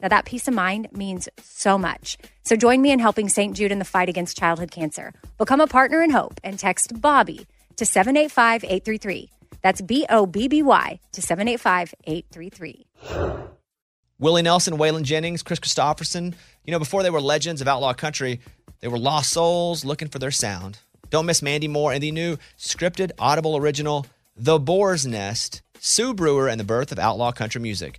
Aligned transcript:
Now, 0.00 0.08
that 0.08 0.26
peace 0.26 0.46
of 0.46 0.54
mind 0.54 0.88
means 0.92 1.28
so 1.42 1.76
much. 1.76 2.18
So 2.44 2.54
join 2.54 2.80
me 2.80 2.92
in 2.92 3.00
helping 3.00 3.28
St. 3.28 3.56
Jude 3.56 3.72
in 3.72 3.80
the 3.80 3.84
fight 3.84 4.08
against 4.08 4.38
childhood 4.38 4.70
cancer. 4.70 5.12
Become 5.38 5.60
a 5.60 5.66
partner 5.66 6.02
in 6.02 6.10
hope 6.10 6.40
and 6.44 6.58
text 6.58 7.00
Bobby 7.00 7.46
to 7.76 7.84
785 7.84 8.64
833. 8.64 9.30
That's 9.60 9.80
B 9.80 10.06
O 10.08 10.26
B 10.26 10.46
B 10.46 10.62
Y 10.62 11.00
to 11.12 11.22
785 11.22 11.94
833. 12.04 12.86
Willie 14.20 14.42
Nelson, 14.42 14.78
Waylon 14.78 15.02
Jennings, 15.02 15.42
Kris 15.42 15.60
Kristofferson. 15.60 16.34
You 16.64 16.72
know, 16.72 16.78
before 16.78 17.02
they 17.02 17.10
were 17.10 17.20
legends 17.20 17.60
of 17.60 17.68
outlaw 17.68 17.92
country, 17.92 18.40
they 18.80 18.88
were 18.88 18.98
lost 18.98 19.30
souls 19.30 19.84
looking 19.84 20.08
for 20.08 20.18
their 20.18 20.30
sound. 20.30 20.78
Don't 21.10 21.26
miss 21.26 21.42
Mandy 21.42 21.68
Moore 21.68 21.92
and 21.92 22.02
the 22.02 22.12
new 22.12 22.36
scripted 22.58 23.12
Audible 23.18 23.56
original, 23.56 24.06
The 24.36 24.58
Boar's 24.58 25.06
Nest, 25.06 25.62
Sue 25.80 26.14
Brewer 26.14 26.48
and 26.48 26.60
the 26.60 26.64
Birth 26.64 26.92
of 26.92 26.98
Outlaw 26.98 27.32
Country 27.32 27.60
Music. 27.60 27.98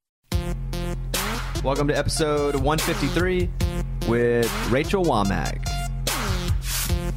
Welcome 1.63 1.87
to 1.89 1.95
episode 1.95 2.55
153 2.55 3.47
with 4.07 4.71
Rachel 4.71 5.05
Wammack. 5.05 5.61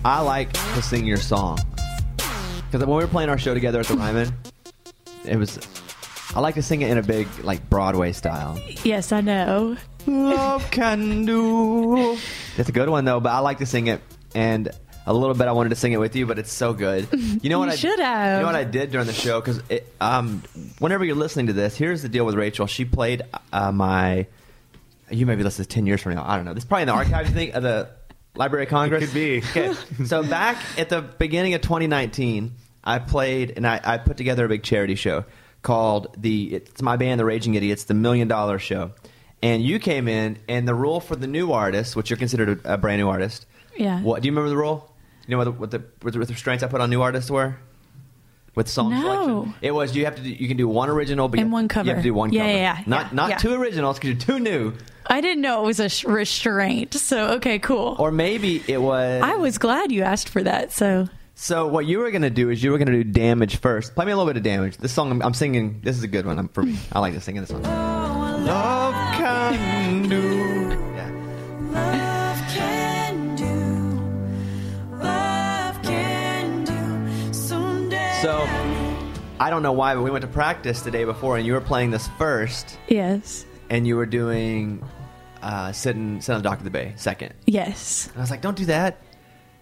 I 0.05 0.21
like 0.21 0.53
to 0.53 0.83
sing 0.83 1.07
your 1.07 1.17
song 1.17 1.59
because 2.17 2.81
when 2.81 2.91
we 2.91 2.97
were 2.97 3.07
playing 3.07 3.31
our 3.31 3.39
show 3.39 3.55
together 3.55 3.81
at 3.81 3.87
the 3.87 3.95
Ryman, 3.95 4.35
it 5.25 5.39
was. 5.39 5.59
I 6.35 6.41
like 6.41 6.57
to 6.57 6.63
sing 6.63 6.83
it 6.83 6.91
in 6.91 6.99
a 6.99 7.03
big, 7.03 7.27
like 7.43 7.71
Broadway 7.71 8.13
style. 8.13 8.61
Yes, 8.83 9.13
I 9.13 9.23
know. 9.23 9.79
Love 10.07 10.71
can 10.71 11.25
do. 11.25 12.19
It's 12.59 12.69
a 12.69 12.73
good 12.73 12.91
one 12.91 13.07
though, 13.07 13.21
but 13.21 13.33
I 13.33 13.39
like 13.39 13.57
to 13.61 13.67
sing 13.67 13.87
it, 13.87 14.03
and 14.35 14.69
a 15.07 15.13
little 15.13 15.35
bit 15.35 15.49
I 15.49 15.53
wanted 15.53 15.71
to 15.71 15.77
sing 15.77 15.93
it 15.93 15.99
with 16.01 16.17
you, 16.17 16.27
but 16.27 16.39
it's 16.39 16.53
so 16.53 16.73
good. 16.73 17.09
You 17.45 17.51
know 17.51 17.59
what 17.59 17.67
You 17.67 17.73
I 17.73 17.77
should 17.77 17.99
have. 17.99 18.39
You 18.39 18.41
know 18.41 18.47
what 18.47 18.55
I 18.55 18.65
did 18.65 18.91
during 18.91 19.07
the 19.07 19.13
show 19.13 19.41
because 19.41 19.61
um, 20.01 20.43
whenever 20.79 21.05
you're 21.05 21.17
listening 21.17 21.49
to 21.49 21.53
this, 21.53 21.77
here's 21.77 22.01
the 22.01 22.09
deal 22.09 22.25
with 22.25 22.35
Rachel. 22.37 22.67
She 22.67 22.85
played 22.85 23.23
uh, 23.53 23.71
my. 23.71 24.27
You 25.11 25.27
may 25.27 25.35
be 25.35 25.43
listening 25.45 25.67
to 25.67 25.71
ten 25.75 25.87
years 25.87 26.01
from 26.01 26.15
now. 26.15 26.25
I 26.27 26.37
don't 26.37 26.47
know. 26.47 26.55
This 26.55 26.65
is 26.65 26.69
probably 26.69 26.83
in 26.83 26.89
the 26.89 26.95
archives. 26.95 27.29
You 27.29 27.35
think 27.35 27.55
of 27.55 27.63
the 27.63 27.91
Library 28.35 28.65
of 28.65 28.71
Congress 28.71 29.05
could 29.05 29.15
be. 29.15 29.39
Okay, 29.51 29.75
so 30.07 30.23
back 30.23 30.57
at 30.79 30.89
the 30.89 31.03
beginning 31.03 31.55
of 31.55 31.61
2019, 31.61 32.53
I 32.83 32.99
played 32.99 33.53
and 33.57 33.67
I, 33.67 33.81
I 33.85 33.99
put 33.99 34.17
together 34.17 34.47
a 34.47 34.49
big 34.49 34.63
charity 34.63 34.95
show 34.95 35.25
called 35.63 36.15
the. 36.17 36.55
It's 36.55 36.81
my 36.81 36.97
band, 36.97 37.21
the 37.21 37.25
Raging 37.27 37.55
Idiots, 37.55 37.85
the 37.85 37.95
Million 37.95 38.27
Dollar 38.29 38.59
Show, 38.59 38.93
and 39.43 39.63
you 39.63 39.79
came 39.79 40.09
in, 40.09 40.39
and 40.49 40.67
the 40.67 40.75
rule 40.75 41.01
for 41.01 41.15
the 41.17 41.27
new 41.27 41.53
artist, 41.53 41.95
which 41.95 42.09
you're 42.09 42.17
considered 42.17 42.65
a, 42.65 42.75
a 42.75 42.79
brand 42.79 43.01
new 43.01 43.09
artist. 43.09 43.45
Yeah. 43.77 44.01
What 44.01 44.23
do 44.23 44.27
you 44.29 44.33
remember 44.33 44.49
the 44.49 44.57
rule? 44.57 44.91
You 45.27 45.33
know 45.33 45.39
what 45.39 45.45
the 45.45 45.53
what 45.53 45.71
the, 45.71 45.83
what 46.03 46.13
the 46.13 46.19
restraints 46.21 46.63
I 46.63 46.67
put 46.69 46.81
on 46.81 46.91
new 46.91 47.03
artists 47.03 47.31
were? 47.31 47.57
With 48.55 48.69
song 48.69 48.91
No. 48.91 49.01
selection, 49.01 49.55
it 49.63 49.73
was 49.73 49.97
you 49.97 50.05
have 50.05 50.15
to 50.15 50.23
do, 50.23 50.29
you 50.31 50.47
can 50.47 50.57
do 50.57 50.69
one 50.69 50.89
original, 50.89 51.29
but 51.29 51.41
And 51.41 51.49
you, 51.49 51.53
one 51.53 51.69
You 51.69 51.77
have 51.93 51.97
to 51.97 52.03
do 52.03 52.15
one 52.15 52.33
Yeah, 52.33 52.43
cover, 52.43 52.53
yeah, 52.53 52.57
yeah, 52.79 52.83
not 52.87 53.07
yeah, 53.07 53.09
not 53.13 53.31
yeah. 53.31 53.37
two 53.39 53.53
originals 53.55 53.99
because 53.99 54.11
you're 54.11 54.39
too 54.39 54.39
new, 54.39 54.73
I 55.07 55.21
didn't 55.21 55.43
know 55.43 55.65
it 55.65 55.67
was 55.67 55.81
a 55.81 55.89
sh- 55.89 56.05
restraint. 56.05 56.95
So, 56.95 57.33
okay, 57.33 57.59
cool. 57.59 57.97
or 57.99 58.13
maybe 58.13 58.63
it 58.69 58.79
was. 58.81 59.23
I 59.25 59.35
was 59.37 59.59
glad 59.59 59.91
you 59.91 60.03
asked 60.03 60.29
for 60.29 60.43
that. 60.45 60.71
So, 60.71 61.09
So 61.35 61.67
what 61.67 61.85
you 61.87 61.99
were 61.99 62.13
gonna 62.13 62.31
do 62.31 62.49
is 62.51 62.63
you 62.63 62.71
were 62.71 62.79
gonna 62.79 62.93
do 62.93 63.03
damage 63.03 63.57
first. 63.57 63.97
Play 63.97 64.05
me 64.07 64.13
a 64.13 64.17
little 64.17 64.31
bit 64.33 64.37
of 64.37 64.45
damage. 64.45 64.77
This 64.77 64.93
song 64.93 65.11
I'm, 65.11 65.21
I'm 65.21 65.35
singing. 65.35 65.81
This 65.83 65.97
is 65.97 66.05
a 66.05 66.09
good 66.09 66.25
one 66.25 66.39
I'm, 66.39 66.47
for 66.49 66.63
me. 66.63 66.79
I 66.93 67.01
like 67.01 67.15
to 67.15 67.21
sing 67.21 67.35
this 67.35 67.51
one. 67.51 67.63
Love 67.65 68.95
I 79.45 79.51
don't 79.51 79.63
know 79.63 79.73
why, 79.73 79.95
but 79.95 80.03
we 80.03 80.11
went 80.11 80.23
to 80.23 80.29
practice 80.29 80.81
the 80.81 80.91
day 80.91 81.05
before, 81.05 81.37
and 81.37 81.45
you 81.45 81.53
were 81.53 81.61
playing 81.61 81.91
this 81.91 82.09
first, 82.17 82.79
yes. 82.89 83.45
and 83.69 83.87
you 83.87 83.95
were 83.95 84.07
doing 84.07 84.83
uh, 85.43 85.71
sitting 85.71 86.23
sit 86.23 86.33
on 86.33 86.39
the 86.39 86.49
dock 86.49 86.57
of 86.57 86.65
the 86.65 86.71
bay 86.71 86.95
second. 86.97 87.35
Yes. 87.45 88.07
And 88.07 88.17
I 88.17 88.21
was 88.23 88.31
like, 88.31 88.41
don't 88.41 88.57
do 88.57 88.65
that. 88.65 89.03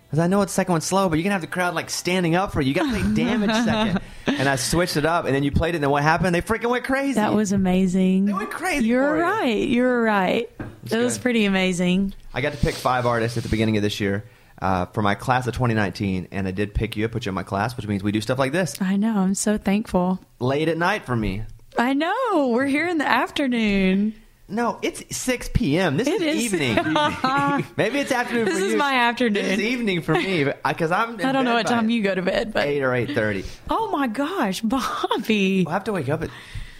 Because 0.04 0.20
I 0.20 0.28
know 0.28 0.40
it's 0.42 0.52
second 0.52 0.70
one 0.70 0.82
slow, 0.82 1.08
but 1.08 1.18
you're 1.18 1.24
gonna 1.24 1.32
have 1.32 1.40
the 1.40 1.48
crowd 1.48 1.74
like 1.74 1.90
standing 1.90 2.36
up 2.36 2.52
for 2.52 2.60
you. 2.60 2.68
You 2.68 2.74
gotta 2.74 2.90
play 2.90 3.12
damage 3.12 3.50
second. 3.64 4.00
And 4.28 4.48
I 4.48 4.54
switched 4.54 4.96
it 4.96 5.04
up, 5.04 5.24
and 5.24 5.34
then 5.34 5.42
you 5.42 5.50
played 5.50 5.70
it, 5.70 5.78
and 5.78 5.82
then 5.82 5.90
what 5.90 6.04
happened? 6.04 6.32
They 6.32 6.42
freaking 6.42 6.70
went 6.70 6.84
crazy. 6.84 7.14
That 7.14 7.34
was 7.34 7.50
amazing. 7.50 8.26
They 8.26 8.32
went 8.32 8.52
crazy 8.52 8.86
You're 8.86 9.16
right. 9.16 9.66
You're 9.66 10.00
right. 10.00 10.48
It 10.92 10.96
was 10.96 11.16
good. 11.16 11.22
pretty 11.22 11.44
amazing. 11.44 12.14
I 12.32 12.40
got 12.40 12.52
to 12.52 12.58
pick 12.58 12.76
five 12.76 13.04
artists 13.04 13.36
at 13.36 13.42
the 13.42 13.48
beginning 13.48 13.76
of 13.78 13.82
this 13.82 13.98
year 13.98 14.22
uh, 14.62 14.86
for 14.86 15.02
my 15.02 15.14
class 15.14 15.46
of 15.46 15.52
2019, 15.54 16.28
and 16.32 16.46
I 16.48 16.52
did 16.52 16.72
pick 16.72 16.96
you, 16.96 17.04
up, 17.04 17.10
put 17.12 17.26
you 17.26 17.30
in 17.30 17.34
my 17.34 17.42
class, 17.42 17.76
which 17.76 17.86
means 17.86 18.02
we 18.02 18.12
do 18.12 18.20
stuff 18.20 18.38
like 18.38 18.52
this 18.52 18.80
I 18.80 18.96
know. 18.96 19.18
I'm 19.18 19.34
so 19.34 19.58
thankful. 19.58 20.20
late 20.38 20.68
at 20.68 20.78
night 20.78 21.04
for 21.04 21.14
me. 21.16 21.42
I 21.78 21.92
know. 21.94 22.48
We're 22.54 22.66
here 22.66 22.86
in 22.88 22.98
the 22.98 23.06
afternoon. 23.08 24.14
No, 24.48 24.78
it's 24.82 25.16
6 25.16 25.50
p.m. 25.54 25.96
This 25.96 26.06
It 26.08 26.20
is, 26.20 26.52
is. 26.52 26.52
evening. 26.60 26.74
Maybe 27.76 28.00
it's 28.00 28.12
afternoon 28.12 28.44
This 28.46 28.58
for 28.58 28.64
is 28.66 28.72
you. 28.72 28.78
my 28.78 28.92
afternoon. 28.94 29.42
This 29.42 29.52
is 29.58 29.60
evening 29.60 30.02
for 30.02 30.12
me 30.14 30.44
because 30.44 30.92
I'm. 30.92 31.14
I 31.24 31.32
don't 31.32 31.44
know 31.46 31.54
what 31.54 31.66
time 31.66 31.88
you 31.88 32.02
go 32.02 32.14
to 32.14 32.20
bed, 32.22 32.52
but 32.52 32.66
Eight 32.66 32.82
or 32.82 32.92
eight 32.94 33.12
thirty. 33.14 33.44
oh 33.70 33.90
my 33.90 34.08
gosh, 34.08 34.60
Bobby, 34.60 35.64
I 35.66 35.72
have 35.72 35.84
to 35.84 35.92
wake 35.92 36.08
up 36.10 36.22
at 36.22 36.30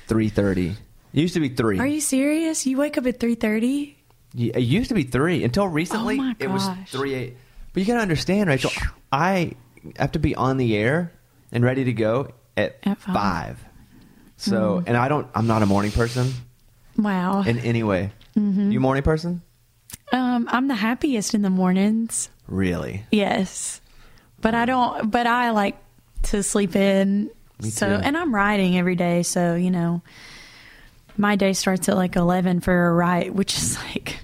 three 0.07 0.29
thirty. 0.29 0.69
It 1.15 1.21
used 1.21 1.35
to 1.35 1.41
be 1.41 1.49
three. 1.49 1.79
are 1.79 1.87
you 1.87 2.01
serious? 2.03 2.67
You 2.67 2.77
wake 2.77 2.99
up 2.99 3.07
at 3.07 3.19
three 3.19 3.35
thirty? 3.37 3.97
Yeah, 4.35 4.57
It 4.57 4.61
used 4.65 4.89
to 4.89 4.95
be 4.95 5.05
three 5.05 5.43
until 5.45 5.67
recently. 5.69 6.19
Oh 6.21 6.33
It 6.39 6.51
was 6.51 6.69
three 6.89 7.15
eight. 7.15 7.37
But 7.73 7.81
you 7.81 7.87
gotta 7.87 8.01
understand, 8.01 8.49
Rachel. 8.49 8.71
I 9.11 9.53
have 9.97 10.13
to 10.13 10.19
be 10.19 10.35
on 10.35 10.57
the 10.59 10.77
air 10.77 11.13
and 11.51 11.65
ready 11.65 11.85
to 11.85 11.93
go 11.93 12.29
at, 12.57 12.79
At 12.85 12.99
five. 12.99 13.15
five. 13.15 13.65
So, 14.37 14.81
Mm. 14.81 14.85
and 14.89 14.97
I 14.97 15.09
don't. 15.09 15.27
I'm 15.35 15.47
not 15.47 15.63
a 15.63 15.67
morning 15.67 15.93
person 15.93 16.33
Wow. 16.97 17.43
in 17.43 17.59
any 17.61 17.83
way. 17.83 18.11
Mm-hmm. 18.37 18.71
You 18.73 18.81
morning 18.81 19.03
person? 19.03 19.43
Um, 20.13 20.49
I'm 20.51 20.69
the 20.69 20.75
happiest 20.75 21.35
in 21.35 21.43
the 21.43 21.51
mornings. 21.51 22.29
Really? 22.49 23.05
Yes, 23.11 23.81
but 24.41 24.55
I 24.55 24.65
don't. 24.67 25.11
But 25.11 25.27
I 25.27 25.51
like 25.51 25.77
to 26.25 26.43
sleep 26.43 26.75
in. 26.77 27.31
Me 27.63 27.71
so, 27.71 27.87
too. 27.89 27.95
and 28.03 28.17
I'm 28.17 28.35
riding 28.35 28.77
every 28.77 28.97
day. 28.97 29.23
So 29.23 29.55
you 29.55 29.71
know, 29.71 30.03
my 31.17 31.37
day 31.37 31.53
starts 31.53 31.89
at 31.89 31.97
like 31.97 32.17
eleven 32.17 32.61
for 32.61 32.89
a 32.89 32.93
ride, 32.93 33.31
which 33.31 33.57
is 33.57 33.79
like 33.85 34.19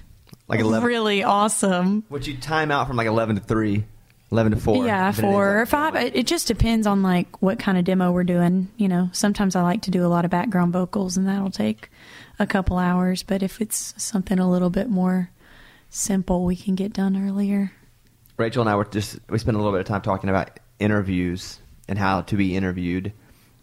Like 0.49 0.59
eleven. 0.61 0.87
really 0.87 1.23
awesome. 1.23 2.03
Would 2.09 2.25
you 2.25 2.35
time 2.37 2.71
out 2.71 2.87
from 2.87 2.97
like 2.97 3.07
eleven 3.07 3.35
to 3.35 3.41
three? 3.41 3.85
Eleven 4.31 4.51
to 4.51 4.57
four. 4.59 4.85
Yeah, 4.85 5.11
four 5.11 5.61
or 5.61 5.65
five. 5.65 5.95
It 5.95 6.15
it 6.15 6.27
just 6.27 6.47
depends 6.47 6.85
on 6.87 7.03
like 7.03 7.41
what 7.41 7.59
kind 7.59 7.77
of 7.77 7.85
demo 7.85 8.11
we're 8.11 8.23
doing. 8.23 8.69
You 8.77 8.87
know, 8.87 9.09
sometimes 9.11 9.55
I 9.55 9.61
like 9.61 9.83
to 9.83 9.91
do 9.91 10.05
a 10.05 10.07
lot 10.07 10.25
of 10.25 10.31
background 10.31 10.73
vocals, 10.73 11.17
and 11.17 11.27
that'll 11.27 11.51
take 11.51 11.89
a 12.39 12.47
couple 12.47 12.77
hours. 12.77 13.23
But 13.23 13.43
if 13.43 13.61
it's 13.61 13.93
something 14.01 14.39
a 14.39 14.49
little 14.49 14.69
bit 14.69 14.89
more 14.89 15.29
simple, 15.89 16.45
we 16.45 16.55
can 16.55 16.75
get 16.75 16.93
done 16.93 17.15
earlier. 17.15 17.71
Rachel 18.37 18.61
and 18.61 18.69
I 18.69 18.75
were 18.75 18.85
just 18.85 19.19
we 19.29 19.37
spent 19.37 19.55
a 19.55 19.59
little 19.59 19.73
bit 19.73 19.81
of 19.81 19.87
time 19.87 20.01
talking 20.01 20.29
about 20.29 20.59
interviews 20.79 21.59
and 21.87 21.99
how 21.99 22.21
to 22.21 22.35
be 22.35 22.55
interviewed. 22.55 23.13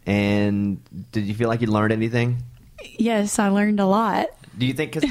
And 0.05 0.81
did 1.11 1.25
you 1.25 1.35
feel 1.35 1.49
like 1.49 1.62
you 1.62 1.67
learned 1.67 1.93
anything? 1.93 2.43
Yes, 2.97 3.38
I 3.38 3.49
learned 3.49 3.81
a 3.81 3.87
lot. 3.87 4.27
Do 4.58 4.67
you 4.67 4.73
think? 4.73 4.93
Because 4.93 5.11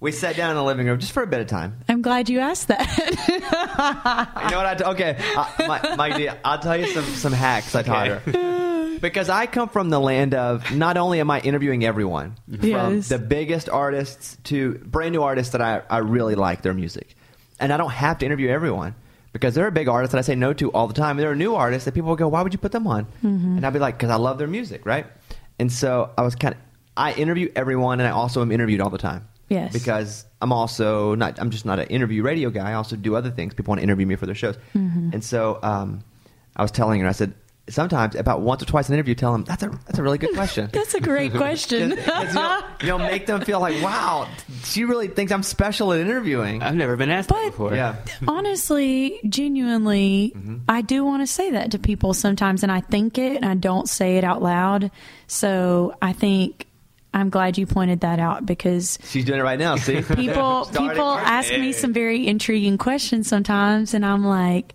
we 0.00 0.12
sat 0.12 0.36
down 0.36 0.50
in 0.50 0.56
the 0.56 0.62
living 0.64 0.86
room 0.86 0.98
just 0.98 1.12
for 1.12 1.22
a 1.22 1.26
bit 1.26 1.40
of 1.40 1.46
time. 1.46 1.78
I'm 1.88 2.02
glad 2.02 2.28
you 2.28 2.40
asked 2.40 2.68
that. 2.68 2.86
You 4.44 4.50
know 4.50 4.58
what? 4.58 4.66
I 4.66 4.74
t- 4.74 4.84
okay, 4.84 5.16
uh, 5.36 5.46
my, 5.66 5.96
my 5.96 6.16
dear, 6.16 6.38
I'll 6.44 6.58
tell 6.58 6.76
you 6.76 6.86
some 6.88 7.04
some 7.04 7.32
hacks 7.32 7.74
I 7.74 7.82
taught 7.82 8.08
her. 8.08 8.98
Because 9.00 9.28
I 9.28 9.46
come 9.46 9.68
from 9.68 9.90
the 9.90 10.00
land 10.00 10.34
of 10.34 10.74
not 10.74 10.96
only 10.96 11.20
am 11.20 11.30
I 11.30 11.40
interviewing 11.40 11.84
everyone, 11.84 12.36
from 12.48 12.60
Yes. 12.68 13.08
the 13.08 13.18
biggest 13.18 13.68
artists 13.68 14.36
to 14.44 14.74
brand 14.78 15.12
new 15.12 15.22
artists 15.22 15.52
that 15.52 15.60
I, 15.62 15.82
I 15.88 15.98
really 15.98 16.34
like 16.34 16.62
their 16.62 16.74
music, 16.74 17.14
and 17.60 17.72
I 17.72 17.76
don't 17.76 17.90
have 17.92 18.18
to 18.18 18.26
interview 18.26 18.48
everyone 18.48 18.94
because 19.32 19.54
there 19.54 19.66
are 19.66 19.70
big 19.70 19.86
artists 19.88 20.12
that 20.12 20.18
I 20.18 20.22
say 20.22 20.34
no 20.34 20.52
to 20.54 20.72
all 20.72 20.88
the 20.88 20.94
time. 20.94 21.10
And 21.10 21.20
there 21.20 21.30
are 21.30 21.36
new 21.36 21.54
artists 21.54 21.84
that 21.84 21.92
people 21.94 22.08
will 22.08 22.16
go, 22.16 22.26
"Why 22.28 22.42
would 22.42 22.52
you 22.52 22.58
put 22.58 22.72
them 22.72 22.86
on?" 22.88 23.06
And 23.22 23.64
I'd 23.64 23.72
be 23.72 23.78
like, 23.78 23.96
"Because 23.98 24.10
I 24.10 24.16
love 24.16 24.38
their 24.38 24.48
music, 24.48 24.84
right?" 24.86 25.06
And 25.60 25.70
so 25.70 26.10
I 26.18 26.22
was 26.22 26.34
kind 26.34 26.54
of 26.54 26.60
I 26.98 27.12
interview 27.14 27.50
everyone, 27.56 28.00
and 28.00 28.06
I 28.06 28.10
also 28.10 28.42
am 28.42 28.52
interviewed 28.52 28.80
all 28.82 28.90
the 28.90 28.98
time. 28.98 29.26
Yes. 29.48 29.72
Because 29.72 30.26
I'm 30.42 30.52
also 30.52 31.14
not. 31.14 31.38
I'm 31.40 31.48
just 31.50 31.64
not 31.64 31.78
an 31.78 31.86
interview 31.86 32.22
radio 32.22 32.50
guy. 32.50 32.70
I 32.70 32.74
also 32.74 32.96
do 32.96 33.16
other 33.16 33.30
things. 33.30 33.54
People 33.54 33.70
want 33.72 33.78
to 33.80 33.84
interview 33.84 34.06
me 34.06 34.16
for 34.16 34.26
their 34.26 34.34
shows, 34.34 34.58
and 34.74 35.24
so 35.24 35.58
um, 35.62 36.00
I 36.56 36.60
was 36.62 36.70
telling 36.70 37.00
her. 37.00 37.08
I 37.08 37.12
said 37.12 37.32
sometimes 37.70 38.14
about 38.14 38.40
once 38.40 38.62
or 38.62 38.66
twice 38.66 38.88
in 38.88 38.94
an 38.94 38.98
interview, 38.98 39.14
tell 39.14 39.32
them 39.32 39.44
that's 39.44 39.62
a 39.62 39.68
that's 39.86 39.98
a 39.98 40.02
really 40.02 40.18
good 40.18 40.34
question. 40.34 40.68
That's 40.72 40.94
a 40.94 41.00
great 41.00 41.32
question. 41.32 41.90
Because 41.96 42.34
you'll, 42.34 42.88
you'll 42.88 42.98
make 42.98 43.26
them 43.26 43.40
feel 43.42 43.60
like, 43.60 43.82
wow, 43.82 44.26
she 44.64 44.84
really 44.84 45.08
thinks 45.08 45.32
I'm 45.32 45.42
special 45.42 45.92
at 45.92 46.00
interviewing. 46.00 46.62
I've 46.62 46.74
never 46.74 46.96
been 46.96 47.10
asked 47.10 47.28
that 47.28 47.34
But- 47.34 47.50
before. 47.50 47.74
yeah. 47.74 47.96
Honestly, 48.28 49.20
genuinely, 49.28 50.34
I 50.68 50.80
do 50.82 51.04
want 51.04 51.22
to 51.22 51.26
say 51.26 51.50
that 51.52 51.70
to 51.72 51.78
people 51.78 52.14
sometimes, 52.14 52.62
and 52.62 52.72
I 52.72 52.80
think 52.80 53.18
it, 53.18 53.36
and 53.36 53.44
I 53.44 53.54
don't 53.54 53.88
say 53.88 54.16
it 54.16 54.24
out 54.24 54.40
loud. 54.42 54.90
So 55.26 55.94
I 56.00 56.12
think 56.14 56.66
I'm 57.14 57.30
glad 57.30 57.56
you 57.58 57.66
pointed 57.66 58.00
that 58.00 58.18
out 58.18 58.44
because 58.46 58.98
She's 59.04 59.24
doing 59.24 59.40
it 59.40 59.42
right 59.42 59.58
now. 59.58 59.76
See, 59.76 60.02
people 60.14 60.66
people 60.72 61.08
ask 61.10 61.50
me 61.50 61.72
some 61.72 61.92
very 61.92 62.26
intriguing 62.26 62.78
questions 62.78 63.28
sometimes, 63.28 63.94
and 63.94 64.04
I'm 64.04 64.24
like, 64.24 64.74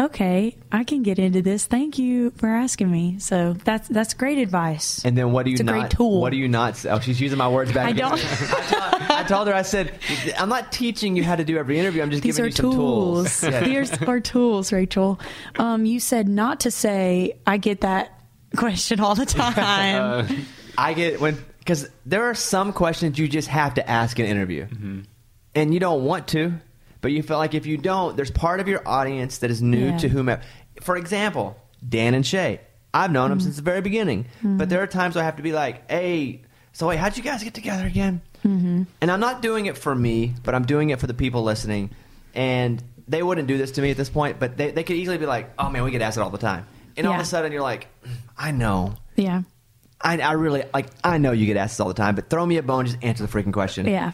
okay, 0.00 0.56
I 0.70 0.84
can 0.84 1.02
get 1.02 1.18
into 1.18 1.40
this. 1.42 1.66
Thank 1.66 1.98
you 1.98 2.30
for 2.32 2.48
asking 2.48 2.90
me. 2.90 3.18
So 3.20 3.54
that's 3.64 3.88
that's 3.88 4.14
great 4.14 4.38
advice. 4.38 5.04
And 5.04 5.16
then 5.16 5.32
what 5.32 5.44
do 5.44 5.50
you 5.50 5.54
It's 5.54 5.60
a 5.60 5.64
not? 5.64 5.72
great 5.72 5.90
tool. 5.90 6.20
What 6.20 6.30
do 6.30 6.36
you 6.36 6.48
not? 6.48 6.84
Oh, 6.86 7.00
she's 7.00 7.20
using 7.20 7.38
my 7.38 7.48
words 7.48 7.72
back. 7.72 7.86
I 7.88 7.92
don't- 7.92 8.12
I, 8.12 8.16
told, 8.18 9.10
I 9.10 9.22
told 9.24 9.48
her. 9.48 9.54
I 9.54 9.62
said, 9.62 9.92
I'm 10.38 10.48
not 10.48 10.70
teaching 10.72 11.16
you 11.16 11.24
how 11.24 11.36
to 11.36 11.44
do 11.44 11.56
every 11.58 11.78
interview. 11.78 12.02
I'm 12.02 12.10
just 12.10 12.22
These 12.22 12.36
giving 12.36 12.44
are 12.46 12.48
you 12.48 12.54
some 12.56 12.72
tools. 12.72 13.40
tools. 13.40 13.52
Yeah. 13.52 13.60
These 13.64 14.02
are 14.02 14.20
tools, 14.20 14.72
Rachel. 14.72 15.18
Um, 15.58 15.84
you 15.86 16.00
said 16.00 16.28
not 16.28 16.60
to 16.60 16.70
say. 16.70 17.38
I 17.46 17.56
get 17.56 17.80
that 17.82 18.20
question 18.56 19.00
all 19.00 19.14
the 19.14 19.26
time. 19.26 20.46
I 20.76 20.94
get 20.94 21.20
when 21.20 21.44
because 21.68 21.86
there 22.06 22.24
are 22.24 22.34
some 22.34 22.72
questions 22.72 23.18
you 23.18 23.28
just 23.28 23.48
have 23.48 23.74
to 23.74 23.86
ask 23.88 24.18
in 24.18 24.24
an 24.24 24.30
interview, 24.30 24.64
Mm-hmm. 24.66 25.00
and 25.54 25.74
you 25.74 25.80
don't 25.80 26.02
want 26.04 26.28
to, 26.28 26.54
but 27.02 27.12
you 27.12 27.22
feel 27.22 27.36
like 27.36 27.52
if 27.52 27.66
you 27.66 27.76
don't, 27.76 28.16
there's 28.16 28.30
part 28.30 28.60
of 28.60 28.68
your 28.68 28.80
audience 28.88 29.38
that 29.38 29.50
is 29.50 29.60
new 29.60 29.88
Yeah. 29.90 29.98
to 29.98 30.08
whomever. 30.08 30.42
For 30.80 30.96
example, 30.96 31.56
Dan 31.86 32.14
and 32.14 32.24
Shay. 32.26 32.60
I've 32.94 33.12
known 33.12 33.24
Mm-hmm. 33.24 33.30
them 33.32 33.40
since 33.40 33.56
the 33.56 33.62
very 33.62 33.82
beginning, 33.82 34.24
but 34.42 34.70
there 34.70 34.82
are 34.82 34.86
times 34.86 35.16
I 35.18 35.24
have 35.24 35.36
to 35.36 35.42
be 35.42 35.52
like, 35.52 35.90
"Hey, 35.90 36.40
so 36.72 36.88
wait, 36.88 36.96
how'd 36.98 37.16
you 37.18 37.22
guys 37.22 37.44
get 37.44 37.52
together 37.52 37.84
again?" 37.86 38.22
Mm-hmm. 38.46 38.84
And 39.02 39.10
I'm 39.10 39.20
not 39.20 39.42
doing 39.42 39.66
it 39.66 39.76
for 39.76 39.94
me, 39.94 40.32
but 40.42 40.54
I'm 40.54 40.64
doing 40.64 40.88
it 40.90 40.98
for 41.00 41.06
the 41.06 41.12
people 41.14 41.42
listening, 41.42 41.90
and 42.34 42.82
they 43.06 43.22
wouldn't 43.22 43.46
do 43.48 43.58
this 43.58 43.72
to 43.72 43.82
me 43.82 43.90
at 43.90 43.96
this 43.98 44.08
point, 44.08 44.38
but 44.40 44.56
they, 44.56 44.70
they 44.70 44.84
could 44.84 44.96
easily 44.96 45.18
be 45.18 45.26
like, 45.26 45.52
"Oh 45.58 45.68
man, 45.68 45.84
we 45.84 45.90
get 45.90 46.00
asked 46.02 46.16
it 46.16 46.22
all 46.22 46.30
the 46.30 46.38
time," 46.38 46.66
and 46.96 47.06
all 47.06 47.14
of 47.14 47.20
a 47.20 47.24
sudden 47.26 47.52
you're 47.52 47.62
like, 47.62 47.88
"I 48.38 48.50
know." 48.52 48.94
yeah, 49.16 49.42
I, 50.00 50.18
I 50.18 50.32
really 50.32 50.64
like. 50.72 50.86
I 51.02 51.18
know 51.18 51.32
you 51.32 51.46
get 51.46 51.56
asked 51.56 51.74
this 51.74 51.80
all 51.80 51.88
the 51.88 51.94
time, 51.94 52.14
but 52.14 52.30
throw 52.30 52.44
me 52.46 52.56
a 52.56 52.62
bone. 52.62 52.86
Just 52.86 52.98
answer 53.02 53.26
the 53.26 53.32
freaking 53.32 53.52
question. 53.52 53.86
yeah. 53.86 54.12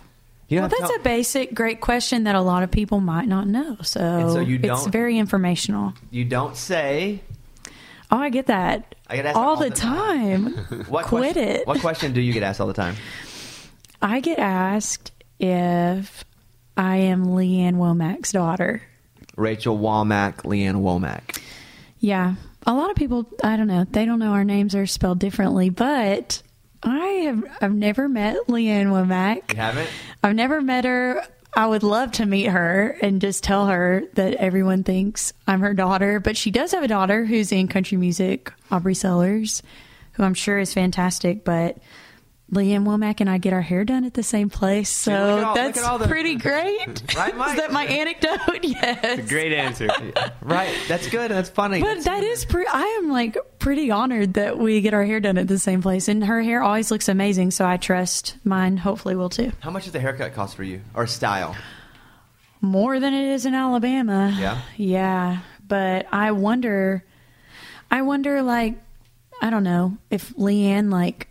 You 0.49 0.61
well, 0.61 0.69
that's 0.69 0.93
to 0.93 1.01
a 1.01 1.03
basic, 1.03 1.55
great 1.55 1.81
question 1.81 2.25
that 2.25 2.35
a 2.35 2.41
lot 2.43 2.63
of 2.63 2.71
people 2.71 3.01
might 3.01 3.27
not 3.27 3.47
know. 3.49 3.79
So, 3.83 4.01
And 4.01 4.31
so 4.31 4.41
you 4.41 4.57
it's 4.57 4.67
don't- 4.67 4.93
very 4.93 5.19
informational. 5.19 5.95
You 6.11 6.27
don't 6.27 6.55
say 6.55 7.23
Oh, 8.11 8.19
I 8.19 8.29
get 8.29 8.47
that 8.49 8.95
I 9.09 9.17
get 9.17 9.25
asked 9.27 9.37
all, 9.39 9.49
all 9.51 9.57
the 9.57 9.71
the 9.71 9.75
time. 9.75 10.47
what. 10.89 11.07
Quit 11.07 11.33
question, 11.35 11.49
it. 11.49 11.67
What 11.67 11.81
question 11.81 12.13
do 12.13 12.21
you 12.21 12.35
get 12.35 12.43
asked 12.43 12.61
all 12.61 12.67
the 12.67 12.75
time? 12.75 12.95
I 14.03 14.21
get 14.21 14.39
asked 14.39 15.13
if 15.41 16.25
I 16.77 16.97
am 16.97 17.35
Lee 17.35 17.61
Ann 17.61 17.77
Womack's 17.77 18.31
daughter. 18.33 18.83
Rachel 19.37 19.79
Wammack, 19.79 20.43
Leanne 20.43 20.83
Womack. 20.83 21.41
Yeah. 22.01 22.35
A 22.67 22.73
lot 22.73 22.91
of 22.91 22.97
people, 22.97 23.27
I 23.43 23.57
don't 23.57 23.67
know, 23.67 23.85
they 23.91 24.05
don't 24.05 24.19
know 24.19 24.33
our 24.33 24.45
names 24.45 24.75
are 24.75 24.87
spelled 24.87 25.19
differently, 25.19 25.69
but 25.71 26.43
I 26.83 27.07
have 27.07 27.45
I've 27.61 27.75
never 27.75 28.09
met 28.09 28.49
Lee 28.49 28.69
Ann 28.69 28.89
Womack. 28.89 29.53
You 29.53 29.57
haven't? 29.61 29.91
I've 30.23 30.35
never 30.35 30.61
met 30.61 30.85
her. 30.85 31.23
I 31.57 31.67
would 31.67 31.83
love 31.83 32.13
to 32.13 32.27
meet 32.27 32.47
her 32.47 32.97
and 33.01 33.21
just 33.21 33.45
tell 33.45 33.69
her 33.69 34.03
that 34.15 34.35
everyone 34.35 34.83
thinks 34.83 35.33
I'm 35.47 35.61
her 35.61 35.75
daughter, 35.75 36.19
but 36.19 36.37
she 36.37 36.51
does 36.51 36.73
have 36.73 36.83
a 36.83 36.89
daughter 36.89 37.25
who's 37.25 37.53
in 37.53 37.69
country 37.69 37.97
music, 37.97 38.53
Aubrie 38.71 38.97
Sellers, 38.97 39.63
who 40.13 40.25
I'm 40.25 40.35
sure 40.35 40.59
is 40.59 40.75
fantastic, 40.75 41.45
but 41.45 41.79
Lee 42.51 42.73
Ann 42.75 42.85
Womack 42.85 43.21
and 43.21 43.29
I 43.31 43.39
get 43.39 43.53
our 43.53 43.63
hair 43.63 43.85
done 43.85 44.05
at 44.05 44.15
the 44.15 44.23
same 44.23 44.51
place, 44.51 44.91
so 44.91 45.11
look 45.13 45.39
at 45.39 45.45
all- 45.45 45.55
that's 45.55 45.81
the- 45.81 46.07
pretty 46.07 46.35
great. 46.37 47.03
Right, 47.17 47.37
Mike? 47.37 47.51
Is 47.51 47.57
that 47.57 47.73
my 47.73 47.85
anecdote? 47.87 48.39
yes. 48.63 49.29
Great 49.29 49.53
answer. 49.53 49.89
Right. 50.43 50.77
That's 50.89 51.09
good. 51.09 51.31
That's 51.31 51.49
funny. 51.49 51.81
But 51.81 52.05
that 52.05 52.23
is 52.23 52.45
pretty. 52.45 52.69
I 52.71 52.83
am 53.03 53.09
like 53.11 53.39
pretty 53.59 53.91
honored 53.91 54.35
that 54.35 54.59
we 54.59 54.83
get 54.83 54.93
our 54.93 55.03
hair 55.05 55.19
done 55.21 55.39
at 55.39 55.49
the 55.49 55.59
same 55.59 55.81
place, 55.81 56.07
and 56.07 56.23
her 56.23 56.43
hair 56.43 56.63
always 56.63 56.91
looks 56.91 57.09
amazing. 57.09 57.51
So 57.51 57.67
I 57.67 57.79
trust 57.79 58.37
mine. 58.45 58.77
Hopefully, 58.77 59.17
will 59.17 59.31
too. 59.31 59.53
How 59.61 59.71
much 59.71 59.85
does 59.85 59.95
the 59.95 60.01
haircut 60.01 60.35
cost 60.35 60.55
for 60.55 60.63
you, 60.65 60.83
or 60.93 61.07
style? 61.07 61.57
More 62.61 63.01
than 63.01 63.15
it 63.15 63.33
is 63.33 63.47
in 63.47 63.55
Alabama. 63.55 64.37
Yeah? 64.39 64.61
yeah. 64.77 65.39
But 65.67 66.07
I 66.13 66.33
wonder. 66.33 67.03
I 67.91 68.03
wonder, 68.03 68.43
like, 68.43 68.75
I 69.41 69.49
don't 69.51 69.65
know 69.65 69.97
if 70.11 70.35
Lee 70.37 70.67
Ann 70.67 70.91
like 70.91 71.29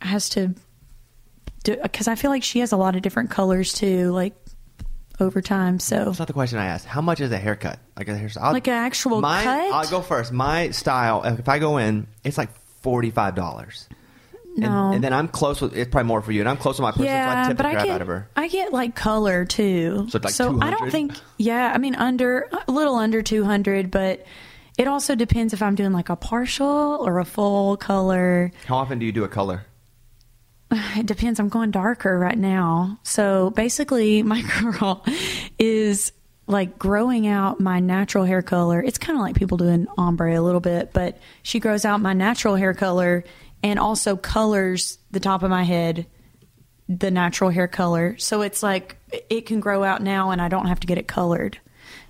has 0.00 0.28
to 0.30 0.54
do 1.64 1.76
because 1.82 2.08
I 2.08 2.14
feel 2.14 2.30
like 2.30 2.42
she 2.42 2.60
has 2.60 2.72
a 2.72 2.76
lot 2.76 2.96
of 2.96 3.02
different 3.02 3.30
colors 3.30 3.72
too, 3.72 4.10
like 4.12 4.34
over 5.20 5.40
time. 5.42 5.78
So 5.80 6.04
That's 6.04 6.18
not 6.20 6.28
the 6.28 6.34
question 6.34 6.58
I 6.58 6.66
asked. 6.66 6.86
How 6.86 7.00
much 7.00 7.20
is 7.20 7.32
a 7.32 7.38
haircut? 7.38 7.78
Like 7.96 8.08
a 8.08 8.12
hairstyle? 8.12 8.42
I'll- 8.42 8.52
Like 8.52 8.68
an 8.68 8.74
actual 8.74 9.20
mine, 9.20 9.44
cut? 9.44 9.72
I'll 9.72 9.90
go 9.90 10.00
first. 10.02 10.32
My 10.32 10.70
style. 10.70 11.22
If 11.24 11.48
I 11.48 11.58
go 11.58 11.78
in, 11.78 12.06
it's 12.24 12.38
like 12.38 12.50
forty 12.80 13.10
five 13.10 13.34
dollars. 13.34 13.88
no. 14.56 14.66
And, 14.86 14.94
and 14.96 15.04
then 15.04 15.12
I'm 15.12 15.26
close 15.28 15.60
with. 15.60 15.76
It's 15.76 15.90
probably 15.90 16.06
more 16.06 16.22
for 16.22 16.30
you. 16.32 16.40
And 16.40 16.48
I'm 16.48 16.56
close 16.56 16.76
with 16.78 16.82
my 16.82 16.90
person, 16.92 17.06
so 17.06 17.10
I 17.10 17.14
Yeah, 17.14 17.48
tip 17.48 17.56
but 17.56 17.62
the 17.64 17.68
I 17.68 17.72
crap 17.72 17.84
get 17.86 17.94
out 17.96 18.02
of 18.02 18.08
her. 18.08 18.28
I 18.36 18.48
get 18.48 18.72
like 18.72 18.94
color 18.94 19.44
too. 19.44 20.06
So 20.10 20.16
it's 20.18 20.24
like 20.40 20.48
I 20.48 20.52
200? 20.52 20.70
don't 20.78 20.90
think. 20.90 21.12
Yeah, 21.36 21.72
I 21.74 21.78
mean 21.78 21.96
under 21.96 22.48
a 22.68 22.70
little 22.70 22.94
under 22.94 23.20
two 23.22 23.44
hundred, 23.44 23.90
but 23.90 24.24
it 24.78 24.86
also 24.86 25.16
depends 25.16 25.52
if 25.52 25.60
I'm 25.62 25.74
doing 25.74 25.92
like 25.92 26.08
a 26.08 26.14
partial 26.16 26.98
or 27.04 27.18
a 27.18 27.24
full 27.24 27.76
color. 27.76 28.52
How 28.66 28.76
often 28.76 29.00
do 29.00 29.06
you 29.06 29.10
do 29.12 29.24
a 29.24 29.28
color? 29.28 29.64
It 30.96 31.06
depends. 31.06 31.38
I'm 31.40 31.48
going 31.48 31.70
darker 31.70 32.18
right 32.18 32.36
now, 32.36 32.98
so 33.02 33.50
basically 33.50 34.22
my 34.22 34.42
girl 34.60 35.04
is 35.58 36.12
like 36.46 36.78
growing 36.78 37.26
out 37.26 37.60
my 37.60 37.78
natural 37.78 38.24
hair 38.24 38.42
color. 38.42 38.82
It's 38.82 38.98
kind 38.98 39.16
of 39.16 39.22
like 39.22 39.36
people 39.36 39.58
doing 39.58 39.86
ombre 39.96 40.38
a 40.38 40.42
little 40.42 40.60
bit, 40.60 40.92
but 40.92 41.18
she 41.42 41.60
grows 41.60 41.84
out 41.84 42.00
my 42.00 42.14
natural 42.14 42.56
hair 42.56 42.74
color 42.74 43.24
and 43.62 43.78
also 43.78 44.16
colors 44.16 44.98
the 45.10 45.20
top 45.20 45.42
of 45.42 45.50
my 45.50 45.62
head 45.62 46.06
the 46.88 47.10
natural 47.10 47.50
hair 47.50 47.68
color. 47.68 48.16
So 48.18 48.40
it's 48.40 48.62
like 48.62 48.96
it 49.10 49.44
can 49.46 49.60
grow 49.60 49.84
out 49.84 50.02
now 50.02 50.30
and 50.30 50.40
I 50.40 50.48
don't 50.48 50.66
have 50.66 50.80
to 50.80 50.86
get 50.86 50.96
it 50.98 51.06
colored 51.06 51.58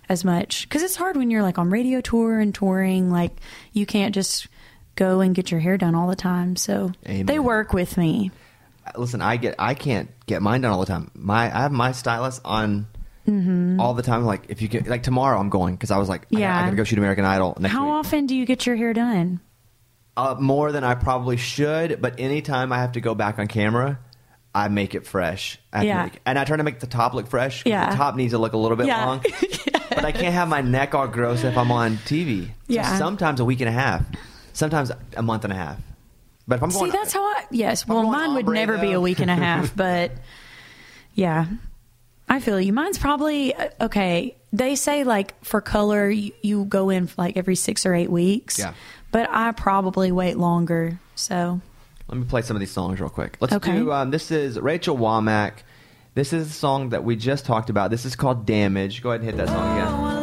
as 0.09 0.25
much 0.25 0.69
cuz 0.71 0.83
it's 0.83 0.97
hard 0.97 1.17
when 1.17 1.31
you're 1.31 1.43
like 1.43 1.59
on 1.59 1.69
radio 1.69 2.01
tour 2.01 2.39
and 2.39 2.55
touring 2.55 3.11
like 3.11 3.33
you 3.73 3.85
can't 3.85 4.15
just 4.15 4.47
go 4.95 5.21
and 5.21 5.35
get 5.35 5.51
your 5.51 5.61
hair 5.61 5.77
done 5.77 5.95
all 5.95 6.09
the 6.09 6.17
time. 6.17 6.57
So 6.57 6.93
Amen. 7.07 7.27
they 7.27 7.39
work 7.39 7.73
with 7.73 7.97
me. 7.97 8.31
Listen, 8.99 9.23
I 9.23 9.37
get 9.37 9.55
I 9.59 9.75
can't 9.75 10.11
get 10.27 10.43
mine 10.43 10.61
done 10.63 10.73
all 10.73 10.81
the 10.81 10.87
time. 10.87 11.11
My 11.15 11.45
I 11.45 11.63
have 11.63 11.73
my 11.73 11.93
stylist 11.93 12.41
on 12.45 12.87
Mm-hmm. 13.27 13.79
all 13.79 13.93
the 13.93 14.03
time. 14.03 14.25
Like 14.25 14.47
if 14.49 14.63
you 14.63 14.69
get 14.69 14.87
like 14.87 15.03
tomorrow, 15.03 15.39
I'm 15.39 15.51
going 15.51 15.75
because 15.75 15.91
I 15.91 15.99
was 15.99 16.09
like, 16.09 16.25
Yeah. 16.31 16.49
gotta, 16.49 16.59
I 16.59 16.65
gotta 16.65 16.77
go 16.77 16.85
shoot 16.85 16.99
American 16.99 17.27
Idol 17.27 17.57
next 17.61 17.75
How 17.75 17.85
week. 17.85 17.93
often 18.07 18.25
do 18.27 18.35
you 18.35 18.47
get 18.47 18.65
your 18.65 18.75
hair 18.75 18.95
done? 18.95 19.41
Uh, 20.17 20.35
more 20.41 20.73
than 20.73 20.83
I 20.83 20.95
probably 20.95 21.37
should, 21.37 22.01
but 22.01 22.19
anytime 22.19 22.73
I 22.73 22.79
have 22.79 22.93
to 22.93 23.03
go 23.03 23.15
back 23.15 23.39
on 23.39 23.47
camera, 23.47 23.99
I 24.55 24.69
make 24.69 24.95
it 24.95 25.07
fresh. 25.07 25.59
I 25.75 25.85
Yeah. 25.85 26.05
make- 26.05 26.21
and 26.25 26.39
I 26.39 26.45
try 26.45 26.57
to 26.57 26.63
make 26.63 26.81
the 26.81 26.87
top 26.87 27.13
look 27.13 27.27
fresh. 27.27 27.65
Yeah. 27.67 27.91
the 27.91 27.97
top 27.97 28.17
needs 28.17 28.33
to 28.33 28.39
look 28.39 28.55
a 28.55 28.57
little 28.57 28.79
bit 28.79 28.87
Yeah. 28.87 29.05
long. 29.05 29.23
But 29.91 30.05
I 30.07 30.13
can't 30.13 30.33
have 30.33 30.49
my 30.49 30.61
neck 30.63 30.95
all 30.95 31.09
gross 31.09 31.43
if 31.45 31.59
I'm 31.59 31.71
on 31.73 31.97
TV. 31.99 32.47
So 32.47 32.51
Yeah. 32.69 32.97
sometimes 32.99 33.41
a 33.41 33.45
week 33.45 33.61
and 33.61 33.69
a 33.69 33.73
half, 33.73 34.03
sometimes 34.55 34.91
a 35.17 35.23
month 35.23 35.43
and 35.45 35.53
a 35.53 35.57
half. 35.57 35.77
But 36.49 36.57
if 36.57 36.63
I'm 36.63 36.71
going, 36.71 36.91
See, 36.91 36.97
that's 36.97 37.13
how 37.13 37.23
I. 37.23 37.45
Yes, 37.51 37.87
well, 37.87 38.03
mine 38.05 38.35
would 38.35 38.49
never 38.49 38.79
be 38.79 38.93
a 38.93 39.01
week 39.01 39.21
and 39.21 39.31
a 39.31 39.35
half, 39.37 39.77
but 39.77 40.13
yeah, 41.15 41.47
I 42.29 42.41
feel 42.41 42.59
you. 42.61 42.73
Mine's 42.73 42.99
probably 42.99 43.55
uh, 43.55 43.69
okay. 43.83 44.35
They 44.53 44.75
say 44.77 45.05
like 45.05 45.45
for 45.45 45.61
color, 45.61 46.09
you, 46.09 46.33
you 46.43 46.65
go 46.65 46.89
in 46.89 47.11
like 47.19 47.37
every 47.37 47.55
six 47.55 47.85
or 47.85 47.95
eight 47.95 48.11
weeks. 48.11 48.59
Yeah. 48.59 48.73
but 49.13 49.29
I 49.31 49.53
probably 49.53 50.11
wait 50.11 50.39
longer. 50.39 50.99
So 51.17 51.61
Let 52.09 52.17
me 52.19 52.25
play 52.25 52.41
some 52.41 52.57
of 52.57 52.61
these 52.61 52.71
songs 52.71 52.99
real 52.99 53.11
quick. 53.11 53.37
Let's 53.41 53.53
Okay. 53.53 53.73
do. 53.77 53.93
Um, 53.93 54.11
this 54.11 54.31
is 54.31 54.59
Rachel 54.59 54.97
Wammack. 54.97 55.53
This 56.15 56.33
is 56.33 56.49
a 56.49 56.53
song 56.53 56.89
that 56.91 57.05
we 57.05 57.15
just 57.15 57.45
talked 57.45 57.69
about. 57.69 57.91
This 57.91 58.07
is 58.07 58.17
called 58.17 58.47
"Damage." 58.47 59.03
Go 59.03 59.11
ahead 59.11 59.21
and 59.21 59.29
hit 59.29 59.37
that 59.37 59.49
song 59.49 59.77
again. 59.77 60.18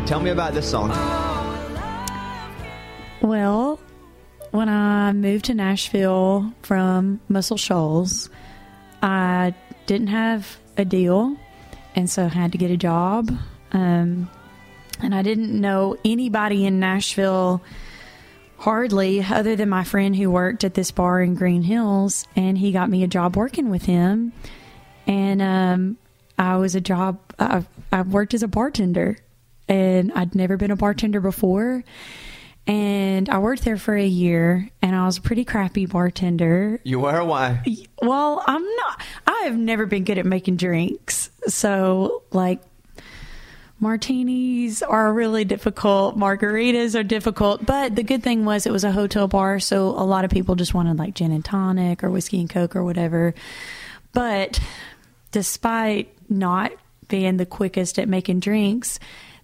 Right, 0.00 0.08
tell 0.08 0.20
me 0.20 0.30
about 0.30 0.54
this 0.54 0.70
song. 0.70 0.90
Well, 3.20 3.78
when 4.50 4.68
I 4.68 5.12
moved 5.12 5.46
to 5.46 5.54
Nashville 5.54 6.52
from 6.62 7.20
Muscle 7.28 7.56
Shoals, 7.56 8.30
I 9.02 9.54
didn't 9.86 10.08
have 10.08 10.58
a 10.76 10.84
deal, 10.84 11.36
and 11.94 12.08
so 12.08 12.24
I 12.24 12.28
had 12.28 12.52
to 12.52 12.58
get 12.58 12.70
a 12.70 12.76
job. 12.76 13.30
Um, 13.72 14.30
and 15.00 15.14
I 15.14 15.22
didn't 15.22 15.58
know 15.58 15.96
anybody 16.04 16.66
in 16.66 16.80
Nashville 16.80 17.62
hardly, 18.58 19.22
other 19.22 19.56
than 19.56 19.68
my 19.68 19.84
friend 19.84 20.14
who 20.14 20.30
worked 20.30 20.64
at 20.64 20.74
this 20.74 20.90
bar 20.90 21.22
in 21.22 21.34
Green 21.34 21.62
Hills, 21.62 22.26
and 22.36 22.58
he 22.58 22.72
got 22.72 22.90
me 22.90 23.02
a 23.02 23.08
job 23.08 23.36
working 23.36 23.70
with 23.70 23.84
him. 23.84 24.32
And 25.06 25.40
um, 25.40 25.98
I 26.38 26.56
was 26.56 26.74
a 26.74 26.80
job. 26.80 27.18
I, 27.38 27.64
I 27.90 28.02
worked 28.02 28.34
as 28.34 28.42
a 28.42 28.48
bartender, 28.48 29.18
and 29.70 30.12
I'd 30.12 30.34
never 30.34 30.56
been 30.56 30.72
a 30.72 30.76
bartender 30.76 31.20
before. 31.20 31.84
And 32.66 33.28
I 33.30 33.38
worked 33.38 33.64
there 33.64 33.78
for 33.78 33.96
a 33.96 34.06
year, 34.06 34.68
and 34.82 34.94
I 34.94 35.06
was 35.06 35.16
a 35.16 35.22
pretty 35.22 35.44
crappy 35.44 35.86
bartender. 35.86 36.80
You 36.84 37.00
were 37.00 37.24
why? 37.24 37.62
Well, 38.02 38.44
I'm 38.46 38.62
not. 38.62 39.02
I 39.26 39.42
have 39.44 39.56
never 39.56 39.86
been 39.86 40.04
good 40.04 40.18
at 40.18 40.26
making 40.26 40.56
drinks. 40.56 41.30
So, 41.46 42.22
like, 42.32 42.60
martinis 43.78 44.82
are 44.82 45.12
really 45.12 45.44
difficult. 45.44 46.18
Margaritas 46.18 46.98
are 46.98 47.02
difficult. 47.02 47.64
But 47.64 47.96
the 47.96 48.02
good 48.02 48.22
thing 48.22 48.44
was 48.44 48.66
it 48.66 48.72
was 48.72 48.84
a 48.84 48.92
hotel 48.92 49.26
bar. 49.26 49.58
So, 49.58 49.88
a 49.88 50.04
lot 50.04 50.24
of 50.24 50.30
people 50.30 50.54
just 50.54 50.74
wanted 50.74 50.98
like 50.98 51.14
gin 51.14 51.32
and 51.32 51.44
tonic 51.44 52.04
or 52.04 52.10
whiskey 52.10 52.40
and 52.40 52.50
coke 52.50 52.76
or 52.76 52.84
whatever. 52.84 53.34
But 54.12 54.60
despite 55.30 56.12
not 56.28 56.72
being 57.08 57.36
the 57.38 57.46
quickest 57.46 57.98
at 57.98 58.08
making 58.08 58.40
drinks, 58.40 59.00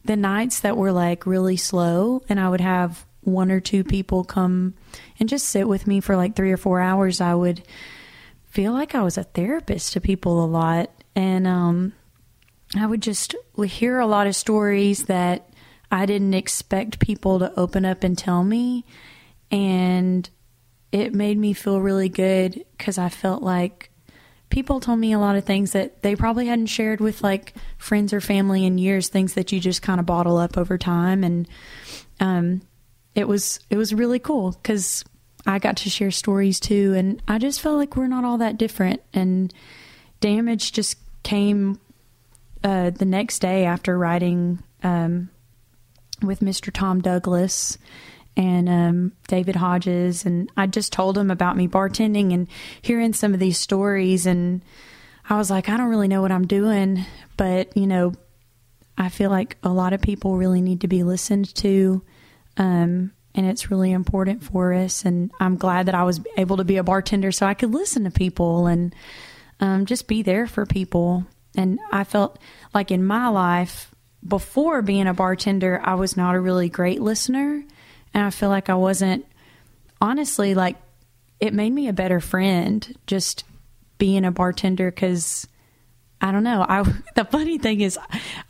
the 0.06 0.16
nights 0.16 0.60
that 0.60 0.76
were 0.76 0.92
like 0.92 1.26
really 1.26 1.56
slow 1.56 2.22
and 2.28 2.38
I 2.40 2.48
would 2.48 2.60
have 2.60 3.04
one 3.26 3.50
or 3.50 3.60
two 3.60 3.82
people 3.82 4.25
come 4.25 4.75
and 5.18 5.28
just 5.28 5.48
sit 5.48 5.68
with 5.68 5.86
me 5.86 6.00
for 6.00 6.16
like 6.16 6.36
three 6.36 6.52
or 6.52 6.56
four 6.56 6.80
hours, 6.80 7.20
I 7.20 7.34
would 7.34 7.62
feel 8.46 8.72
like 8.72 8.94
I 8.94 9.02
was 9.02 9.18
a 9.18 9.25
therapist 9.25 9.92
to 9.92 10.00
people 10.00 10.44
a 10.44 10.46
lot. 10.46 10.90
And 11.14 11.46
um, 11.46 11.92
I 12.76 12.86
would 12.86 13.02
just 13.02 13.34
hear 13.66 13.98
a 13.98 14.06
lot 14.06 14.26
of 14.26 14.36
stories 14.36 15.04
that 15.04 15.50
I 15.90 16.06
didn't 16.06 16.34
expect 16.34 17.00
people 17.00 17.40
to 17.40 17.58
open 17.58 17.84
up 17.84 18.04
and 18.04 18.16
tell 18.16 18.44
me. 18.44 18.84
And 19.50 20.28
it 20.92 21.12
made 21.12 21.38
me 21.38 21.52
feel 21.52 21.80
really 21.80 22.08
good 22.08 22.64
because 22.76 22.96
I 22.96 23.08
felt 23.08 23.42
like 23.42 23.90
people 24.50 24.80
told 24.80 24.98
me 24.98 25.12
a 25.12 25.18
lot 25.18 25.36
of 25.36 25.44
things 25.44 25.72
that 25.72 26.02
they 26.02 26.16
probably 26.16 26.46
hadn't 26.46 26.66
shared 26.66 27.00
with 27.00 27.22
like 27.22 27.54
friends 27.78 28.12
or 28.12 28.20
family 28.20 28.64
in 28.64 28.78
years, 28.78 29.08
things 29.08 29.34
that 29.34 29.52
you 29.52 29.60
just 29.60 29.82
kind 29.82 30.00
of 30.00 30.06
bottle 30.06 30.38
up 30.38 30.56
over 30.56 30.78
time. 30.78 31.24
And 31.24 31.48
um, 32.20 32.62
it 33.14 33.26
was 33.26 33.60
it 33.70 33.76
was 33.76 33.94
really 33.94 34.18
cool 34.18 34.52
because 34.52 35.04
I 35.46 35.58
got 35.58 35.76
to 35.78 35.90
share 35.90 36.10
stories 36.10 36.60
too, 36.60 36.94
and 36.94 37.22
I 37.28 37.38
just 37.38 37.60
felt 37.60 37.78
like 37.78 37.96
we're 37.96 38.08
not 38.08 38.24
all 38.24 38.38
that 38.38 38.58
different. 38.58 39.02
And 39.14 39.52
damage 40.20 40.72
just 40.72 40.98
came 41.22 41.80
uh, 42.64 42.90
the 42.90 43.04
next 43.04 43.40
day 43.40 43.64
after 43.64 43.96
writing 43.96 44.62
um, 44.82 45.30
with 46.22 46.40
Mr. 46.40 46.72
Tom 46.72 47.00
Douglas 47.00 47.78
and 48.37 48.69
um, 48.69 49.12
David 49.28 49.57
Hodges, 49.57 50.26
and 50.26 50.50
I 50.57 50.66
just 50.66 50.93
told 50.93 51.16
him 51.16 51.31
about 51.31 51.57
me 51.57 51.69
bartending 51.69 52.35
and 52.35 52.49
hearing 52.83 53.12
some 53.12 53.35
of 53.35 53.40
these 53.40 53.59
stories, 53.59 54.26
and 54.26 54.62
I 55.28 55.37
was 55.37 55.50
like, 55.50 55.69
I 55.69 55.76
don't 55.76 55.88
really 55.88 56.09
know 56.09 56.23
what 56.23 56.33
I'm 56.33 56.47
doing, 56.47 57.05
but 57.37 57.76
you 57.76 57.87
know, 57.87 58.12
I 58.99 59.09
feel 59.09 59.31
like 59.31 59.57
a 59.62 59.69
lot 59.69 59.93
of 59.93 60.00
people 60.00 60.37
really 60.37 60.61
need 60.61 60.83
to 60.83 60.88
be 60.88 61.02
listened 61.02 61.55
to. 61.57 62.02
Um, 62.57 63.12
and 63.35 63.47
it's 63.47 63.71
really 63.71 63.93
important 63.93 64.43
for 64.43 64.73
us. 64.73 65.05
And 65.05 65.31
I'm 65.38 65.57
glad 65.57 65.87
that 65.87 65.95
I 65.95 66.05
was 66.05 66.21
able 66.38 66.57
to 66.57 66.64
be 66.64 66.78
a 66.78 66.83
bartender 66.83 67.31
so 67.31 67.47
I 67.47 67.55
could 67.55 67.75
listen 67.75 68.05
to 68.05 68.11
people 68.11 68.66
and 68.66 68.95
um, 69.61 69.85
just 69.85 70.09
be 70.09 70.23
there 70.23 70.47
for 70.47 70.64
people. 70.64 71.26
And 71.55 71.78
I 71.93 72.05
felt 72.05 72.38
like 72.73 72.90
in 72.90 73.05
my 73.05 73.28
life, 73.28 73.95
before 74.26 74.81
being 74.81 75.07
a 75.07 75.14
bartender, 75.14 75.81
I 75.85 75.95
was 75.95 76.16
not 76.16 76.35
a 76.35 76.40
really 76.40 76.71
great 76.71 77.00
listener. 77.00 77.62
And 78.16 78.25
I 78.25 78.30
feel 78.30 78.49
like 78.49 78.70
I 78.70 78.75
wasn't, 78.75 79.26
honestly, 80.00 80.54
like 80.54 80.76
it 81.38 81.52
made 81.52 81.70
me 81.70 81.88
a 81.88 81.92
better 81.92 82.18
friend 82.18 82.96
just 83.06 83.44
being 83.99 84.25
a 84.25 84.30
bartender 84.30 84.90
because 84.90 85.46
I 86.23 86.32
don't 86.32 86.42
know. 86.42 86.64
I 86.66 86.82
the 87.14 87.26
funny 87.26 87.58
thing 87.58 87.82
is 87.82 87.99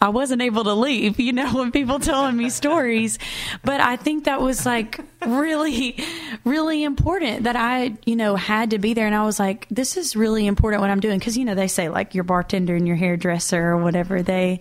I 0.01 0.11
wasn't 0.11 0.43
able 0.43 0.63
to 0.63 0.75
leave, 0.75 1.19
you 1.19 1.33
know, 1.33 1.53
when 1.53 1.73
people 1.73 1.99
telling 1.99 2.37
me 2.37 2.49
stories. 2.49 3.19
But 3.65 3.81
I 3.81 3.97
think 3.97 4.27
that 4.27 4.41
was 4.41 4.65
like 4.65 5.01
really 5.27 5.99
really 6.45 6.85
important 6.85 7.43
that 7.43 7.57
I, 7.57 7.97
you 8.07 8.15
know, 8.15 8.37
had 8.37 8.71
to 8.71 8.79
be 8.79 8.95
there 8.95 9.07
and 9.07 9.17
I 9.17 9.25
was 9.25 9.41
like 9.41 9.67
this 9.69 9.97
is 9.97 10.15
really 10.15 10.47
important 10.47 10.81
what 10.81 10.91
I'm 10.91 11.01
doing 11.01 11.19
cuz 11.19 11.37
you 11.37 11.45
know 11.45 11.57
they 11.57 11.67
say 11.67 11.89
like 11.89 12.15
your 12.15 12.23
bartender 12.23 12.77
and 12.77 12.87
your 12.87 12.95
hairdresser 12.95 13.71
or 13.71 13.79
whatever 13.79 14.23
they 14.23 14.61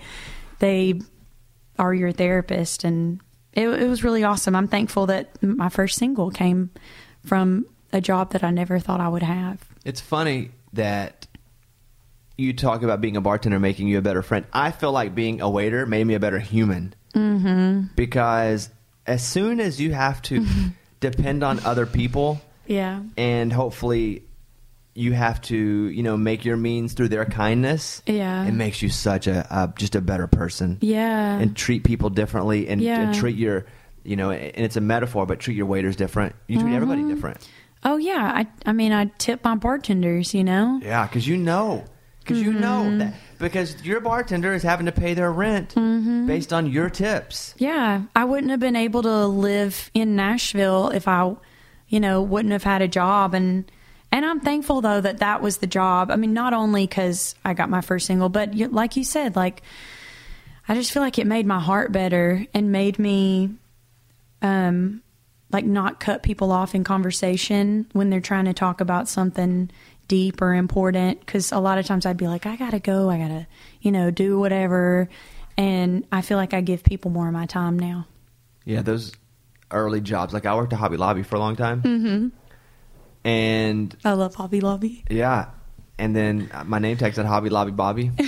they 0.57 1.00
are 1.77 1.93
your 1.93 2.12
therapist 2.12 2.83
and 2.83 3.19
it, 3.55 3.67
it 3.67 3.88
was 3.89 4.03
really 4.03 4.24
awesome. 4.24 4.55
I'm 4.55 4.67
thankful 4.67 5.05
that 5.07 5.41
my 5.41 5.69
first 5.69 5.97
single 5.97 6.29
came 6.31 6.69
from 7.25 7.65
a 7.93 8.01
job 8.01 8.31
that 8.33 8.43
I 8.43 8.51
never 8.51 8.79
thought 8.79 9.00
I 9.00 9.07
would 9.07 9.24
have. 9.24 9.59
It's 9.85 10.01
funny 10.01 10.51
that 10.74 11.27
you 12.38 12.51
talk 12.53 12.83
about 12.83 13.00
being 13.01 13.15
a 13.15 13.21
bartender 13.21 13.59
making 13.59 13.88
you 13.88 13.97
a 13.97 14.01
better 14.01 14.21
friend. 14.21 14.45
I 14.51 14.71
feel 14.71 14.91
like 14.91 15.15
being 15.15 15.39
a 15.41 15.50
waiter 15.50 15.85
made 15.85 16.03
me 16.05 16.15
a 16.15 16.19
better 16.19 16.39
human. 16.39 16.93
Mm-hmm. 17.13 17.93
Because 17.95 18.69
as 19.07 19.25
soon 19.25 19.59
as 19.62 19.79
you 19.79 19.93
have 19.93 20.21
to 20.24 20.45
depend 21.00 21.43
on 21.43 21.59
other 21.62 21.85
people 21.85 22.41
Yeah. 22.67 23.03
and 23.15 23.53
hopefully 23.53 24.24
you 24.97 25.11
have 25.11 25.41
to, 25.41 25.55
you 25.57 26.01
know, 26.01 26.15
make 26.15 26.45
your 26.45 26.55
means 26.55 26.93
through 26.93 27.09
their 27.09 27.25
kindness, 27.25 28.01
Yeah. 28.07 28.45
it 28.45 28.53
makes 28.53 28.81
you 28.81 28.87
such 28.89 29.27
a, 29.27 29.45
a 29.51 29.73
just 29.77 29.93
a 29.95 30.01
better 30.01 30.25
person. 30.25 30.77
Yeah. 30.79 31.37
And 31.37 31.55
treat 31.55 31.83
people 31.83 32.09
differently 32.09 32.69
and, 32.69 32.79
Yeah. 32.81 33.01
and 33.01 33.13
treat 33.13 33.35
your, 33.35 33.65
you 34.03 34.15
know, 34.15 34.31
and 34.31 34.65
it's 34.65 34.77
a 34.77 34.81
metaphor, 34.81 35.25
but 35.25 35.39
treat 35.39 35.57
your 35.57 35.65
waiters 35.65 35.97
different. 35.97 36.33
You 36.47 36.59
treat 36.61 36.73
everybody 36.73 37.01
Mm-hmm. 37.01 37.13
different. 37.13 37.49
Oh 37.83 37.97
yeah, 37.97 38.31
I 38.33 38.47
I 38.65 38.71
mean 38.73 38.91
I 38.93 39.05
tip 39.19 39.43
my 39.43 39.53
bartenders, 39.55 40.33
you 40.33 40.43
know. 40.43 40.79
Yeah, 40.81 41.05
because 41.05 41.27
you 41.27 41.37
know, 41.37 41.83
because 42.21 42.41
you 42.41 42.53
know 42.53 42.83
Mm-hmm. 42.85 42.97
that 42.99 43.13
because 43.37 43.83
your 43.83 43.99
bartender 43.99 44.53
is 44.55 44.63
having 44.63 44.85
to 44.87 44.91
pay 44.93 45.13
their 45.13 45.31
rent 45.31 45.75
Mm-hmm. 45.75 46.25
based 46.25 46.51
on 46.53 46.65
your 46.67 46.89
tips. 46.89 47.53
Yeah, 47.57 48.03
I 48.15 48.23
wouldn't 48.23 48.49
have 48.49 48.59
been 48.61 48.75
able 48.77 49.03
to 49.03 49.27
live 49.27 49.91
in 49.93 50.15
Nashville 50.15 50.89
if 50.89 51.07
I, 51.07 51.35
you 51.89 51.99
know, 51.99 52.21
wouldn't 52.23 52.53
have 52.53 52.63
had 52.63 52.81
a 52.81 52.87
job 52.87 53.33
and 53.35 53.69
and 54.15 54.25
I'm 54.25 54.39
thankful 54.39 54.79
though 54.79 55.01
that 55.01 55.17
that 55.17 55.41
was 55.41 55.57
the 55.57 55.67
job. 55.67 56.10
I 56.10 56.15
mean, 56.15 56.31
not 56.31 56.53
only 56.53 56.88
cuz 56.88 57.36
I 57.43 57.53
got 57.53 57.69
my 57.69 57.81
first 57.81 58.05
single, 58.05 58.29
but 58.29 58.53
you, 58.53 58.69
like 58.69 58.95
you 58.95 59.03
said, 59.03 59.36
like 59.36 59.62
I 60.69 60.74
just 60.74 60.93
feel 60.93 61.01
like 61.01 61.19
it 61.19 61.27
made 61.27 61.45
my 61.45 61.60
heart 61.60 61.91
better 61.91 62.48
and 62.53 62.72
made 62.72 62.98
me 62.98 63.50
um 64.41 65.01
like 65.51 65.65
not 65.65 66.00
cut 66.00 66.24
people 66.24 66.53
off 66.53 66.74
in 66.74 66.86
conversation 66.86 67.88
when 67.91 68.10
they're 68.10 68.22
trying 68.22 68.45
to 68.45 68.53
talk 68.53 68.79
about 68.79 69.10
something 69.10 69.69
deep 70.07 70.41
or 70.41 70.53
important 70.53 71.19
because 71.19 71.51
a 71.51 71.60
lot 71.60 71.77
of 71.77 71.86
times 71.86 72.05
I'd 72.05 72.15
be 72.15 72.29
like 72.29 72.45
I 72.45 72.55
got 72.55 72.72
to 72.72 72.79
go, 72.79 73.10
I 73.10 73.17
got 73.17 73.27
to, 73.27 73.48
you 73.81 73.91
know, 73.91 74.12
do 74.12 74.39
whatever 74.39 75.10
and 75.57 76.05
I 76.10 76.22
feel 76.22 76.38
like 76.38 76.53
I 76.53 76.62
give 76.62 76.86
people 76.86 77.12
more 77.12 77.27
of 77.27 77.34
my 77.34 77.48
time 77.48 77.77
now. 77.77 78.07
Yeah, 78.63 78.81
those 78.81 79.12
early 79.72 80.00
jobs. 80.00 80.34
Like 80.34 80.45
I 80.45 80.55
worked 80.55 80.72
at 80.72 80.79
Hobby 80.79 80.95
Lobby 80.95 81.24
for 81.24 81.36
a 81.36 81.39
long 81.39 81.57
time, 81.57 81.81
mm-hmm. 81.81 82.27
And 83.25 83.94
I 84.05 84.13
love 84.13 84.36
Hobby 84.36 84.62
Lobby. 84.62 85.03
yeah, 85.10 85.50
and 86.00 86.15
then 86.15 86.50
my 86.65 86.79
name 86.79 86.96
tag 86.96 87.13
said 87.15 87.25
Hobby 87.25 87.50
Lobby 87.50 87.72
Bobby. 87.72 88.12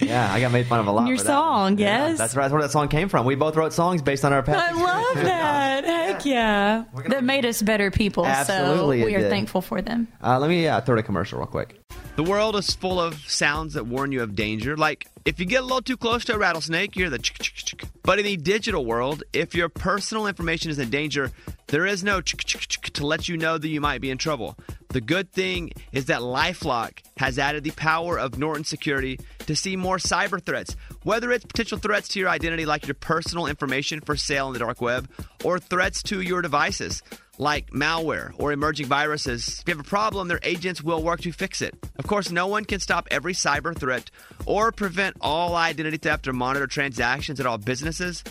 yeah, 0.00 0.32
I 0.32 0.40
got 0.40 0.52
made 0.52 0.66
fun 0.66 0.80
of 0.80 0.86
a 0.86 0.92
lot. 0.92 1.06
Your 1.08 1.16
for 1.18 1.24
that 1.24 1.28
song, 1.28 1.78
Yeah, 1.78 2.08
yes. 2.08 2.18
that's 2.18 2.34
right. 2.34 2.44
That's 2.44 2.52
where 2.52 2.62
that 2.62 2.70
song 2.70 2.88
came 2.88 3.08
from. 3.08 3.26
We 3.26 3.34
both 3.34 3.54
wrote 3.56 3.72
songs 3.72 4.02
based 4.02 4.24
on 4.24 4.32
our 4.32 4.42
past. 4.42 4.72
I 4.74 4.82
love 4.82 5.24
that. 5.24 5.84
Heck 6.12 6.24
yeah. 6.24 6.84
We're 6.92 7.08
That 7.08 7.24
made 7.24 7.44
us 7.46 7.62
better 7.62 7.90
people. 7.90 8.26
Absolutely 8.26 9.00
so 9.00 9.06
we 9.06 9.14
are 9.14 9.20
did. 9.20 9.30
thankful 9.30 9.60
for 9.62 9.80
them. 9.82 10.08
Uh, 10.22 10.38
let 10.38 10.48
me 10.48 10.66
uh, 10.66 10.80
throw 10.80 10.98
a 10.98 11.02
commercial 11.02 11.38
real 11.38 11.46
quick. 11.46 11.80
The 12.14 12.22
world 12.22 12.56
is 12.56 12.74
full 12.74 13.00
of 13.00 13.14
sounds 13.26 13.72
that 13.72 13.86
warn 13.86 14.12
you 14.12 14.22
of 14.22 14.34
danger. 14.34 14.76
Like 14.76 15.06
if 15.24 15.40
you 15.40 15.46
get 15.46 15.60
a 15.60 15.64
little 15.64 15.80
too 15.80 15.96
close 15.96 16.26
to 16.26 16.34
a 16.34 16.38
rattlesnake, 16.38 16.94
you 16.94 17.04
hear 17.04 17.10
the 17.10 17.18
chick 17.18 17.38
chick 17.38 17.54
chick. 17.54 17.84
But 18.02 18.18
in 18.18 18.26
the 18.26 18.36
digital 18.36 18.84
world, 18.84 19.22
if 19.32 19.54
your 19.54 19.70
personal 19.70 20.26
information 20.26 20.70
is 20.70 20.78
in 20.78 20.90
danger, 20.90 21.30
there 21.68 21.86
is 21.86 22.04
no 22.04 22.20
chick 22.20 22.44
chick 22.44 22.60
chick 22.68 22.92
to 22.92 23.06
let 23.06 23.30
you 23.30 23.38
know 23.38 23.56
that 23.56 23.66
you 23.66 23.80
might 23.80 24.02
be 24.02 24.10
in 24.10 24.18
trouble. 24.18 24.58
The 24.88 25.00
good 25.00 25.32
thing 25.32 25.72
is 25.92 26.04
that 26.06 26.20
LifeLock 26.20 26.98
has 27.16 27.38
added 27.38 27.64
the 27.64 27.70
power 27.70 28.18
of 28.18 28.38
Norton 28.38 28.64
Security 28.64 29.18
to 29.46 29.56
see 29.56 29.74
more 29.74 29.96
cyber 29.96 30.44
threats, 30.44 30.76
whether 31.04 31.32
it's 31.32 31.46
potential 31.46 31.78
threats 31.78 32.08
to 32.08 32.20
your 32.20 32.28
identity 32.28 32.66
like 32.66 32.86
your 32.86 32.94
personal 32.94 33.46
information 33.46 34.02
for 34.02 34.16
sale 34.16 34.48
on 34.48 34.52
the 34.52 34.58
dark 34.58 34.82
web, 34.82 35.08
or 35.44 35.58
threats 35.58 36.02
to 36.02 36.20
your 36.20 36.42
devices 36.42 37.02
like 37.38 37.70
malware 37.70 38.32
or 38.38 38.52
emerging 38.52 38.86
viruses. 38.86 39.60
If 39.60 39.68
you 39.68 39.74
have 39.76 39.84
a 39.84 39.88
problem, 39.88 40.28
their 40.28 40.40
agents 40.42 40.82
will 40.82 41.02
work 41.02 41.20
to 41.22 41.32
fix 41.32 41.62
it. 41.62 41.74
Of 41.98 42.06
course, 42.06 42.30
no 42.30 42.46
one 42.46 42.64
can 42.64 42.80
stop 42.80 43.08
every 43.10 43.32
cyber 43.32 43.76
threat 43.76 44.10
or 44.46 44.72
prevent 44.72 45.16
all 45.20 45.54
identity 45.54 45.96
theft 45.96 46.28
or 46.28 46.32
monitor 46.32 46.66
transactions 46.66 47.40
at 47.40 47.46
all 47.46 47.58
businesses. 47.58 48.22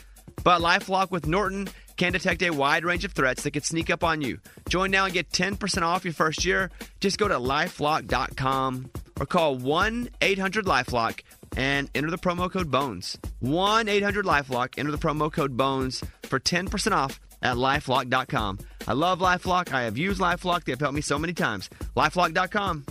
But 0.44 0.62
Lifelock 0.62 1.12
with 1.12 1.28
Norton 1.28 1.68
can 1.98 2.14
detect 2.14 2.42
a 2.42 2.50
wide 2.50 2.84
range 2.84 3.06
of 3.06 3.12
threats 3.12 3.44
that 3.44 3.52
could 3.52 3.66
sneak 3.66 3.90
up 3.90 4.04
on 4.04 4.22
you. 4.22 4.40
Join 4.70 4.92
now 4.92 5.06
and 5.06 5.14
get 5.14 5.30
10% 5.30 5.82
off 5.84 6.04
your 6.04 6.14
first 6.14 6.46
year. 6.46 6.72
Just 7.00 7.18
go 7.18 7.28
to 7.28 7.36
lifelock.com 7.36 8.90
or 9.20 9.26
call 9.26 9.56
1 9.56 10.10
800 10.22 10.66
Lifelock 10.66 11.22
and 11.56 11.90
enter 11.94 12.10
the 12.10 12.18
promo 12.18 12.52
code 12.52 12.72
BONES. 12.72 13.18
1 13.40 13.88
800 13.88 14.26
Lifelock, 14.26 14.78
enter 14.78 14.92
the 14.92 14.98
promo 14.98 15.32
code 15.32 15.58
BONES 15.58 16.04
for 16.24 16.40
10% 16.40 16.92
off 16.92 17.20
at 17.42 17.58
lifelock.com. 17.58 18.60
I 18.88 18.94
love 18.94 19.20
Lifelock. 19.20 19.74
I 19.74 19.84
have 19.84 19.98
used 19.98 20.20
Lifelock. 20.20 20.64
They 20.64 20.72
have 20.72 20.80
helped 20.80 20.96
me 20.96 21.02
so 21.02 21.20
many 21.20 21.34
times. 21.34 21.70
Lifelock.com. 21.96 22.86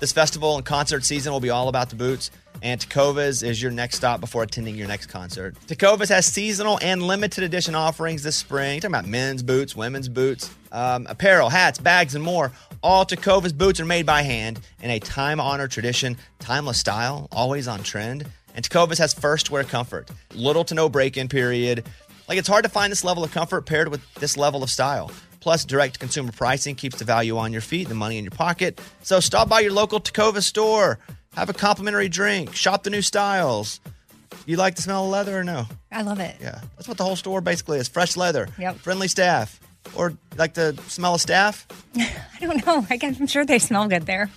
This 0.00 0.12
festival 0.12 0.56
and 0.56 0.64
concert 0.64 1.04
season 1.04 1.32
will 1.32 1.40
be 1.40 1.50
all 1.50 1.68
about 1.68 1.90
the 1.90 1.96
boots, 1.96 2.30
and 2.62 2.80
Tecovas 2.80 3.42
is 3.42 3.60
your 3.60 3.72
next 3.72 3.96
stop 3.96 4.20
before 4.20 4.44
attending 4.44 4.76
your 4.76 4.86
next 4.86 5.06
concert. 5.06 5.56
Tecovas 5.66 6.08
has 6.08 6.24
seasonal 6.24 6.78
and 6.82 7.02
limited 7.02 7.42
edition 7.42 7.74
offerings 7.74 8.22
this 8.22 8.36
spring. 8.36 8.80
Talking 8.80 8.94
about 8.94 9.08
men's 9.08 9.42
boots, 9.42 9.74
women's 9.74 10.08
boots, 10.08 10.54
um, 10.70 11.08
apparel, 11.08 11.48
hats, 11.48 11.80
bags, 11.80 12.14
and 12.14 12.22
more. 12.22 12.52
All 12.80 13.04
Tecovas 13.04 13.56
boots 13.56 13.80
are 13.80 13.84
made 13.84 14.06
by 14.06 14.22
hand 14.22 14.60
in 14.80 14.90
a 14.90 15.00
time 15.00 15.40
honored 15.40 15.72
tradition, 15.72 16.16
timeless 16.38 16.78
style, 16.78 17.26
always 17.32 17.66
on 17.66 17.82
trend. 17.82 18.24
And 18.54 18.68
Tecovas 18.68 18.98
has 18.98 19.12
first 19.12 19.50
wear 19.50 19.64
comfort, 19.64 20.10
little 20.32 20.64
to 20.64 20.74
no 20.74 20.88
break 20.88 21.16
in 21.16 21.28
period. 21.28 21.86
Like 22.28 22.38
it's 22.38 22.48
hard 22.48 22.64
to 22.64 22.68
find 22.68 22.90
this 22.90 23.04
level 23.04 23.24
of 23.24 23.32
comfort 23.32 23.62
paired 23.66 23.88
with 23.88 24.02
this 24.14 24.36
level 24.36 24.62
of 24.62 24.70
style. 24.70 25.10
Plus, 25.40 25.64
direct 25.64 25.98
consumer 25.98 26.32
pricing 26.32 26.74
keeps 26.74 26.98
the 26.98 27.04
value 27.04 27.38
on 27.38 27.52
your 27.52 27.62
feet, 27.62 27.88
the 27.88 27.94
money 27.94 28.18
in 28.18 28.24
your 28.24 28.32
pocket. 28.32 28.80
So 29.02 29.20
stop 29.20 29.48
by 29.48 29.60
your 29.60 29.72
local 29.72 30.00
Tacova 30.00 30.42
store, 30.42 30.98
have 31.34 31.48
a 31.48 31.52
complimentary 31.54 32.08
drink, 32.08 32.54
shop 32.54 32.82
the 32.82 32.90
new 32.90 33.02
styles. 33.02 33.80
You 34.46 34.56
like 34.56 34.74
the 34.74 34.82
smell 34.82 35.04
of 35.04 35.10
leather 35.10 35.38
or 35.38 35.44
no? 35.44 35.66
I 35.92 36.02
love 36.02 36.20
it. 36.20 36.36
Yeah, 36.40 36.60
that's 36.76 36.88
what 36.88 36.98
the 36.98 37.04
whole 37.04 37.16
store 37.16 37.40
basically 37.40 37.78
is 37.78 37.88
fresh 37.88 38.16
leather, 38.16 38.48
Yep. 38.58 38.76
friendly 38.76 39.08
staff. 39.08 39.58
Or 39.94 40.12
like 40.36 40.52
the 40.54 40.78
smell 40.88 41.14
of 41.14 41.20
staff? 41.22 41.66
I 41.96 42.10
don't 42.40 42.66
know. 42.66 42.84
I 42.90 42.96
guess, 42.98 43.18
I'm 43.18 43.26
sure 43.26 43.46
they 43.46 43.58
smell 43.58 43.88
good 43.88 44.04
there. 44.06 44.28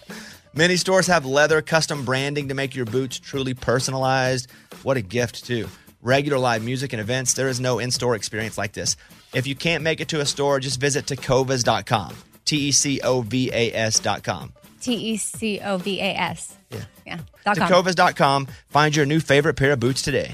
Many 0.54 0.78
stores 0.78 1.08
have 1.08 1.26
leather 1.26 1.62
custom 1.62 2.06
branding 2.06 2.48
to 2.50 2.54
make 2.54 2.76
your 2.76 2.86
boots 2.86 3.20
truly 3.20 3.54
personalized. 3.54 4.50
What 4.84 4.98
a 4.98 5.02
gift, 5.02 5.46
too. 5.46 5.68
Regular 6.02 6.40
live 6.40 6.64
music 6.64 6.94
and 6.94 7.00
events, 7.00 7.34
there 7.34 7.48
is 7.48 7.60
no 7.60 7.78
in 7.80 7.92
store 7.92 8.16
experience 8.16 8.58
like 8.58 8.74
this. 8.74 8.98
If 9.34 9.46
you 9.46 9.56
can't 9.56 9.84
make 9.84 10.02
it 10.02 10.08
to 10.10 10.20
a 10.20 10.26
store, 10.26 10.60
just 10.60 10.80
visit 10.80 11.06
tecovas.com. 11.06 12.16
T 12.44 12.58
E 12.58 12.72
C 12.72 13.00
O 13.02 13.22
V 13.22 13.52
A 13.54 13.72
S.com. 13.74 14.52
T 14.82 14.94
E 14.94 15.18
C 15.18 15.60
O 15.64 15.78
V 15.78 16.00
A 16.00 16.16
S. 16.16 16.58
Yeah. 16.72 16.86
Yeah. 17.06 17.20
Tecovas.com. 17.46 18.48
Find 18.70 18.96
your 18.96 19.06
new 19.06 19.20
favorite 19.20 19.56
pair 19.56 19.74
of 19.74 19.80
boots 19.80 20.02
today. 20.02 20.34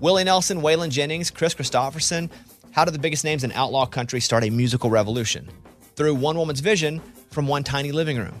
Willie 0.00 0.24
Nelson, 0.24 0.60
Waylon 0.60 0.90
Jennings, 0.90 1.30
Kris 1.30 1.54
Kristofferson. 1.54 2.30
How 2.72 2.84
did 2.84 2.94
the 2.94 2.98
biggest 2.98 3.24
names 3.24 3.44
in 3.44 3.52
outlaw 3.52 3.86
country 3.86 4.20
start 4.20 4.44
a 4.44 4.50
musical 4.50 4.90
revolution? 4.90 5.48
Through 5.96 6.16
one 6.16 6.36
woman's 6.36 6.60
vision 6.60 7.00
from 7.30 7.46
one 7.46 7.64
tiny 7.64 7.92
living 7.92 8.16
room. 8.18 8.40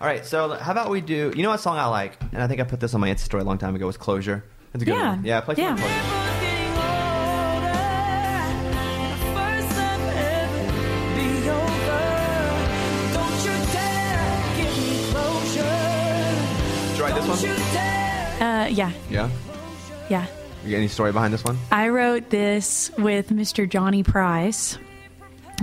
All 0.00 0.08
right, 0.08 0.26
so 0.26 0.54
how 0.54 0.72
about 0.72 0.90
we 0.90 1.00
do? 1.00 1.32
You 1.36 1.44
know 1.44 1.50
what 1.50 1.60
song 1.60 1.78
I 1.78 1.86
like, 1.86 2.20
and 2.32 2.42
I 2.42 2.48
think 2.48 2.60
I 2.60 2.64
put 2.64 2.80
this 2.80 2.94
on 2.94 3.00
my 3.00 3.08
Insta 3.10 3.20
story 3.20 3.42
a 3.42 3.46
long 3.46 3.58
time 3.58 3.76
ago. 3.76 3.86
Was 3.86 3.96
"Closure." 3.96 4.44
It's 4.72 4.82
a 4.82 4.86
good 4.86 4.96
Yeah. 4.96 5.10
one. 5.10 5.24
Yeah, 5.24 5.40
play 5.40 5.54
some 5.54 5.64
Yeah. 5.64 5.76
Closure. 5.76 7.14
Did 15.64 16.98
you 16.98 17.04
write 17.04 17.14
this 17.14 17.26
one? 17.26 18.42
Uh, 18.42 18.66
yeah, 18.66 18.90
Yeah. 19.10 19.28
yeah. 20.08 20.26
You 20.64 20.70
got 20.70 20.76
any 20.78 20.88
story 20.88 21.12
behind 21.12 21.32
this 21.32 21.44
one? 21.44 21.58
I 21.72 21.88
wrote 21.88 22.30
this 22.30 22.90
with 22.98 23.30
Mr. 23.30 23.68
Johnny 23.68 24.02
Price. 24.02 24.78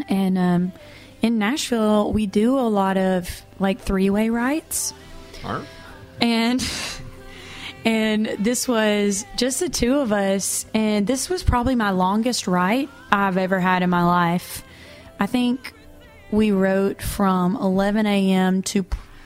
And 0.09 0.37
um, 0.37 0.71
in 1.21 1.37
Nashville, 1.37 2.11
we 2.11 2.25
do 2.25 2.57
a 2.57 2.67
lot 2.67 2.97
of 2.97 3.29
like 3.59 3.79
three 3.79 4.09
way 4.09 4.29
rides. 4.29 4.93
Right. 5.43 5.65
And 6.19 6.67
and 7.85 8.25
this 8.39 8.67
was 8.67 9.25
just 9.37 9.59
the 9.59 9.69
two 9.69 9.99
of 9.99 10.11
us 10.11 10.65
and 10.73 11.07
this 11.07 11.29
was 11.29 11.43
probably 11.43 11.75
my 11.75 11.91
longest 11.91 12.47
write 12.47 12.89
I've 13.11 13.37
ever 13.37 13.59
had 13.59 13.83
in 13.83 13.89
my 13.89 14.03
life. 14.03 14.63
I 15.19 15.27
think 15.27 15.73
we 16.31 16.51
wrote 16.51 17.01
from 17.01 17.55
11 17.55 18.05
a.m. 18.05 18.61
to 18.63 18.85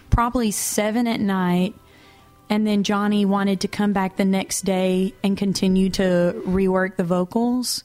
probably 0.10 0.52
7 0.52 1.08
at 1.08 1.20
night 1.20 1.76
and 2.50 2.66
then 2.66 2.84
Johnny 2.84 3.26
wanted 3.26 3.62
to 3.62 3.68
come 3.68 3.92
back 3.92 4.18
the 4.18 4.26
next 4.26 4.62
day 4.62 5.14
and 5.24 5.38
continue 5.38 5.90
to 5.92 6.42
rework 6.46 6.96
the 6.96 7.04
vocals 7.04 7.84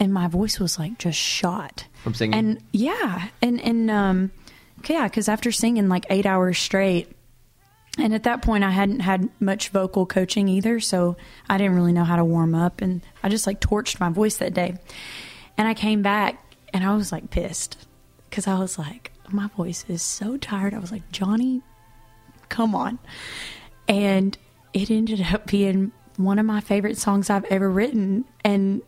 and 0.00 0.12
my 0.12 0.28
voice 0.28 0.58
was 0.60 0.78
like 0.78 0.98
just 0.98 1.18
shot 1.18 1.86
From 2.02 2.14
singing? 2.14 2.34
and 2.38 2.62
yeah 2.72 3.28
and 3.42 3.60
and 3.60 3.90
um 3.90 4.30
yeah 4.88 5.04
because 5.08 5.28
after 5.28 5.50
singing 5.52 5.88
like 5.88 6.06
eight 6.10 6.26
hours 6.26 6.58
straight 6.58 7.10
And 7.98 8.14
at 8.14 8.22
that 8.22 8.42
point, 8.42 8.62
I 8.62 8.70
hadn't 8.70 9.00
had 9.00 9.28
much 9.40 9.70
vocal 9.70 10.06
coaching 10.06 10.46
either, 10.46 10.78
so 10.78 11.16
I 11.50 11.58
didn't 11.58 11.74
really 11.74 11.92
know 11.92 12.04
how 12.04 12.14
to 12.14 12.24
warm 12.24 12.54
up. 12.54 12.80
And 12.80 13.00
I 13.24 13.28
just 13.28 13.44
like 13.44 13.60
torched 13.60 13.98
my 13.98 14.08
voice 14.08 14.36
that 14.38 14.54
day. 14.54 14.76
And 15.56 15.66
I 15.66 15.74
came 15.74 16.00
back 16.00 16.38
and 16.72 16.84
I 16.84 16.94
was 16.94 17.10
like 17.10 17.30
pissed 17.30 17.76
because 18.30 18.46
I 18.46 18.56
was 18.60 18.78
like, 18.78 19.10
my 19.32 19.48
voice 19.56 19.84
is 19.88 20.00
so 20.00 20.36
tired. 20.36 20.74
I 20.74 20.78
was 20.78 20.92
like, 20.92 21.10
Johnny, 21.10 21.60
come 22.48 22.72
on. 22.76 23.00
And 23.88 24.38
it 24.72 24.92
ended 24.92 25.20
up 25.34 25.46
being 25.48 25.90
one 26.16 26.38
of 26.38 26.46
my 26.46 26.60
favorite 26.60 26.98
songs 26.98 27.30
I've 27.30 27.46
ever 27.50 27.68
written. 27.68 28.24
And 28.44 28.80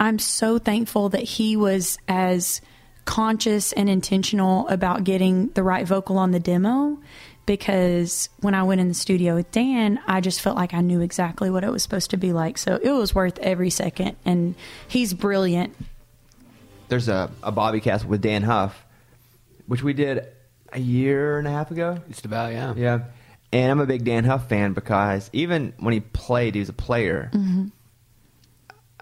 I'm 0.00 0.18
so 0.18 0.58
thankful 0.58 1.10
that 1.10 1.22
he 1.22 1.56
was 1.56 1.98
as 2.08 2.60
conscious 3.04 3.72
and 3.72 3.88
intentional 3.88 4.68
about 4.68 5.04
getting 5.04 5.48
the 5.48 5.62
right 5.62 5.86
vocal 5.86 6.18
on 6.18 6.30
the 6.30 6.40
demo 6.40 6.98
because 7.46 8.28
when 8.40 8.54
I 8.54 8.62
went 8.62 8.80
in 8.80 8.88
the 8.88 8.94
studio 8.94 9.34
with 9.34 9.50
Dan, 9.50 10.00
I 10.06 10.20
just 10.20 10.40
felt 10.40 10.56
like 10.56 10.74
I 10.74 10.80
knew 10.80 11.00
exactly 11.00 11.50
what 11.50 11.64
it 11.64 11.70
was 11.70 11.82
supposed 11.82 12.10
to 12.10 12.16
be 12.16 12.32
like. 12.32 12.58
So 12.58 12.78
it 12.80 12.90
was 12.90 13.14
worth 13.14 13.38
every 13.40 13.70
second. 13.70 14.16
And 14.24 14.54
he's 14.86 15.12
brilliant. 15.12 15.74
There's 16.88 17.08
a, 17.08 17.30
a 17.42 17.50
Bobby 17.50 17.80
cast 17.80 18.04
with 18.04 18.22
Dann 18.22 18.42
Huff, 18.42 18.84
which 19.66 19.82
we 19.82 19.92
did 19.92 20.26
a 20.72 20.78
year 20.78 21.38
and 21.38 21.48
a 21.48 21.50
half 21.50 21.70
ago. 21.70 21.98
Just 22.08 22.24
about, 22.24 22.52
yeah. 22.52 22.74
Yeah. 22.76 23.00
And 23.52 23.70
I'm 23.70 23.80
a 23.80 23.86
big 23.86 24.04
Dann 24.04 24.24
Huff 24.24 24.48
fan 24.48 24.72
because 24.72 25.28
even 25.32 25.74
when 25.78 25.92
he 25.92 26.00
played, 26.00 26.54
he 26.54 26.60
was 26.60 26.68
a 26.68 26.74
player. 26.74 27.30
Mm-hmm. 27.32 27.66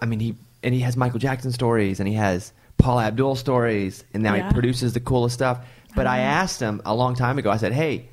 I 0.00 0.07
mean, 0.07 0.20
he 0.20 0.35
and 0.62 0.75
he 0.75 0.81
has 0.81 0.96
Michael 0.96 1.18
Jackson 1.18 1.53
stories 1.53 2.01
and 2.01 2.09
he 2.09 2.14
has 2.14 2.53
Paula 2.79 3.05
Abdul 3.05 3.35
stories, 3.37 4.05
and 4.14 4.23
now 4.23 4.35
Yeah. 4.35 4.46
he 4.49 4.53
produces 4.55 4.92
the 4.94 5.01
coolest 5.01 5.35
stuff. 5.35 5.59
But 5.94 6.07
I 6.07 6.20
asked 6.20 6.61
him 6.61 6.81
a 6.85 6.94
long 6.94 7.14
time 7.14 7.38
ago. 7.38 7.51
I 7.51 7.57
said, 7.59 7.73
"Hey, 7.73 8.09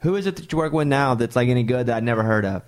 who 0.00 0.16
is 0.16 0.26
it 0.26 0.36
that 0.36 0.52
you 0.52 0.58
work 0.58 0.72
with 0.72 0.86
now 0.86 1.14
that's 1.14 1.34
like 1.34 1.48
any 1.48 1.62
good 1.62 1.86
that 1.86 1.96
I'd 1.96 2.04
never 2.04 2.22
heard 2.22 2.44
of?" 2.44 2.62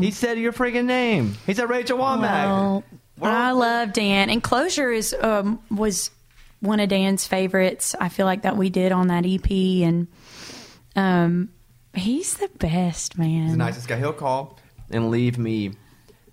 He 0.00 0.10
said 0.10 0.36
your 0.38 0.52
freaking 0.52 0.84
name. 0.86 1.36
He 1.46 1.54
said 1.54 1.70
Rachel 1.70 1.96
Wammack. 1.98 2.44
Well, 2.46 2.84
Well, 3.18 3.30
I 3.32 3.50
love 3.52 3.92
Dan, 3.92 4.28
and 4.30 4.42
Closure 4.42 4.90
is 4.90 5.14
um, 5.20 5.60
was 5.70 6.10
one 6.60 6.80
of 6.80 6.88
Dan's 6.88 7.26
favorites. 7.26 7.94
I 8.00 8.08
feel 8.08 8.26
like 8.26 8.42
that 8.42 8.56
we 8.56 8.68
did 8.70 8.92
on 8.92 9.06
that 9.08 9.24
EP, 9.26 9.48
and 9.86 10.06
um, 10.96 11.50
he's 11.94 12.34
the 12.34 12.48
best 12.58 13.18
man. 13.18 13.42
He's 13.42 13.50
the 13.52 13.56
nicest 13.58 13.88
guy. 13.88 13.96
He'll 13.98 14.12
call 14.12 14.58
and 14.90 15.10
leave 15.10 15.38
me 15.38 15.72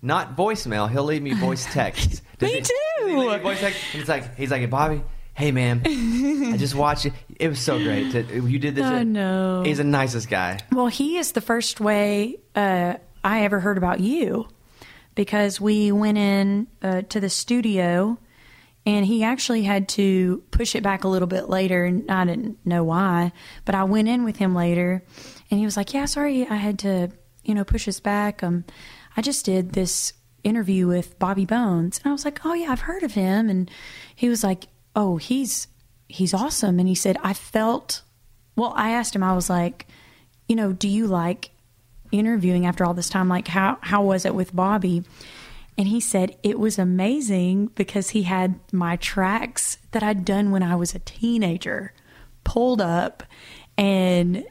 not 0.02 0.36
voicemail. 0.36 0.90
He'll 0.90 1.04
leave 1.04 1.22
me 1.22 1.32
voice 1.34 1.66
text. 1.72 2.22
Does 2.38 2.48
Me 2.50 2.54
he- 2.56 2.60
does 2.60 2.70
he 2.98 3.04
leave 3.14 3.36
too. 3.36 3.42
voice. 3.42 3.62
And 3.62 3.74
He's 3.74 4.08
like, 4.08 4.36
he's 4.36 4.50
like, 4.50 4.68
Bobby. 4.70 5.02
Hey 5.34 5.52
man, 5.52 5.82
I 5.86 6.56
just 6.56 6.74
watched 6.84 7.06
it. 7.06 7.12
It 7.38 7.46
was 7.48 7.60
so 7.60 7.78
great. 7.78 8.10
To, 8.10 8.40
you 8.44 8.58
did 8.58 8.74
this. 8.74 8.84
I 8.84 9.04
know. 9.04 9.62
He's 9.64 9.78
the 9.78 9.84
nicest 9.84 10.28
guy. 10.28 10.58
Well, 10.72 10.88
he 10.88 11.16
is 11.16 11.30
the 11.32 11.40
first 11.40 11.78
way 11.80 12.40
uh, 12.56 12.94
I 13.22 13.44
ever 13.44 13.60
heard 13.60 13.78
about 13.78 14.00
you 14.00 14.48
because 15.14 15.60
we 15.60 15.92
went 15.92 16.18
in 16.18 16.66
uh, 16.82 17.02
to 17.10 17.20
the 17.20 17.28
studio 17.30 18.18
and 18.84 19.06
he 19.06 19.22
actually 19.22 19.62
had 19.62 19.88
to 19.90 20.42
push 20.50 20.74
it 20.74 20.82
back 20.82 21.04
a 21.04 21.08
little 21.08 21.28
bit 21.28 21.48
later 21.48 21.84
and 21.84 22.10
I 22.10 22.24
didn't 22.24 22.64
know 22.66 22.82
why, 22.82 23.30
but 23.64 23.76
I 23.76 23.84
went 23.84 24.08
in 24.08 24.24
with 24.24 24.38
him 24.38 24.56
later 24.56 25.04
and 25.52 25.58
he 25.60 25.64
was 25.64 25.76
like, 25.76 25.94
"Yeah, 25.94 26.06
sorry, 26.06 26.48
I 26.48 26.56
had 26.56 26.80
to, 26.80 27.10
you 27.44 27.54
know, 27.54 27.62
push 27.64 27.86
us 27.86 28.00
back. 28.00 28.42
Um 28.42 28.64
I 29.16 29.22
just 29.22 29.44
did 29.44 29.72
this 29.72 30.12
interview 30.44 30.86
with 30.86 31.18
Bobby 31.18 31.44
Bones." 31.44 31.98
And 31.98 32.10
I 32.10 32.12
was 32.12 32.24
like, 32.24 32.44
"Oh 32.44 32.54
yeah, 32.54 32.72
I've 32.72 32.82
heard 32.82 33.02
of 33.02 33.14
him." 33.14 33.48
And 33.48 33.70
he 34.14 34.28
was 34.28 34.42
like, 34.44 34.66
"Oh, 34.96 35.16
he's 35.16 35.68
he's 36.08 36.34
awesome." 36.34 36.78
And 36.78 36.88
he 36.88 36.94
said, 36.94 37.16
"I 37.22 37.32
felt 37.32 38.02
well, 38.58 38.74
I 38.76 38.90
asked 38.90 39.14
him, 39.14 39.22
I 39.22 39.34
was 39.34 39.48
like, 39.48 39.86
you 40.48 40.56
know, 40.56 40.72
do 40.72 40.88
you 40.88 41.06
like 41.06 41.50
interviewing 42.10 42.66
after 42.66 42.84
all 42.84 42.92
this 42.92 43.08
time? 43.08 43.28
Like, 43.28 43.46
how, 43.48 43.78
how 43.82 44.02
was 44.02 44.24
it 44.24 44.34
with 44.34 44.54
Bobby? 44.54 45.04
And 45.78 45.86
he 45.86 46.00
said 46.00 46.36
it 46.42 46.58
was 46.58 46.76
amazing 46.76 47.66
because 47.76 48.10
he 48.10 48.24
had 48.24 48.58
my 48.72 48.96
tracks 48.96 49.78
that 49.92 50.02
I'd 50.02 50.24
done 50.24 50.50
when 50.50 50.64
I 50.64 50.74
was 50.74 50.92
a 50.92 50.98
teenager 50.98 51.92
pulled 52.42 52.80
up. 52.80 53.22
And 53.76 54.44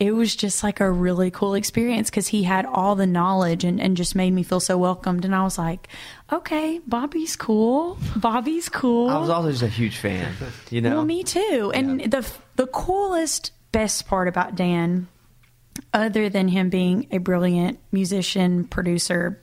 it 0.00 0.12
was 0.12 0.34
just 0.34 0.64
like 0.64 0.80
a 0.80 0.90
really 0.90 1.30
cool 1.30 1.54
experience 1.54 2.10
because 2.10 2.26
he 2.26 2.42
had 2.42 2.66
all 2.66 2.96
the 2.96 3.06
knowledge 3.06 3.62
and, 3.62 3.80
and 3.80 3.96
just 3.96 4.16
made 4.16 4.32
me 4.32 4.42
feel 4.42 4.58
so 4.58 4.76
welcomed. 4.76 5.24
And 5.24 5.34
I 5.34 5.44
was 5.44 5.56
like, 5.56 5.86
okay, 6.32 6.80
Bobby's 6.86 7.36
cool. 7.36 7.96
Bobby's 8.16 8.68
cool. 8.68 9.08
I 9.08 9.18
was 9.18 9.30
also 9.30 9.50
just 9.50 9.62
a 9.62 9.68
huge 9.68 9.98
fan. 9.98 10.32
You 10.70 10.80
know, 10.80 10.96
Well, 10.96 11.04
me 11.04 11.22
too. 11.22 11.70
And 11.74 12.00
the 12.10 12.28
the 12.56 12.66
coolest, 12.66 13.52
best 13.70 14.06
part 14.08 14.26
about 14.26 14.56
Dan, 14.56 15.06
other 15.92 16.28
than 16.28 16.48
him 16.48 16.70
being 16.70 17.06
a 17.12 17.18
brilliant 17.18 17.78
musician, 17.92 18.64
producer, 18.64 19.40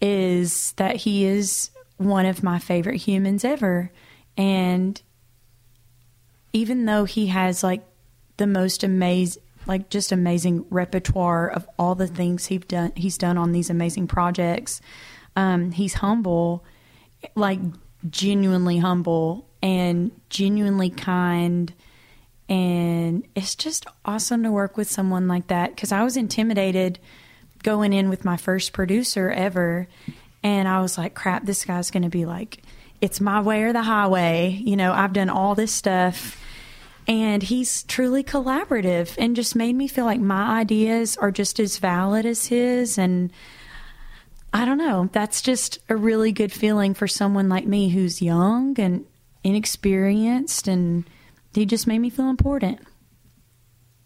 is 0.00 0.72
that 0.72 0.96
he 0.96 1.26
is 1.26 1.70
one 1.98 2.24
of 2.24 2.42
my 2.42 2.58
favorite 2.58 2.96
humans 2.96 3.44
ever. 3.44 3.92
And 4.38 5.00
even 6.54 6.86
though 6.86 7.04
he 7.04 7.26
has 7.26 7.62
like 7.62 7.82
the 8.38 8.46
most 8.46 8.82
amazing 8.82 9.42
like 9.66 9.90
just 9.90 10.12
amazing 10.12 10.64
repertoire 10.70 11.48
of 11.48 11.68
all 11.78 11.94
the 11.94 12.06
things 12.06 12.46
he's 12.46 12.64
done 12.64 12.92
he's 12.96 13.18
done 13.18 13.38
on 13.38 13.52
these 13.52 13.70
amazing 13.70 14.06
projects. 14.06 14.80
Um, 15.36 15.70
he's 15.72 15.94
humble 15.94 16.64
like 17.34 17.60
genuinely 18.08 18.78
humble 18.78 19.48
and 19.62 20.10
genuinely 20.30 20.90
kind. 20.90 21.72
And 22.48 23.26
it's 23.36 23.54
just 23.54 23.86
awesome 24.04 24.42
to 24.42 24.50
work 24.50 24.76
with 24.76 24.90
someone 24.90 25.28
like 25.28 25.48
that 25.48 25.74
because 25.74 25.92
i 25.92 26.02
was 26.02 26.16
intimidated 26.16 26.98
going 27.62 27.92
in 27.92 28.08
with 28.08 28.24
my 28.24 28.36
first 28.36 28.72
producer 28.72 29.30
ever. 29.30 29.86
And 30.42 30.66
i 30.66 30.80
was 30.80 30.96
like 30.96 31.14
crap 31.14 31.44
this 31.44 31.64
guy's 31.64 31.90
going 31.90 32.02
to 32.02 32.08
be 32.08 32.24
like 32.24 32.62
it's 33.00 33.20
my 33.20 33.40
way 33.40 33.62
or 33.62 33.72
the 33.72 33.82
highway. 33.82 34.58
You 34.62 34.76
know 34.76 34.92
i've 34.92 35.12
done 35.12 35.30
all 35.30 35.54
this 35.54 35.72
stuff 35.72 36.39
and 37.10 37.42
he's 37.42 37.82
truly 37.82 38.22
collaborative 38.22 39.16
and 39.18 39.34
just 39.34 39.56
made 39.56 39.74
me 39.74 39.88
feel 39.88 40.04
like 40.04 40.20
my 40.20 40.60
ideas 40.60 41.16
are 41.16 41.32
just 41.32 41.58
as 41.58 41.76
valid 41.78 42.24
as 42.24 42.46
his 42.46 42.96
and 42.96 43.32
I 44.52 44.64
don't 44.64 44.78
know. 44.78 45.08
That's 45.12 45.42
just 45.42 45.80
a 45.88 45.96
really 45.96 46.30
good 46.30 46.52
feeling 46.52 46.94
for 46.94 47.08
someone 47.08 47.48
like 47.48 47.66
me 47.66 47.88
who's 47.88 48.22
young 48.22 48.78
and 48.80 49.06
inexperienced, 49.44 50.66
and 50.66 51.08
he 51.54 51.66
just 51.66 51.86
made 51.86 51.98
me 51.98 52.10
feel 52.10 52.28
important. 52.28 52.80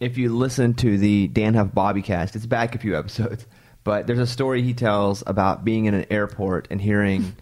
if 0.00 0.18
you 0.18 0.34
listen 0.34 0.74
to 0.74 0.98
the 0.98 1.28
Dann 1.28 1.54
Huff 1.54 1.72
Bobby 1.72 2.02
cast, 2.02 2.36
it's 2.36 2.46
back 2.46 2.74
a 2.74 2.78
few 2.78 2.96
episodes, 2.96 3.46
but 3.84 4.06
there's 4.06 4.18
a 4.18 4.26
story 4.26 4.62
he 4.62 4.74
tells 4.74 5.22
about 5.26 5.64
being 5.64 5.86
in 5.86 5.94
an 5.94 6.06
airport 6.10 6.68
and 6.70 6.80
hearing 6.80 7.34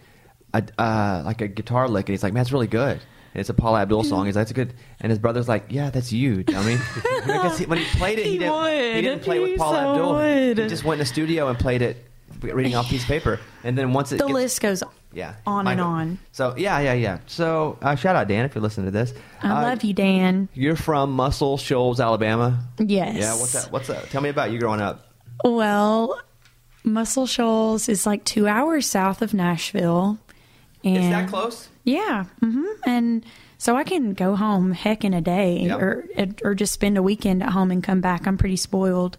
a, 0.54 0.62
uh, 0.78 1.22
like 1.24 1.40
a 1.40 1.48
guitar 1.48 1.88
lick, 1.88 2.08
and 2.08 2.14
he's 2.14 2.22
like, 2.22 2.32
"Man, 2.32 2.42
it's 2.42 2.52
really 2.52 2.68
good." 2.68 3.00
And 3.34 3.40
it's 3.40 3.48
a 3.50 3.54
Paula 3.54 3.80
Abdul 3.82 4.04
song. 4.04 4.26
He's 4.26 4.36
like, 4.36 4.46
"That's 4.46 4.52
good," 4.52 4.74
and 5.00 5.10
his 5.10 5.18
brother's 5.18 5.48
like, 5.48 5.66
"Yeah, 5.70 5.88
that's 5.90 6.12
you, 6.12 6.42
dummy." 6.42 6.76
because 7.24 7.58
he, 7.58 7.66
when 7.66 7.78
he 7.78 7.84
played 7.96 8.18
it, 8.18 8.26
he, 8.26 8.32
He 8.32 8.38
didn't, 8.38 8.54
would. 8.54 8.94
he 8.96 9.00
didn't 9.02 9.22
play 9.22 9.38
with 9.40 9.58
Paul 9.58 9.72
so 9.72 9.78
Abdul. 9.78 10.12
would. 10.14 10.58
He 10.58 10.68
just 10.68 10.84
went 10.84 11.00
in 11.00 11.04
the 11.04 11.06
studio 11.06 11.48
and 11.48 11.58
played 11.58 11.80
it, 11.82 12.04
reading 12.42 12.74
off 12.74 12.88
piece 12.90 13.02
of 13.02 13.08
paper, 13.08 13.40
and 13.64 13.76
then 13.78 13.92
once 13.94 14.12
it 14.12 14.18
The 14.18 14.26
gets- 14.26 14.34
list 14.34 14.60
goes 14.60 14.82
yeah, 15.14 15.34
on 15.46 15.66
and 15.66 15.80
on. 15.80 16.18
So 16.32 16.54
yeah, 16.56 16.78
yeah, 16.80 16.92
yeah. 16.94 17.18
So 17.26 17.78
uh, 17.82 17.94
shout 17.96 18.16
out 18.16 18.28
Dan 18.28 18.44
if 18.44 18.54
you're 18.54 18.62
listening 18.62 18.86
to 18.86 18.90
this. 18.92 19.12
I 19.42 19.50
Uh, 19.50 19.62
love 19.62 19.82
you, 19.84 19.92
Dan. 19.94 20.48
You're 20.54 20.76
from 20.76 21.12
Muscle 21.12 21.56
Shoals, 21.58 22.00
Alabama. 22.00 22.64
Yes. 22.78 23.16
Yeah, 23.16 23.34
what's 23.38 23.52
that? 23.52 23.70
What's 23.72 23.88
that? 23.88 24.10
Tell 24.10 24.20
me 24.22 24.28
about 24.28 24.50
you 24.52 24.58
growing 24.58 24.80
up. 24.80 25.06
Well, 25.44 26.18
Muscle 26.84 27.26
Shoals 27.26 27.88
is 27.88 28.06
like 28.06 28.24
two 28.24 28.46
hours 28.48 28.86
south 28.86 29.22
of 29.22 29.32
Nashville. 29.34 30.18
And 30.84 30.96
Is 30.96 31.08
that 31.10 31.28
close? 31.28 31.68
Yeah, 31.84 32.24
Mm-hmm. 32.42 32.64
and 32.86 33.24
so 33.58 33.76
I 33.76 33.84
can 33.84 34.14
go 34.14 34.34
home 34.34 34.72
heck 34.72 35.04
in 35.04 35.14
a 35.14 35.20
day, 35.20 35.60
Yep. 35.66 35.80
or 35.80 36.04
or 36.44 36.54
just 36.54 36.72
spend 36.72 36.98
a 36.98 37.02
weekend 37.02 37.42
at 37.42 37.50
home 37.50 37.70
and 37.70 37.82
come 37.82 38.00
back. 38.00 38.26
I'm 38.26 38.36
pretty 38.38 38.56
spoiled, 38.56 39.16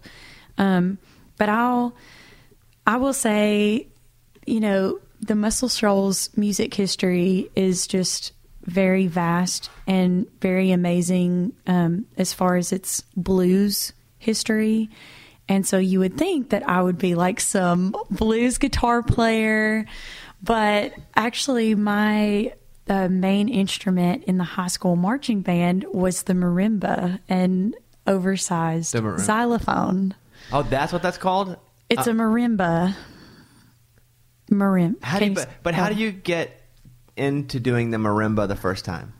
um, 0.58 0.98
but 1.38 1.48
I'll 1.48 1.94
I 2.86 2.98
will 2.98 3.14
say, 3.14 3.88
you 4.46 4.60
know, 4.60 4.98
the 5.20 5.34
Muscle 5.34 5.70
Shoals 5.70 6.28
music 6.36 6.74
history 6.74 7.50
is 7.56 7.86
just 7.86 8.32
very 8.66 9.06
vast 9.06 9.70
and 9.86 10.26
very 10.40 10.70
amazing 10.70 11.52
um, 11.66 12.04
as 12.18 12.32
far 12.34 12.56
as 12.56 12.72
its 12.72 13.02
blues 13.16 13.92
history. 14.18 14.90
And 15.48 15.66
so 15.66 15.78
you 15.78 15.98
would 16.00 16.16
think 16.16 16.50
that 16.50 16.66
I 16.68 16.80
would 16.82 16.96
be 16.98 17.14
like 17.14 17.40
some 17.40 17.94
blues 18.10 18.56
guitar 18.58 19.02
player, 19.02 19.84
but 20.44 20.94
actually, 21.16 21.74
my 21.74 22.52
uh, 22.88 23.08
main 23.08 23.48
instrument 23.48 24.24
in 24.24 24.36
the 24.36 24.44
high 24.44 24.66
school 24.66 24.94
marching 24.94 25.40
band 25.40 25.86
was 25.92 26.24
the 26.24 26.34
marimba 26.34 27.18
and 27.28 27.74
oversized 28.06 28.92
The 28.92 29.00
marimba. 29.00 29.20
xylophone. 29.20 30.14
Oh, 30.52 30.62
that's 30.62 30.92
what 30.92 31.02
that's 31.02 31.16
called. 31.16 31.56
It's 31.88 32.06
a 32.06 32.12
marimba. 32.12 32.94
Marimba. 34.50 35.02
How 35.02 35.18
do 35.18 35.24
you, 35.26 35.34
but, 35.34 35.48
but 35.62 35.74
how 35.74 35.88
do 35.88 35.94
you 35.94 36.12
get 36.12 36.60
into 37.16 37.58
doing 37.58 37.90
the 37.90 37.96
marimba 37.96 38.46
the 38.46 38.56
first 38.56 38.84
time? 38.84 39.14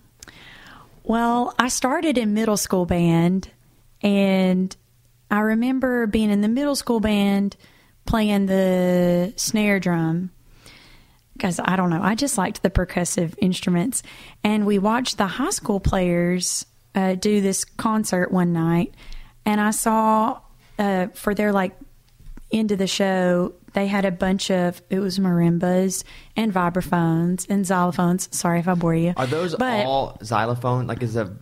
Well, 1.03 1.55
I 1.59 1.69
started 1.69 2.19
in 2.19 2.35
middle 2.35 2.57
school 2.57 2.85
band 2.85 3.51
and 4.03 4.75
I 5.31 5.41
remember 5.41 6.07
being 6.07 6.31
in 6.31 6.43
the 6.43 6.49
middle 6.49 6.77
school 6.77 7.01
band 7.01 7.57
playing 8.05 8.47
the 8.47 9.33
snare 9.37 9.81
drum 9.81 10.31
because 11.35 11.61
I 11.63 11.77
don't 11.77 11.91
know, 11.91 12.03
I 12.03 12.15
just 12.15 12.39
liked 12.39 12.63
the 12.63 12.71
percussive 12.71 13.35
instruments. 13.39 14.03
And 14.43 14.67
we 14.67 14.79
watched 14.79 15.19
the 15.19 15.27
high 15.27 15.51
school 15.51 15.81
players 15.81 16.65
uh, 16.95 17.15
do 17.15 17.41
this 17.41 17.65
concert 17.65 18.31
one 18.31 18.53
night, 18.53 18.95
and 19.45 19.61
I 19.61 19.71
saw 19.73 20.41
uh, 20.79 21.09
for 21.09 21.35
their 21.35 21.53
like 21.53 21.75
end 22.53 22.73
of 22.73 22.79
the 22.79 22.87
show, 22.87 23.53
they 23.73 23.87
had 23.87 24.05
a 24.05 24.11
bunch 24.11 24.51
of 24.51 24.81
it 24.91 25.01
was 25.01 25.19
marimbas 25.19 26.05
and 26.37 26.53
vibraphones 26.53 27.47
and 27.49 27.65
xylophones. 27.65 28.33
Sorry 28.33 28.61
if 28.61 28.69
I 28.69 28.75
bore 28.75 28.95
you. 28.95 29.13
Are 29.17 29.27
those 29.27 29.55
But- 29.57 29.85
all 29.85 30.17
xylophone? 30.23 30.87
Like 30.87 31.03
is 31.03 31.17
a 31.17 31.35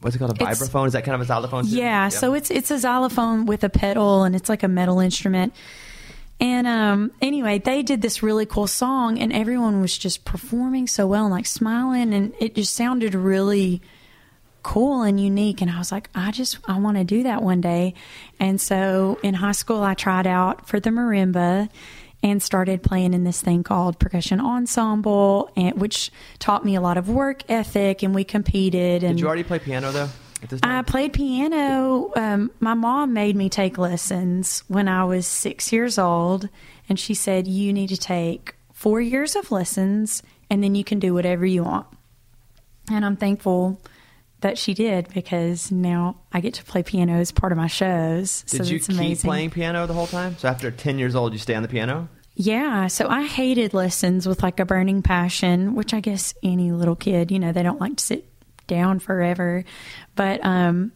what's 0.00 0.16
it 0.16 0.18
called? 0.18 0.30
A 0.32 0.34
vibraphone? 0.34 0.86
Is 0.86 0.94
that 0.94 1.04
kind 1.04 1.14
of 1.14 1.20
a 1.20 1.26
xylophone? 1.26 1.64
too? 1.64 1.76
Yeah, 1.76 2.08
so 2.08 2.34
it's 2.34 2.50
it's 2.50 2.70
a 2.70 2.78
xylophone 2.78 3.46
with 3.46 3.64
a 3.64 3.68
pedal 3.68 4.24
and 4.24 4.34
it's 4.34 4.48
like 4.48 4.62
a 4.62 4.68
metal 4.68 5.00
instrument. 5.00 5.54
And 6.40 6.66
um 6.66 7.12
anyway, 7.20 7.58
they 7.58 7.82
did 7.82 8.02
this 8.02 8.22
really 8.22 8.46
cool 8.46 8.66
song 8.66 9.18
and 9.18 9.32
everyone 9.32 9.80
was 9.80 9.96
just 9.96 10.24
performing 10.24 10.86
so 10.86 11.06
well 11.06 11.24
and 11.24 11.32
like 11.32 11.46
smiling 11.46 12.14
and 12.14 12.32
it 12.38 12.54
just 12.54 12.74
sounded 12.74 13.14
really 13.14 13.82
cool 14.62 15.02
and 15.02 15.18
unique 15.20 15.60
and 15.62 15.70
I 15.70 15.78
was 15.78 15.90
like, 15.90 16.10
I 16.14 16.30
just 16.30 16.58
I 16.68 16.78
want 16.78 16.96
to 16.96 17.04
do 17.04 17.22
that 17.24 17.42
one 17.42 17.60
day. 17.60 17.94
And 18.38 18.60
so 18.60 19.18
in 19.22 19.34
high 19.34 19.52
school 19.52 19.82
I 19.82 19.94
tried 19.94 20.26
out 20.26 20.68
for 20.68 20.78
the 20.78 20.90
marimba 20.90 21.68
and 22.22 22.42
started 22.42 22.82
playing 22.82 23.14
in 23.14 23.24
this 23.24 23.40
thing 23.40 23.62
called 23.62 23.98
percussion 23.98 24.40
ensemble 24.40 25.50
and 25.56 25.80
which 25.80 26.10
taught 26.38 26.64
me 26.64 26.74
a 26.74 26.80
lot 26.80 26.98
of 26.98 27.08
work 27.08 27.42
ethic 27.48 28.02
and 28.02 28.14
we 28.14 28.24
competed 28.24 29.02
and 29.04 29.16
Did 29.16 29.20
you 29.20 29.26
already 29.26 29.44
play 29.44 29.58
piano 29.58 29.90
though? 29.92 30.08
I 30.62 30.82
played 30.82 31.12
piano. 31.12 32.12
Um, 32.16 32.50
my 32.60 32.74
mom 32.74 33.12
made 33.12 33.36
me 33.36 33.48
take 33.48 33.78
lessons 33.78 34.62
when 34.68 34.88
I 34.88 35.04
was 35.04 35.26
six 35.26 35.72
years 35.72 35.98
old, 35.98 36.48
and 36.88 36.98
she 36.98 37.14
said, 37.14 37.46
You 37.46 37.72
need 37.72 37.88
to 37.88 37.96
take 37.96 38.54
four 38.72 39.00
years 39.00 39.36
of 39.36 39.50
lessons, 39.50 40.22
and 40.50 40.62
then 40.62 40.74
you 40.74 40.84
can 40.84 40.98
do 40.98 41.14
whatever 41.14 41.44
you 41.44 41.64
want. 41.64 41.86
And 42.90 43.04
I'm 43.04 43.16
thankful 43.16 43.80
that 44.40 44.56
she 44.56 44.72
did 44.72 45.08
because 45.12 45.72
now 45.72 46.16
I 46.32 46.40
get 46.40 46.54
to 46.54 46.64
play 46.64 46.82
piano 46.82 47.14
as 47.14 47.32
part 47.32 47.52
of 47.52 47.58
my 47.58 47.66
shows. 47.66 48.42
Did 48.42 48.64
so 48.64 48.70
you 48.70 48.76
it's 48.76 48.86
keep 48.86 48.96
amazing. 48.96 49.28
playing 49.28 49.50
piano 49.50 49.86
the 49.86 49.94
whole 49.94 50.06
time? 50.06 50.36
So 50.38 50.48
after 50.48 50.70
ten 50.70 50.98
years 50.98 51.14
old, 51.14 51.32
you 51.32 51.38
stay 51.38 51.54
on 51.54 51.62
the 51.62 51.68
piano? 51.68 52.08
Yeah, 52.40 52.86
so 52.86 53.08
I 53.08 53.24
hated 53.24 53.74
lessons 53.74 54.28
with 54.28 54.44
like 54.44 54.60
a 54.60 54.64
burning 54.64 55.02
passion, 55.02 55.74
which 55.74 55.92
I 55.92 55.98
guess 55.98 56.34
any 56.40 56.70
little 56.70 56.94
kid, 56.94 57.32
you 57.32 57.40
know, 57.40 57.50
they 57.50 57.64
don't 57.64 57.80
like 57.80 57.96
to 57.96 58.04
sit 58.04 58.26
down 58.68 59.00
forever. 59.00 59.64
But 60.14 60.44
um 60.44 60.92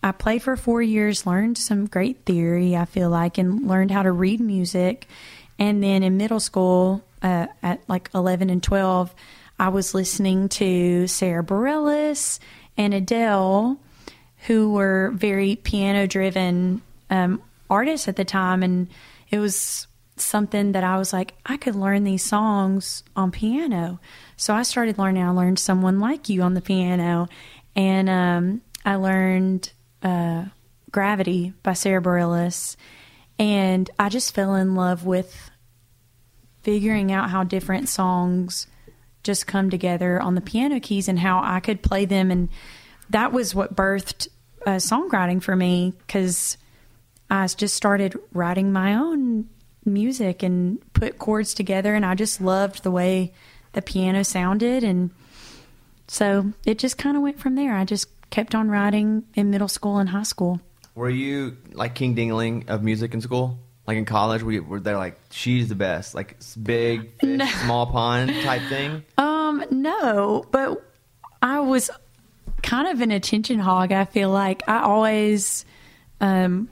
I 0.00 0.12
played 0.12 0.42
for 0.42 0.56
4 0.56 0.80
years, 0.80 1.26
learned 1.26 1.58
some 1.58 1.86
great 1.86 2.24
theory, 2.24 2.76
I 2.76 2.84
feel 2.84 3.10
like, 3.10 3.36
and 3.36 3.66
learned 3.66 3.90
how 3.90 4.04
to 4.04 4.12
read 4.12 4.38
music. 4.40 5.08
And 5.58 5.82
then 5.82 6.04
in 6.04 6.16
middle 6.16 6.38
school, 6.38 7.02
uh, 7.20 7.48
at 7.64 7.80
like 7.88 8.10
11 8.14 8.48
and 8.48 8.62
12, 8.62 9.12
I 9.58 9.70
was 9.70 9.94
listening 9.94 10.48
to 10.50 11.08
Sarah 11.08 11.42
Bareilles 11.42 12.38
and 12.76 12.94
Adele, 12.94 13.78
who 14.46 14.72
were 14.72 15.10
very 15.14 15.56
piano 15.56 16.06
driven 16.06 16.80
um, 17.10 17.42
artists 17.68 18.06
at 18.06 18.14
the 18.16 18.24
time. 18.24 18.62
And 18.62 18.88
it 19.30 19.38
was 19.40 19.88
something 20.16 20.72
that 20.72 20.84
I 20.84 20.96
was 20.98 21.12
like, 21.12 21.34
I 21.44 21.56
could 21.56 21.74
learn 21.74 22.04
these 22.04 22.24
songs 22.24 23.02
on 23.16 23.32
piano. 23.32 23.98
So 24.38 24.54
I 24.54 24.62
started 24.62 24.98
learning. 24.98 25.24
I 25.24 25.30
learned 25.30 25.58
Someone 25.58 25.98
Like 25.98 26.28
You 26.28 26.42
on 26.42 26.54
the 26.54 26.60
piano. 26.60 27.28
And 27.74 28.08
um, 28.08 28.62
I 28.84 28.94
learned 28.94 29.72
uh, 30.00 30.44
Gravity 30.92 31.52
by 31.64 31.72
Sarah 31.72 32.00
Bareilles. 32.00 32.76
And 33.40 33.90
I 33.98 34.08
just 34.08 34.36
fell 34.36 34.54
in 34.54 34.76
love 34.76 35.04
with 35.04 35.50
figuring 36.62 37.10
out 37.10 37.30
how 37.30 37.42
different 37.42 37.88
songs 37.88 38.68
just 39.24 39.48
come 39.48 39.70
together 39.70 40.22
on 40.22 40.36
the 40.36 40.40
piano 40.40 40.78
keys 40.78 41.08
and 41.08 41.18
how 41.18 41.40
I 41.42 41.58
could 41.58 41.82
play 41.82 42.04
them. 42.04 42.30
And 42.30 42.48
that 43.10 43.32
was 43.32 43.56
what 43.56 43.74
birthed 43.74 44.28
uh, 44.64 44.76
songwriting 44.76 45.42
for 45.42 45.56
me 45.56 45.94
because 46.06 46.56
I 47.28 47.44
just 47.48 47.74
started 47.74 48.16
writing 48.32 48.72
my 48.72 48.94
own 48.94 49.48
music 49.84 50.44
and 50.44 50.80
put 50.92 51.18
chords 51.18 51.54
together. 51.54 51.96
And 51.96 52.06
I 52.06 52.14
just 52.14 52.40
loved 52.40 52.84
the 52.84 52.92
way 52.92 53.32
the 53.72 53.82
piano 53.82 54.22
sounded. 54.24 54.84
And 54.84 55.10
so 56.06 56.52
it 56.64 56.78
just 56.78 56.98
kind 56.98 57.16
of 57.16 57.22
went 57.22 57.38
from 57.38 57.54
there. 57.54 57.74
I 57.74 57.84
just 57.84 58.08
kept 58.30 58.54
on 58.54 58.68
writing 58.68 59.24
in 59.34 59.50
middle 59.50 59.68
school 59.68 59.98
and 59.98 60.08
high 60.08 60.22
school. 60.22 60.60
Were 60.94 61.10
you 61.10 61.56
like 61.72 61.94
King 61.94 62.16
Dingling 62.16 62.68
of 62.68 62.82
music 62.82 63.14
in 63.14 63.20
school? 63.20 63.58
Like 63.86 63.96
in 63.96 64.04
college, 64.04 64.42
were, 64.42 64.52
you, 64.52 64.62
were 64.62 64.80
they 64.80 64.94
like 64.94 65.18
she's 65.30 65.68
the 65.68 65.74
best, 65.74 66.14
like 66.14 66.36
big 66.62 67.10
fish, 67.20 67.54
small 67.62 67.86
pond 67.86 68.30
type 68.42 68.62
thing? 68.68 69.02
Um, 69.16 69.64
no, 69.70 70.44
but 70.50 70.82
I 71.40 71.60
was 71.60 71.90
kind 72.62 72.88
of 72.88 73.00
an 73.00 73.10
attention 73.10 73.58
hog. 73.58 73.92
I 73.92 74.04
feel 74.04 74.30
like 74.30 74.68
I 74.68 74.82
always, 74.82 75.64
um, 76.20 76.68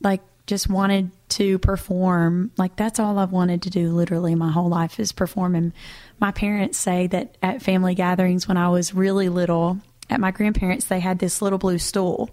like 0.00 0.22
just 0.46 0.68
wanted 0.68 1.10
to 1.30 1.58
perform. 1.58 2.50
Like 2.56 2.76
that's 2.76 2.98
all 2.98 3.18
I've 3.18 3.32
wanted 3.32 3.62
to 3.62 3.70
do. 3.70 3.92
Literally, 3.92 4.34
my 4.34 4.50
whole 4.50 4.68
life 4.68 5.00
is 5.00 5.12
perform. 5.12 5.54
And 5.54 5.72
my 6.18 6.32
parents 6.32 6.78
say 6.78 7.06
that 7.08 7.36
at 7.42 7.62
family 7.62 7.94
gatherings 7.94 8.46
when 8.46 8.56
I 8.56 8.68
was 8.68 8.94
really 8.94 9.28
little, 9.28 9.78
at 10.08 10.20
my 10.20 10.30
grandparents, 10.30 10.86
they 10.86 11.00
had 11.00 11.18
this 11.18 11.40
little 11.40 11.58
blue 11.58 11.78
stool 11.78 12.30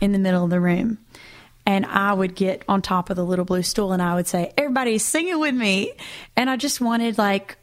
in 0.00 0.12
the 0.12 0.18
middle 0.18 0.44
of 0.44 0.50
the 0.50 0.60
room. 0.60 0.98
And 1.64 1.84
I 1.84 2.12
would 2.12 2.36
get 2.36 2.62
on 2.68 2.80
top 2.80 3.10
of 3.10 3.16
the 3.16 3.24
little 3.24 3.44
blue 3.44 3.62
stool 3.62 3.92
and 3.92 4.00
I 4.00 4.14
would 4.14 4.28
say, 4.28 4.52
Everybody's 4.56 5.04
singing 5.04 5.40
with 5.40 5.54
me. 5.54 5.92
And 6.36 6.48
I 6.48 6.56
just 6.56 6.80
wanted 6.80 7.18
like 7.18 7.58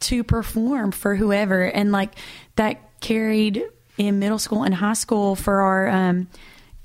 to 0.00 0.24
perform 0.24 0.92
for 0.92 1.14
whoever 1.14 1.62
and 1.62 1.92
like 1.92 2.12
that 2.56 3.00
carried 3.00 3.62
in 3.96 4.18
middle 4.18 4.38
school 4.38 4.62
and 4.62 4.74
high 4.74 4.92
school 4.94 5.36
for 5.36 5.60
our 5.60 5.88
um, 5.88 6.28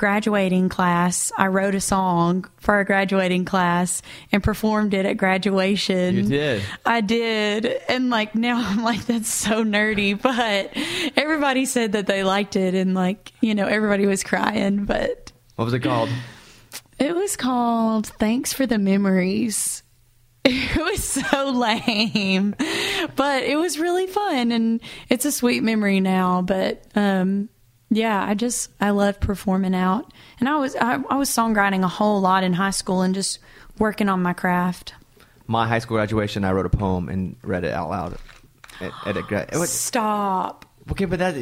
graduating 0.02 0.68
class 0.68 1.32
i 1.38 1.46
wrote 1.46 1.76
a 1.76 1.80
song 1.80 2.44
for 2.58 2.74
our 2.74 2.84
graduating 2.84 3.46
class 3.46 4.02
and 4.32 4.42
performed 4.42 4.96
it 4.96 5.06
at 5.06 5.16
graduation 5.16 6.16
You 6.16 6.24
did. 6.24 6.64
i 6.88 7.02
did 7.02 7.68
and 7.88 8.10
like 8.10 8.34
now 8.34 8.58
i'm 8.66 8.82
like 8.84 9.06
that's 9.06 9.30
so 9.30 9.64
nerdy 9.64 10.20
but 10.20 10.72
everybody 11.16 11.66
said 11.66 11.92
that 11.92 12.08
they 12.08 12.24
liked 12.24 12.56
it 12.56 12.74
and 12.74 12.96
like 12.96 13.32
you 13.42 13.54
know 13.54 13.68
everybody 13.68 14.08
was 14.08 14.24
crying 14.24 14.86
but 14.86 15.32
What 15.56 15.66
was 15.66 15.74
it 15.76 15.82
called? 15.82 16.10
it 16.98 17.14
was 17.16 17.38
called 17.38 18.08
Thanks 18.08 18.54
for 18.54 18.66
the 18.66 18.80
Memories. 18.80 19.84
It 20.44 20.76
was 20.76 21.04
so 21.04 21.52
lame, 21.52 22.56
but 23.16 23.44
it 23.44 23.58
was 23.58 23.78
really 23.78 24.08
fun 24.08 24.52
and 24.52 24.82
it's 25.08 25.24
a 25.26 25.32
sweet 25.32 25.62
memory 25.62 26.00
now. 26.00 26.42
But 26.42 26.84
um, 26.96 27.48
yeah, 27.92 28.26
I 28.28 28.34
just 28.34 28.72
I 28.82 28.90
love 28.90 29.20
performing 29.20 29.76
out, 29.76 30.12
and 30.40 30.50
I 30.50 30.56
was 30.58 30.76
I, 30.76 30.96
I 31.10 31.16
was 31.18 31.30
songwriting 31.30 31.84
a 31.84 31.88
whole 31.88 32.20
lot 32.22 32.44
in 32.44 32.54
high 32.54 32.72
school 32.72 33.02
and 33.04 33.14
just 33.14 33.38
working 33.78 34.10
on 34.10 34.22
my 34.24 34.34
craft. 34.34 34.96
My 35.48 35.68
high 35.68 35.80
school 35.80 35.98
graduation, 35.98 36.44
I 36.46 36.52
wrote 36.54 36.66
a 36.66 36.70
poem 36.70 37.10
and 37.10 37.36
read 37.44 37.64
it 37.66 37.74
out 37.74 37.90
loud. 37.90 38.18
At, 38.80 38.92
at 39.06 39.18
a 39.18 39.22
gra- 39.22 39.48
it 39.52 39.58
was- 39.60 39.70
Stop. 39.70 40.66
okay, 40.92 41.06
but 41.06 41.20
that 41.20 41.36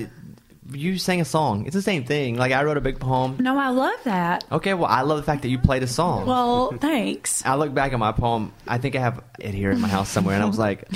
you 0.72 0.98
sang 0.98 1.22
a 1.22 1.26
song. 1.26 1.66
It's 1.66 1.74
the 1.76 1.82
same 1.82 2.04
thing. 2.04 2.36
Like 2.36 2.52
I 2.52 2.64
wrote 2.64 2.78
a 2.78 2.82
big 2.82 3.00
poem. 3.00 3.38
No, 3.40 3.58
I 3.58 3.70
love 3.70 4.00
that. 4.04 4.44
Okay, 4.52 4.74
well, 4.74 4.86
I 4.90 5.02
love 5.02 5.18
the 5.18 5.24
fact 5.24 5.42
that 5.44 5.50
you 5.50 5.58
played 5.60 5.84
a 5.84 5.88
song. 5.88 6.26
Well, 6.28 6.72
thanks. 6.80 7.46
I 7.46 7.56
look 7.56 7.74
back 7.74 7.94
at 7.94 8.00
my 8.00 8.12
poem. 8.12 8.52
I 8.68 8.78
think 8.78 8.96
I 8.96 9.00
have 9.00 9.24
it 9.40 9.54
here 9.54 9.72
in 9.72 9.80
my 9.82 9.88
house 9.88 10.10
somewhere, 10.10 10.36
and 10.36 10.44
I 10.44 10.48
was 10.48 10.60
like, 10.60 10.88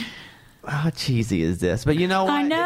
"How 0.68 0.90
cheesy 0.92 1.42
is 1.42 1.60
this?" 1.60 1.86
But 1.86 1.96
you 1.98 2.08
know 2.08 2.26
what? 2.26 2.34
I 2.34 2.44
know. 2.44 2.63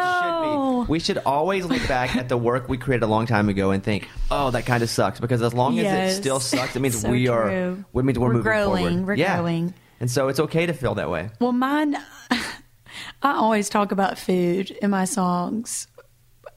We 0.86 1.00
should 1.00 1.18
always 1.26 1.66
look 1.66 1.88
back 1.88 2.16
at 2.16 2.30
the 2.30 2.38
work 2.38 2.68
we 2.70 2.78
created 2.78 3.04
a 3.04 3.08
long 3.08 3.26
time 3.26 3.50
ago 3.50 3.72
and 3.72 3.84
think, 3.84 4.08
"Oh, 4.32 4.52
that 4.52 4.66
kind 4.66 4.84
of 4.84 4.90
sucks." 4.90 5.20
Because 5.20 5.42
as 5.42 5.54
long 5.54 5.78
as 5.80 6.16
it 6.18 6.22
still 6.22 6.40
sucks, 6.40 6.76
it 6.76 6.80
means 6.82 7.00
So 7.02 7.10
we 7.10 7.28
are. 7.28 7.44
true. 7.50 7.86
It 7.96 8.04
means 8.04 8.20
we're, 8.20 8.28
We're 8.28 8.34
moving 8.34 8.42
growing. 8.44 8.84
forward. 8.86 9.08
We're 9.08 9.14
yeah. 9.16 9.38
growing. 9.38 9.74
And 10.00 10.12
so 10.12 10.28
it's 10.28 10.40
okay 10.40 10.66
to 10.68 10.74
feel 10.74 10.96
that 10.96 11.10
way. 11.10 11.30
Well, 11.40 11.52
mine, 11.54 11.96
I 12.32 13.32
always 13.32 13.68
talk 13.70 13.92
about 13.92 14.18
food 14.20 14.72
in 14.72 14.92
my 14.92 15.06
songs. 15.06 15.88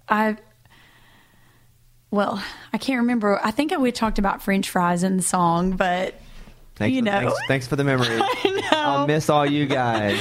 I, 0.09 0.37
well, 2.11 2.42
I 2.72 2.78
can't 2.78 2.98
remember. 3.00 3.40
I 3.42 3.50
think 3.50 3.76
we 3.78 3.92
talked 3.92 4.18
about 4.18 4.42
French 4.42 4.68
fries 4.68 5.02
in 5.02 5.16
the 5.16 5.22
song, 5.22 5.72
but 5.72 6.20
Thanks 6.76 6.94
you 6.94 7.00
for, 7.00 7.04
know, 7.06 7.20
thanks, 7.20 7.38
thanks 7.48 7.66
for 7.66 7.76
the 7.76 7.85
memory. 7.85 8.06
I 8.20 8.68
I'll 8.72 9.06
miss 9.06 9.28
all 9.30 9.46
you 9.46 9.66
guys. 9.66 10.18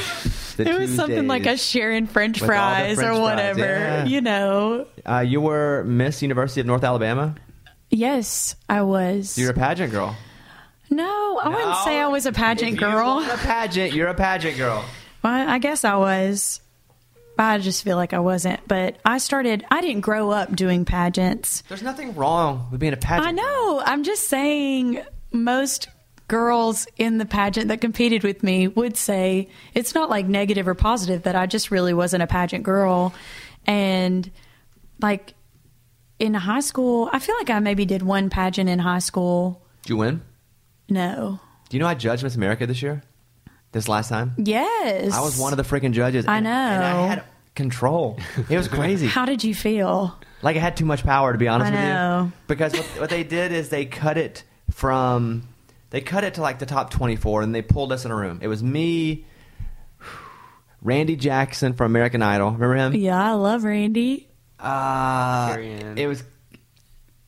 The 0.60 0.70
it 0.70 0.78
was 0.80 0.94
something 0.94 1.28
like 1.28 1.48
us 1.48 1.64
sharing 1.64 2.06
French 2.06 2.42
With 2.42 2.50
all 2.50 2.56
the 2.56 2.60
fries 2.60 2.96
French 2.96 3.10
or 3.10 3.14
fries, 3.16 3.22
whatever. 3.22 3.60
yeah. 3.62 4.06
You 4.06 4.22
know. 4.22 4.88
Uh, 5.06 5.20
you 5.20 5.42
were 5.42 5.84
Miss 5.86 6.22
University 6.22 6.62
of 6.62 6.68
North 6.68 6.84
Alabama. 6.84 7.36
Yes, 7.90 8.56
I 8.68 8.82
was. 8.84 9.38
You're 9.38 9.52
a 9.52 9.54
pageant 9.56 9.92
girl. 9.92 10.16
no, 10.90 11.40
I 11.42 11.50
wouldn't 11.50 11.78
say 11.78 12.00
I 12.00 12.08
was 12.08 12.26
a 12.26 12.32
pageant 12.32 12.74
If 12.74 12.80
girl. 12.80 13.20
A 13.20 13.38
pageant. 13.38 13.94
You're 13.94 14.08
a 14.10 14.14
pageant 14.14 14.58
girl. 14.58 14.84
Well, 15.24 15.50
I 15.50 15.58
guess 15.60 15.84
I 15.86 15.96
was. 15.96 16.62
I 17.38 17.58
just 17.58 17.84
feel 17.86 17.96
like 17.96 18.14
I 18.14 18.20
wasn't. 18.20 18.60
But 18.68 18.98
I 19.06 19.18
started. 19.18 19.66
I 19.72 19.82
didn't 19.82 20.02
grow 20.02 20.30
up 20.30 20.54
doing 20.56 20.84
pageants. 20.86 21.64
There's 21.70 21.82
nothing 21.84 22.16
wrong 22.16 22.68
with 22.70 22.80
being 22.82 22.94
a 22.94 22.98
pageant. 22.98 23.28
I 23.28 23.32
know. 23.32 23.82
I'm 23.86 24.04
just 24.04 24.28
saying. 24.28 25.02
Most 25.32 25.88
girls 26.30 26.88
in 26.98 27.18
the 27.18 27.26
pageant 27.26 27.68
that 27.68 27.82
competed 27.82 28.24
with 28.24 28.42
me 28.44 28.68
would 28.70 28.96
say 28.96 29.50
it's 29.74 29.94
not 29.94 30.10
like 30.10 30.26
negative 30.28 30.68
or 30.68 30.74
positive 30.76 31.24
that 31.24 31.36
I 31.36 31.46
just 31.46 31.70
really 31.72 31.94
wasn't 31.94 32.24
a 32.24 32.28
pageant 32.28 32.64
girl, 32.64 33.14
and 33.68 34.32
like 35.02 35.34
in 36.20 36.34
high 36.34 36.60
school, 36.62 37.10
I 37.12 37.20
feel 37.20 37.36
like 37.38 37.50
I 37.50 37.60
maybe 37.60 37.86
did 37.86 38.02
one 38.02 38.30
pageant 38.30 38.70
in 38.70 38.80
high 38.80 39.00
school. 39.00 39.62
Did 39.84 39.90
you 39.90 39.98
win? 39.98 40.22
No. 40.90 41.40
Do 41.70 41.78
you 41.78 41.82
know 41.84 41.88
I 41.88 41.94
judged 41.96 42.24
Miss 42.24 42.36
America 42.36 42.66
this 42.66 42.82
year? 42.82 43.04
This 43.72 43.88
last 43.88 44.10
time? 44.10 44.34
Yes. 44.38 45.14
I 45.14 45.22
was 45.22 45.38
one 45.38 45.54
of 45.54 45.58
the 45.58 45.64
freaking 45.64 45.92
judges. 45.92 46.26
I 46.26 46.38
and- 46.38 46.48
And 46.48 46.84
I 46.84 47.08
had 47.08 47.24
control. 47.56 48.18
It 48.50 48.58
was 48.58 48.68
crazy. 48.68 49.08
How 49.18 49.26
did 49.26 49.44
you 49.44 49.54
feel? 49.54 50.18
like 50.42 50.56
I 50.56 50.60
had 50.60 50.78
too 50.78 50.86
much 50.86 51.04
power, 51.04 51.34
to 51.34 51.38
be 51.38 51.48
honest 51.50 51.72
with 51.72 51.82
you. 51.82 52.32
Because 52.48 52.72
what, 52.74 52.86
what 53.02 53.10
they 53.10 53.24
did 53.24 53.52
is 53.52 53.68
they 53.70 53.86
cut 53.86 54.18
it 54.18 54.44
from, 54.72 55.44
they 55.92 56.02
cut 56.02 56.24
it 56.24 56.36
to 56.36 56.42
like 56.42 56.60
the 56.60 56.66
top 56.66 56.90
24 56.92 57.42
and 57.42 57.54
they 57.56 57.62
pulled 57.62 57.92
us 57.92 58.06
in 58.06 58.12
a 58.12 58.16
room. 58.16 58.40
It 58.42 58.48
was 58.48 58.62
me, 58.64 59.26
Randy 60.82 61.16
Jackson 61.16 61.74
from 61.74 61.88
American 61.92 62.22
Idol. 62.22 62.52
Remember 62.52 62.76
him? 62.76 62.96
Yeah, 62.96 63.22
I 63.22 63.34
love 63.34 63.64
Randy. 63.64 64.28
Uh, 64.60 65.56
It 65.96 66.08
was. 66.08 66.24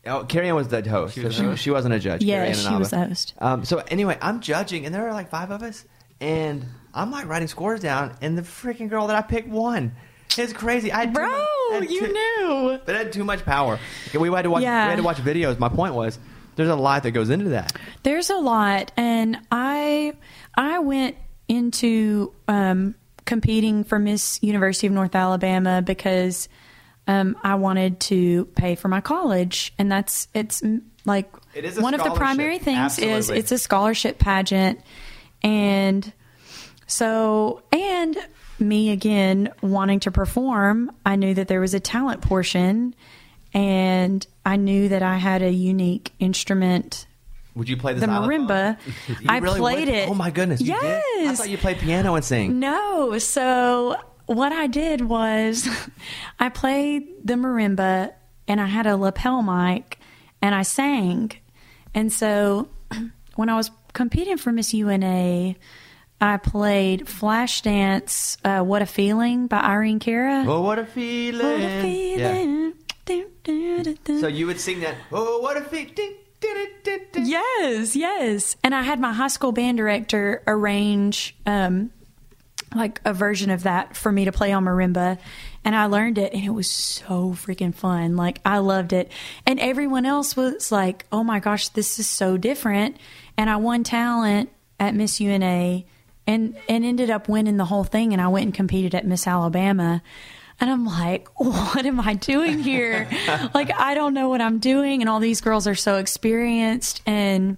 Oh, 0.05 0.23
Carrie 0.25 0.49
Ann 0.49 0.55
was 0.55 0.67
the 0.67 0.81
host. 0.89 1.13
She 1.13 1.21
so 1.21 1.27
was 1.27 1.35
she, 1.35 1.41
the 1.43 1.47
host. 1.49 1.61
she 1.61 1.69
wasn't 1.71 1.93
a 1.93 1.99
judge. 1.99 2.23
Yeah, 2.23 2.37
Carrie 2.37 2.47
Ann 2.49 2.55
she 2.55 2.61
Inaba. 2.65 2.79
was 2.79 2.89
the 2.89 3.05
host. 3.05 3.33
Um, 3.39 3.65
so 3.65 3.83
anyway, 3.87 4.17
I'm 4.21 4.39
judging, 4.39 4.85
and 4.85 4.95
there 4.95 5.07
are 5.07 5.13
like 5.13 5.29
five 5.29 5.51
of 5.51 5.61
us, 5.61 5.85
and 6.19 6.65
I'm 6.93 7.11
like 7.11 7.27
writing 7.27 7.47
scores 7.47 7.81
down, 7.81 8.15
and 8.21 8.35
the 8.37 8.41
freaking 8.41 8.89
girl 8.89 9.07
that 9.07 9.15
I 9.15 9.21
picked 9.21 9.47
won. 9.49 9.91
It's 10.37 10.53
crazy. 10.53 10.91
I 10.91 11.01
had 11.01 11.09
too 11.09 11.13
Bro, 11.13 11.27
much- 11.29 11.47
I 11.71 11.75
had 11.81 11.91
you 11.91 12.01
knew. 12.13 12.79
but 12.85 12.95
it 12.95 12.97
had 12.97 13.13
too 13.13 13.23
much 13.23 13.45
power. 13.45 13.77
We 14.17 14.29
had 14.31 14.41
to 14.43 14.49
watch. 14.49 14.63
Yeah. 14.63 14.85
We 14.85 14.89
had 14.91 14.95
to 14.97 15.03
watch 15.03 15.17
videos. 15.17 15.59
My 15.59 15.69
point 15.69 15.93
was, 15.93 16.17
there's 16.61 16.77
a 16.77 16.81
lot 16.81 17.03
that 17.03 17.11
goes 17.11 17.29
into 17.29 17.49
that. 17.49 17.75
There's 18.03 18.29
a 18.29 18.37
lot, 18.37 18.91
and 18.95 19.37
I 19.51 20.13
I 20.55 20.79
went 20.79 21.17
into 21.47 22.33
um, 22.47 22.95
competing 23.25 23.83
for 23.83 23.99
Miss 23.99 24.39
University 24.41 24.87
of 24.87 24.93
North 24.93 25.15
Alabama 25.15 25.81
because 25.81 26.47
um, 27.07 27.35
I 27.43 27.55
wanted 27.55 27.99
to 28.01 28.45
pay 28.45 28.75
for 28.75 28.87
my 28.87 29.01
college, 29.01 29.73
and 29.77 29.91
that's 29.91 30.27
it's 30.33 30.63
like 31.05 31.33
It 31.53 31.81
one 31.81 31.93
of 31.93 32.03
the 32.03 32.11
primary 32.11 32.59
things 32.59 32.99
is 32.99 33.29
it's 33.29 33.51
a 33.51 33.57
scholarship 33.57 34.19
pageant, 34.19 34.79
and 35.41 36.11
so 36.87 37.63
and 37.71 38.17
me 38.59 38.91
again 38.91 39.49
wanting 39.61 39.99
to 40.01 40.11
perform, 40.11 40.91
I 41.05 41.15
knew 41.15 41.33
that 41.33 41.47
there 41.47 41.59
was 41.59 41.73
a 41.73 41.79
talent 41.79 42.21
portion. 42.21 42.93
And 43.53 44.25
I 44.45 44.55
knew 44.55 44.89
that 44.89 45.03
I 45.03 45.17
had 45.17 45.41
a 45.41 45.51
unique 45.51 46.13
instrument 46.19 47.05
Would 47.55 47.67
you 47.67 47.75
play 47.77 47.93
the 47.93 48.05
marimba. 48.05 48.77
I 49.27 49.37
really 49.39 49.59
played 49.59 49.87
would? 49.89 49.95
it. 49.97 50.09
Oh 50.09 50.13
my 50.13 50.31
goodness! 50.31 50.61
You 50.61 50.67
did? 50.79 50.83
I 50.83 51.03
Yes. 51.17 51.37
thought 51.37 51.49
you 51.49 51.57
played 51.57 51.77
piano 51.79 52.15
and 52.15 52.23
sing. 52.23 52.59
No. 52.59 53.17
So 53.19 53.97
what 54.27 54.53
I 54.53 54.67
did 54.67 55.01
was 55.01 55.67
I 56.39 56.47
played 56.49 57.03
the 57.25 57.33
marimba 57.33 58.13
and 58.47 58.61
I 58.61 58.67
had 58.67 58.87
a 58.87 58.95
lapel 58.95 59.41
mic 59.41 59.99
and 60.41 60.55
I 60.55 60.61
sang. 60.63 61.31
And 61.93 62.11
so 62.11 62.69
when 63.35 63.49
I 63.49 63.55
was 63.57 63.69
competing 63.93 64.37
for 64.37 64.53
Miss 64.53 64.73
UNA, 64.73 65.55
I 66.21 66.37
played 66.37 67.05
Flashdance 67.07 68.37
uh, 68.45 68.63
What 68.63 68.81
a 68.81 68.85
Feeling 68.85 69.47
by 69.47 69.59
Irene 69.59 69.99
Cara. 69.99 70.45
Oh, 70.47 70.61
what 70.61 70.79
a 70.79 70.85
feeling! 70.85 71.45
What 71.45 71.61
a 71.61 71.81
feeling. 71.81 72.17
Dun. 72.71 72.73
So 74.19 74.27
you 74.27 74.47
would 74.47 74.59
sing 74.59 74.81
that. 74.81 74.95
Oh, 75.11 75.39
what 75.39 75.57
a 75.57 75.61
feeling! 75.61 76.15
Yes, 77.15 77.95
yes. 77.95 78.55
And 78.63 78.73
I 78.73 78.81
had 78.81 78.99
my 78.99 79.13
high 79.13 79.27
school 79.27 79.51
band 79.51 79.77
director 79.77 80.41
arrange 80.47 81.35
um, 81.45 81.91
like 82.73 83.01
a 83.05 83.13
version 83.13 83.49
of 83.49 83.63
that 83.63 83.95
for 83.95 84.11
me 84.11 84.25
to 84.25 84.31
play 84.31 84.51
on 84.51 84.65
marimba. 84.65 85.19
And 85.63 85.75
I 85.75 85.85
learned 85.85 86.17
it 86.17 86.33
and 86.33 86.43
it 86.43 86.49
was 86.49 86.69
so 86.69 87.31
freaking 87.31 87.73
fun. 87.73 88.15
Like 88.15 88.39
I 88.45 88.59
loved 88.59 88.93
it. 88.93 89.11
And 89.45 89.59
everyone 89.59 90.05
else 90.05 90.35
was 90.35 90.71
like, 90.71 91.05
oh 91.11 91.23
my 91.23 91.39
gosh, 91.39 91.69
this 91.69 91.99
is 91.99 92.09
so 92.09 92.37
different. 92.37 92.97
And 93.37 93.49
I 93.49 93.57
won 93.57 93.83
talent 93.83 94.49
at 94.79 94.95
Miss 94.95 95.21
UNA 95.21 95.83
and, 96.25 96.57
and 96.67 96.85
ended 96.85 97.09
up 97.09 97.29
winning 97.29 97.57
the 97.57 97.65
whole 97.65 97.83
thing. 97.83 98.13
And 98.13 98.21
I 98.21 98.29
went 98.29 98.45
and 98.45 98.53
competed 98.53 98.95
at 98.95 99.05
Miss 99.05 99.27
Alabama. 99.27 100.01
And 100.61 100.69
I'm 100.69 100.85
like, 100.85 101.27
what 101.39 101.85
am 101.85 101.99
I 101.99 102.13
doing 102.13 102.59
here? 102.59 103.09
like, 103.53 103.71
I 103.73 103.95
don't 103.95 104.13
know 104.13 104.29
what 104.29 104.39
I'm 104.39 104.59
doing. 104.59 105.01
And 105.01 105.09
all 105.09 105.19
these 105.19 105.41
girls 105.41 105.67
are 105.67 105.75
so 105.75 105.97
experienced. 105.97 107.01
And 107.05 107.57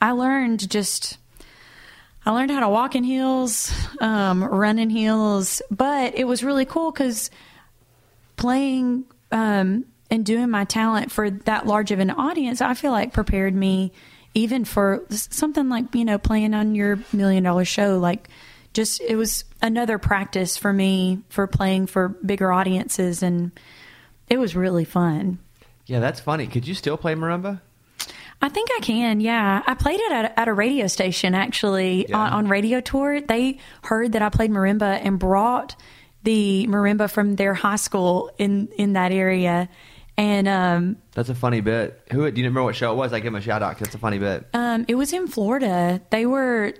I 0.00 0.12
learned 0.12 0.70
just, 0.70 1.16
I 2.24 2.30
learned 2.30 2.50
how 2.50 2.60
to 2.60 2.68
walk 2.68 2.94
in 2.94 3.02
heels, 3.02 3.72
um, 4.00 4.44
run 4.44 4.78
in 4.78 4.90
heels. 4.90 5.62
But 5.70 6.14
it 6.14 6.24
was 6.24 6.44
really 6.44 6.66
cool 6.66 6.92
because 6.92 7.30
playing 8.36 9.06
um, 9.32 9.86
and 10.10 10.24
doing 10.24 10.50
my 10.50 10.64
talent 10.64 11.10
for 11.10 11.30
that 11.30 11.66
large 11.66 11.90
of 11.90 11.98
an 11.98 12.10
audience, 12.10 12.60
I 12.60 12.74
feel 12.74 12.92
like 12.92 13.14
prepared 13.14 13.54
me 13.54 13.90
even 14.34 14.64
for 14.64 15.04
something 15.10 15.68
like, 15.68 15.94
you 15.94 16.04
know, 16.04 16.18
playing 16.18 16.54
on 16.54 16.74
your 16.74 16.98
million 17.12 17.44
dollar 17.44 17.64
show. 17.64 17.98
Like, 17.98 18.28
just 18.74 19.00
it 19.00 19.16
was 19.16 19.44
another 19.62 19.96
practice 19.98 20.56
for 20.58 20.72
me 20.72 21.22
for 21.30 21.46
playing 21.46 21.86
for 21.86 22.08
bigger 22.08 22.52
audiences. 22.52 23.22
And 23.22 23.52
it 24.28 24.38
was 24.38 24.54
really 24.54 24.84
fun. 24.84 25.38
Yeah, 25.86 26.00
that's 26.00 26.20
funny. 26.20 26.46
Could 26.46 26.66
you 26.68 26.74
still 26.74 26.96
play 26.98 27.14
marimba? 27.14 27.60
I 28.42 28.48
think 28.50 28.68
I 28.76 28.80
can. 28.80 29.20
Yeah, 29.20 29.62
I 29.66 29.74
played 29.74 30.00
it 30.00 30.12
at, 30.12 30.34
at 30.36 30.48
a 30.48 30.52
radio 30.52 30.86
station 30.86 31.34
actually 31.34 32.06
Yeah. 32.08 32.18
on, 32.18 32.32
on 32.32 32.48
radio 32.48 32.80
tour. 32.80 33.20
They 33.22 33.58
heard 33.84 34.12
that 34.12 34.20
I 34.22 34.28
played 34.28 34.50
marimba 34.50 35.00
and 35.02 35.18
brought 35.18 35.76
the 36.24 36.66
marimba 36.68 37.10
from 37.10 37.36
their 37.36 37.54
high 37.54 37.76
school 37.76 38.30
in 38.38 38.68
in 38.76 38.94
that 38.94 39.12
area, 39.12 39.68
and 40.16 40.48
um, 40.48 40.96
That's 41.12 41.28
a 41.28 41.34
funny 41.34 41.60
bit. 41.60 42.00
Who 42.12 42.30
do 42.30 42.40
you 42.40 42.46
remember 42.46 42.64
what 42.64 42.76
show 42.76 42.92
it 42.92 42.96
was? 42.96 43.12
I 43.12 43.18
give 43.20 43.26
him 43.28 43.34
a 43.36 43.40
shout 43.42 43.62
out 43.62 43.70
because 43.74 43.88
That's 43.88 43.94
a 43.96 43.98
funny 43.98 44.18
bit. 44.18 44.46
um, 44.54 44.84
it 44.88 44.94
was 44.94 45.12
in 45.12 45.26
Florida. 45.26 46.00
They 46.10 46.24
were 46.26 46.72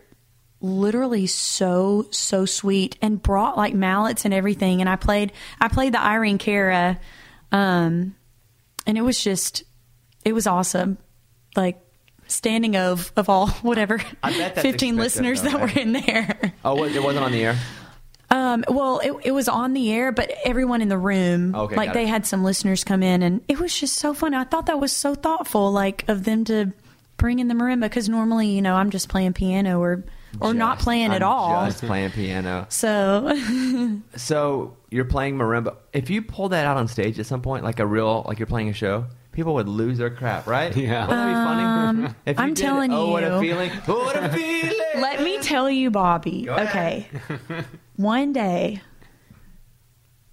literally 0.65 1.27
so 1.27 2.07
so 2.11 2.47
sweet 2.47 2.97
and 3.03 3.23
brought 3.23 3.57
like 3.57 3.75
mallets 3.75 4.25
and 4.25 4.33
everything. 4.33 4.81
And 4.81 4.89
I 4.89 4.97
played 4.97 5.33
I 5.61 5.69
played 5.69 5.93
the 5.95 6.03
Irene 6.03 6.39
Cara, 6.39 6.99
um, 7.53 8.17
and 8.87 8.99
it 8.99 9.03
was 9.03 9.23
just 9.23 9.63
it 10.25 10.33
was 10.33 10.47
awesome. 10.47 10.99
Like 11.55 11.79
standing 12.27 12.77
of 12.77 13.13
of 13.17 13.29
all 13.29 13.49
whatever 13.63 14.01
I 14.23 14.31
bet 14.37 14.59
fifteen 14.59 14.97
listeners 14.97 15.43
though, 15.43 15.51
that 15.51 15.61
right? 15.61 15.75
were 15.75 15.81
in 15.81 15.93
there. 15.93 16.53
Oh, 16.65 16.83
it 16.85 17.03
wasn't 17.03 17.25
on 17.25 17.33
the 17.33 17.45
air. 17.45 17.59
Um, 18.31 18.65
well, 18.67 18.99
it, 18.99 19.13
it 19.27 19.31
was 19.31 19.49
on 19.49 19.75
the 19.75 19.93
air, 19.93 20.11
but 20.11 20.33
everyone 20.45 20.83
in 20.83 20.89
the 20.89 20.99
room, 20.99 21.55
Okay, 21.55 21.77
like 21.77 21.93
they 21.93 22.05
it. 22.05 22.09
had 22.09 22.27
some 22.27 22.43
listeners 22.43 22.83
come 22.83 23.03
in, 23.03 23.23
and 23.23 23.43
it 23.47 23.61
was 23.61 23.79
just 23.79 23.97
so 23.97 24.13
fun. 24.13 24.35
I 24.35 24.43
thought 24.45 24.67
that 24.67 24.81
was 24.81 24.91
so 24.93 25.15
thoughtful, 25.15 25.71
like 25.71 26.05
of 26.09 26.25
them 26.25 26.45
to 26.47 26.73
bring 27.17 27.39
in 27.39 27.47
the 27.47 27.55
marimba, 27.55 27.83
because 27.83 28.09
normally, 28.09 28.49
you 28.49 28.61
know, 28.63 28.75
I'm 28.75 28.91
just 28.91 29.09
playing 29.09 29.35
piano 29.35 29.79
or 29.81 30.05
or 30.41 30.55
not 30.55 30.79
playing 30.79 31.13
at 31.13 31.23
I'm 31.23 31.29
all. 31.29 31.65
Just 31.67 31.83
playing 31.85 32.11
piano. 32.11 32.67
So 32.69 33.33
So 34.17 34.77
you're 34.91 35.05
playing 35.05 35.37
marimba. 35.37 35.77
If 35.93 36.11
you 36.11 36.23
pull 36.23 36.49
that 36.51 36.67
out 36.67 36.77
on 36.77 36.89
stage 36.89 37.19
at 37.19 37.27
some 37.27 37.43
point, 37.43 37.65
like 37.65 37.81
a 37.81 37.87
real, 37.87 38.25
like 38.27 38.39
you're 38.39 38.47
playing 38.47 38.69
a 38.69 38.73
show, 38.73 39.07
people 39.33 39.55
would 39.55 39.69
lose 39.69 39.99
their 39.99 40.11
crap, 40.11 40.47
right? 40.47 40.75
Yeah. 40.77 41.07
Wouldn't 41.07 41.25
that 41.25 41.29
be 41.29 42.03
funny? 42.05 42.15
If 42.27 42.37
you 42.39 42.43
Um, 42.43 42.49
I'm 42.49 42.55
did, 42.55 42.63
telling 42.63 42.93
oh, 42.93 43.11
what 43.11 43.25
a 43.25 43.29
you. 43.35 43.41
feeling! 43.41 43.71
Oh, 43.89 44.05
what 44.05 44.17
a 44.17 44.29
feeling! 44.31 44.73
let 45.01 45.23
me 45.23 45.39
tell 45.41 45.69
you, 45.71 45.91
Bobby. 45.91 46.45
Go 46.47 46.55
ahead. 46.55 46.69
Okay, 46.69 47.65
one 47.97 48.33
day, 48.33 48.81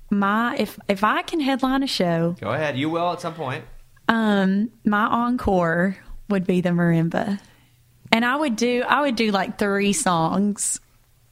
my 0.10 0.56
if 0.58 0.78
if 0.88 1.04
I 1.04 1.22
can 1.22 1.40
headline 1.40 1.84
a 1.84 1.88
show, 1.88 2.36
Go 2.40 2.52
ahead. 2.52 2.78
You 2.78 2.90
will 2.90 3.12
at 3.14 3.22
some 3.22 3.34
point. 3.34 3.64
um, 4.08 4.70
my 4.86 5.06
encore 5.06 5.98
would 6.30 6.46
be 6.46 6.62
the 6.62 6.70
marimba, 6.70 7.40
and 8.12 8.24
I 8.26 8.36
would 8.36 8.56
do 8.56 8.84
I 8.88 9.02
would 9.02 9.16
do 9.16 9.32
like 9.32 9.58
three 9.58 9.94
songs, 9.94 10.80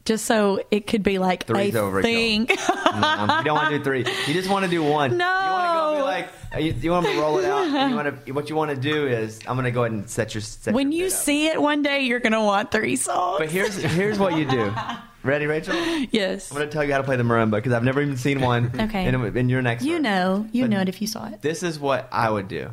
just 0.06 0.26
so 0.26 0.62
it 0.72 0.88
could 0.88 1.04
be 1.04 1.18
like 1.20 1.46
Three's 1.46 1.76
a 1.76 1.80
overkill. 1.80 2.02
thing. 2.04 2.48
No, 2.90 3.38
you 3.38 3.44
don't 3.46 3.56
want 3.56 3.70
to 3.70 3.78
do 3.78 3.84
three. 3.84 4.00
You 4.00 4.34
just 4.34 4.50
want 4.50 4.66
to 4.66 4.72
do 4.72 4.84
one. 4.84 5.16
No. 5.16 5.26
You 5.26 5.52
want 5.52 5.70
to 5.70 5.74
go 5.80 5.96
be 5.98 6.02
like, 6.02 6.30
uh, 6.56 6.58
you, 6.58 6.74
you 6.74 6.92
want 6.92 7.06
to 7.06 7.20
roll 7.22 7.38
it 7.38 7.46
out. 7.46 7.68
And 7.68 7.92
you 7.92 7.96
want 7.96 8.26
to. 8.26 8.32
What 8.34 8.50
you 8.50 8.56
want 8.56 8.72
to 8.72 8.78
do 8.78 9.08
is, 9.08 9.40
I'm 9.48 9.56
going 9.56 9.66
to 9.66 9.72
go 9.72 9.84
ahead 9.84 9.92
and 9.94 10.10
set 10.10 10.34
your. 10.34 10.42
Set 10.42 10.74
when 10.74 10.92
your 10.92 11.02
you 11.04 11.06
bit 11.06 11.14
up. 11.14 11.20
see 11.20 11.48
it 11.48 11.62
one 11.62 11.84
day, 11.84 12.02
you're 12.02 12.20
gonna 12.20 12.44
want 12.44 12.72
three 12.72 12.96
songs. 12.96 13.38
But 13.40 13.52
here's 13.52 13.76
here's 13.78 14.18
what 14.20 14.36
you 14.38 14.46
do. 14.46 14.74
Ready, 15.24 15.46
Rachel? 15.46 15.76
Yes. 16.12 16.50
I'm 16.50 16.58
going 16.58 16.68
to 16.70 16.74
tell 16.74 16.84
you 16.84 16.94
how 16.94 16.98
to 16.98 17.04
play 17.04 17.18
the 17.18 17.24
marimba 17.24 17.52
because 17.52 17.74
I've 17.74 17.84
never 17.84 18.02
even 18.02 18.16
seen 18.18 18.40
one. 18.42 18.72
Okay. 18.80 19.06
In, 19.06 19.38
in 19.38 19.50
your 19.50 19.62
next. 19.62 19.84
you 19.84 20.00
know, 20.00 20.48
you 20.54 20.64
But 20.64 20.70
know 20.72 20.80
it 20.80 20.88
if 20.90 21.02
you 21.02 21.08
saw 21.08 21.28
it. 21.28 21.42
This 21.42 21.62
is 21.62 21.78
what 21.78 22.08
I 22.12 22.30
would 22.30 22.48
do. 22.48 22.72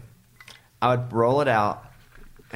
I 0.81 0.95
would 0.95 1.13
roll 1.13 1.41
it 1.41 1.49
out, 1.49 1.85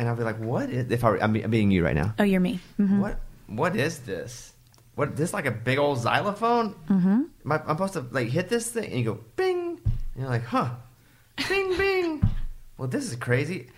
and 0.01 0.09
I'll 0.09 0.17
be 0.17 0.25
like, 0.25 0.39
"What 0.41 0.71
is?" 0.71 0.91
If 0.91 1.05
I, 1.05 1.19
I'm, 1.19 1.35
I'm 1.37 1.51
being 1.51 1.71
you 1.71 1.85
right 1.85 1.95
now. 1.95 2.15
Oh, 2.19 2.25
you're 2.25 2.41
me. 2.41 2.59
Mhm. 2.81 2.99
What 3.01 3.21
What 3.47 3.77
is 3.77 4.01
this? 4.01 4.55
what? 4.95 5.15
This 5.17 5.33
like 5.33 5.47
a 5.47 5.51
big 5.51 5.79
old 5.79 5.99
xylophone? 5.99 6.75
Mm-hmm. 6.89 7.23
Am 7.45 7.53
I, 7.53 7.57
I'm 7.61 7.77
supposed 7.77 7.93
to 7.95 8.07
like 8.11 8.29
hit 8.29 8.49
this 8.49 8.71
thing 8.71 8.87
and 8.91 8.99
you 8.99 9.05
go 9.05 9.21
bing, 9.37 9.79
and 9.85 10.19
you're 10.19 10.29
like, 10.29 10.45
huh, 10.45 10.71
bing 11.49 11.77
bing. 11.77 12.23
well, 12.79 12.89
this 12.89 13.05
is 13.05 13.15
crazy. 13.17 13.69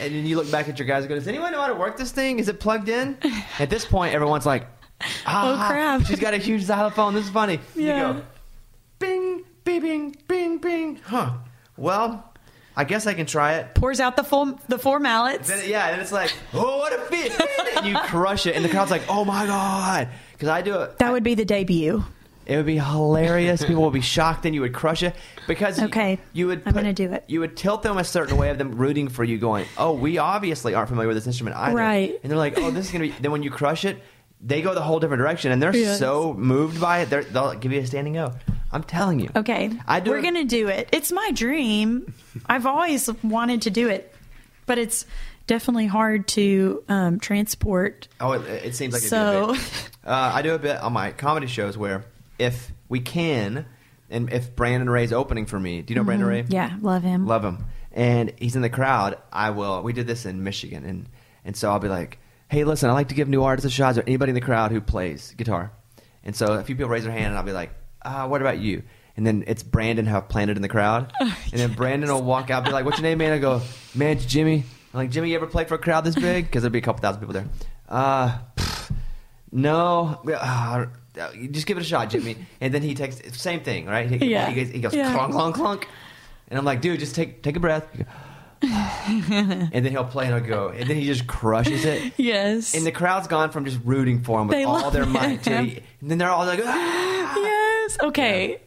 And 0.00 0.14
then 0.14 0.26
you 0.26 0.36
look 0.36 0.50
back 0.50 0.68
at 0.68 0.78
your 0.78 0.86
guys 0.86 1.02
and 1.04 1.08
go, 1.08 1.14
Does 1.14 1.28
anyone 1.28 1.50
know 1.52 1.60
how 1.60 1.68
to 1.68 1.74
work 1.74 1.96
this 1.96 2.10
thing? 2.12 2.38
Is 2.40 2.48
it 2.48 2.60
plugged 2.60 2.88
in? 2.88 3.16
At 3.58 3.70
this 3.70 3.84
point, 3.84 4.12
everyone's 4.14 4.44
like, 4.46 4.66
ah, 5.26 5.64
Oh, 5.64 5.68
crap. 5.68 6.04
She's 6.06 6.20
got 6.20 6.34
a 6.34 6.38
huge 6.38 6.62
xylophone. 6.62 7.14
This 7.14 7.24
is 7.24 7.30
funny. 7.30 7.58
Yeah. 7.74 8.08
You 8.08 8.14
go, 8.14 8.22
bing, 8.98 9.44
bing, 9.64 9.80
bing, 9.80 10.16
bing, 10.26 10.58
bing. 10.58 10.96
Huh. 11.04 11.30
Well, 11.76 12.27
I 12.78 12.84
guess 12.84 13.08
I 13.08 13.14
can 13.14 13.26
try 13.26 13.54
it. 13.54 13.74
Pours 13.74 13.98
out 13.98 14.14
the 14.14 14.22
full 14.22 14.56
the 14.68 14.78
four 14.78 15.00
mallets. 15.00 15.48
Then, 15.48 15.68
yeah, 15.68 15.88
and 15.88 16.00
it's 16.00 16.12
like, 16.12 16.32
oh, 16.54 16.78
what 16.78 16.92
a 16.92 16.98
fit! 17.06 17.32
and 17.76 17.84
you 17.84 17.98
crush 17.98 18.46
it, 18.46 18.54
and 18.54 18.64
the 18.64 18.68
crowd's 18.68 18.92
like, 18.92 19.02
oh 19.08 19.24
my 19.24 19.46
god, 19.46 20.08
because 20.32 20.48
I 20.48 20.62
do 20.62 20.80
it. 20.82 20.96
That 20.98 21.10
would 21.10 21.24
be 21.24 21.34
the 21.34 21.44
debut. 21.44 22.04
It 22.46 22.56
would 22.56 22.66
be 22.66 22.78
hilarious. 22.78 23.64
People 23.64 23.82
would 23.82 23.92
be 23.92 24.00
shocked, 24.00 24.46
and 24.46 24.54
you 24.54 24.60
would 24.60 24.72
crush 24.72 25.02
it 25.02 25.16
because 25.48 25.82
Okay, 25.82 26.20
you 26.32 26.46
would. 26.46 26.62
I'm 26.66 26.72
gonna 26.72 26.92
do 26.92 27.12
it. 27.12 27.24
You 27.26 27.40
would 27.40 27.56
tilt 27.56 27.82
them 27.82 27.98
a 27.98 28.04
certain 28.04 28.36
way 28.36 28.48
of 28.50 28.58
them 28.58 28.76
rooting 28.76 29.08
for 29.08 29.24
you, 29.24 29.38
going, 29.38 29.66
"Oh, 29.76 29.92
we 29.92 30.18
obviously 30.18 30.72
aren't 30.74 30.88
familiar 30.88 31.08
with 31.08 31.16
this 31.16 31.26
instrument 31.26 31.56
either." 31.56 31.76
Right. 31.76 32.18
And 32.22 32.30
they're 32.30 32.38
like, 32.38 32.58
"Oh, 32.58 32.70
this 32.70 32.86
is 32.86 32.92
gonna 32.92 33.06
be." 33.06 33.14
Then 33.20 33.32
when 33.32 33.42
you 33.42 33.50
crush 33.50 33.84
it, 33.84 34.00
they 34.40 34.62
go 34.62 34.74
the 34.74 34.80
whole 34.82 35.00
different 35.00 35.20
direction, 35.20 35.50
and 35.52 35.62
they're 35.62 35.74
Yes. 35.74 35.98
so 35.98 36.32
moved 36.34 36.80
by 36.80 37.00
it, 37.00 37.10
they're, 37.10 37.24
they'll 37.24 37.54
give 37.54 37.72
you 37.72 37.80
a 37.80 37.86
standing 37.86 38.16
O. 38.18 38.32
I'm 38.70 38.82
telling 38.82 39.18
you. 39.20 39.30
Okay, 39.34 39.70
I 39.86 40.00
do 40.00 40.10
we're 40.10 40.18
it- 40.18 40.22
gonna 40.22 40.44
do 40.44 40.68
it. 40.68 40.88
It's 40.92 41.10
my 41.10 41.30
dream. 41.34 42.12
I've 42.46 42.66
always 42.66 43.08
wanted 43.22 43.62
to 43.62 43.70
do 43.70 43.88
it, 43.88 44.14
but 44.66 44.78
it's 44.78 45.06
definitely 45.46 45.86
hard 45.86 46.28
to 46.28 46.84
um, 46.88 47.18
transport. 47.18 48.06
Oh, 48.20 48.32
it, 48.32 48.42
it 48.66 48.74
seems 48.76 48.92
like 48.94 49.02
So- 49.02 49.50
a 49.50 49.52
bit. 49.54 49.90
Uh, 50.04 50.32
I 50.34 50.42
do 50.42 50.54
a 50.54 50.58
bit 50.58 50.76
on 50.80 50.92
my 50.92 51.10
comedy 51.12 51.46
shows 51.46 51.76
where 51.76 52.04
if 52.38 52.72
we 52.88 53.00
can, 53.00 53.66
and 54.10 54.32
if 54.32 54.54
Brandon 54.54 54.88
Ray's 54.88 55.12
opening 55.12 55.46
for 55.46 55.58
me, 55.58 55.82
do 55.82 55.92
you 55.92 55.98
know 56.00 56.04
Brandon 56.04 56.28
Ray? 56.28 56.42
Mm-hmm. 56.42 56.52
Yeah, 56.52 56.76
love 56.80 57.02
him. 57.02 57.26
Love 57.26 57.44
him. 57.44 57.64
And 57.92 58.32
he's 58.38 58.54
in 58.56 58.62
the 58.62 58.70
crowd. 58.70 59.18
I 59.32 59.50
will. 59.50 59.82
We 59.82 59.92
did 59.92 60.06
this 60.06 60.24
in 60.26 60.44
Michigan, 60.44 60.84
and 60.84 61.06
and 61.44 61.56
so 61.56 61.70
I'll 61.70 61.78
be 61.80 61.88
like, 61.88 62.18
"Hey, 62.48 62.64
listen, 62.64 62.90
I 62.90 62.92
like 62.92 63.08
to 63.08 63.14
give 63.14 63.28
new 63.28 63.42
artists 63.44 63.66
a 63.66 63.70
shot. 63.70 63.90
Is 63.90 63.94
there 63.96 64.04
anybody 64.06 64.30
in 64.30 64.34
the 64.34 64.40
crowd 64.40 64.72
who 64.72 64.80
plays 64.80 65.34
guitar?" 65.36 65.70
And 66.24 66.34
so 66.36 66.54
a 66.54 66.62
few 66.64 66.74
people 66.76 66.90
raise 66.90 67.04
their 67.04 67.12
hand, 67.12 67.26
and 67.26 67.36
I'll 67.36 67.42
be 67.44 67.52
like, 67.52 67.70
uh, 68.02 68.26
"What 68.28 68.40
about 68.40 68.58
you?" 68.58 68.82
And 69.16 69.26
then 69.26 69.44
it's 69.46 69.62
Brandon 69.62 70.06
have 70.06 70.28
planted 70.28 70.56
in 70.56 70.62
the 70.62 70.68
crowd, 70.68 71.12
and 71.20 71.32
then 71.52 71.72
Brandon 71.74 72.10
will 72.12 72.22
walk 72.22 72.50
out, 72.50 72.58
and 72.58 72.66
be 72.66 72.72
like, 72.72 72.84
"What's 72.84 72.98
your 72.98 73.04
name, 73.08 73.18
man?" 73.18 73.32
I 73.32 73.38
go, 73.38 73.60
"Man, 73.94 74.16
it's 74.16 74.26
Jimmy." 74.26 74.64
I'm 74.94 74.98
like, 74.98 75.10
"Jimmy, 75.10 75.30
you 75.30 75.36
ever 75.36 75.46
played 75.46 75.68
for 75.68 75.74
a 75.74 75.78
crowd 75.78 76.04
this 76.04 76.14
big?" 76.14 76.46
Because 76.46 76.62
there'd 76.62 76.72
be 76.72 76.78
a 76.78 76.82
couple 76.82 77.00
thousand 77.02 77.20
people 77.20 77.34
there. 77.34 77.46
Uh, 77.88 78.38
pff, 78.56 78.90
no. 79.52 80.20
Uh, 80.30 80.86
just 81.50 81.66
give 81.66 81.76
it 81.76 81.80
a 81.80 81.84
shot, 81.84 82.10
Jimmy. 82.10 82.36
And 82.60 82.72
then 82.72 82.82
he 82.82 82.94
takes 82.94 83.16
the 83.16 83.32
same 83.32 83.60
thing, 83.60 83.86
right? 83.86 84.08
He, 84.08 84.30
Yeah. 84.30 84.48
he 84.50 84.62
goes, 84.64 84.72
he 84.72 84.80
goes 84.80 84.94
Yeah. 84.94 85.12
clunk, 85.12 85.32
clunk, 85.32 85.54
clunk. 85.56 85.88
And 86.48 86.58
I'm 86.58 86.64
like, 86.64 86.80
dude, 86.80 87.00
just 87.00 87.14
take 87.14 87.42
take 87.42 87.56
a 87.56 87.60
breath. 87.60 87.84
And 89.08 89.72
then 89.72 89.86
he'll 89.92 90.04
play 90.04 90.26
and 90.26 90.34
I'll 90.34 90.40
go. 90.40 90.68
And 90.68 90.88
then 90.88 90.96
he 90.96 91.04
just 91.06 91.26
crushes 91.26 91.84
it. 91.84 92.12
Yes. 92.18 92.74
And 92.74 92.84
the 92.86 92.92
crowd's 92.92 93.28
gone 93.28 93.50
from 93.50 93.64
just 93.64 93.78
rooting 93.84 94.22
for 94.22 94.40
him 94.40 94.48
with 94.48 94.56
They 94.56 94.64
all 94.64 94.74
love 94.80 94.92
their 94.92 95.06
might 95.06 95.42
to, 95.44 95.50
him. 95.62 95.82
and 96.00 96.10
then 96.10 96.18
they're 96.18 96.30
all 96.30 96.44
like, 96.46 96.60
ah! 96.64 97.34
yes. 97.36 97.98
Okay. 98.02 98.60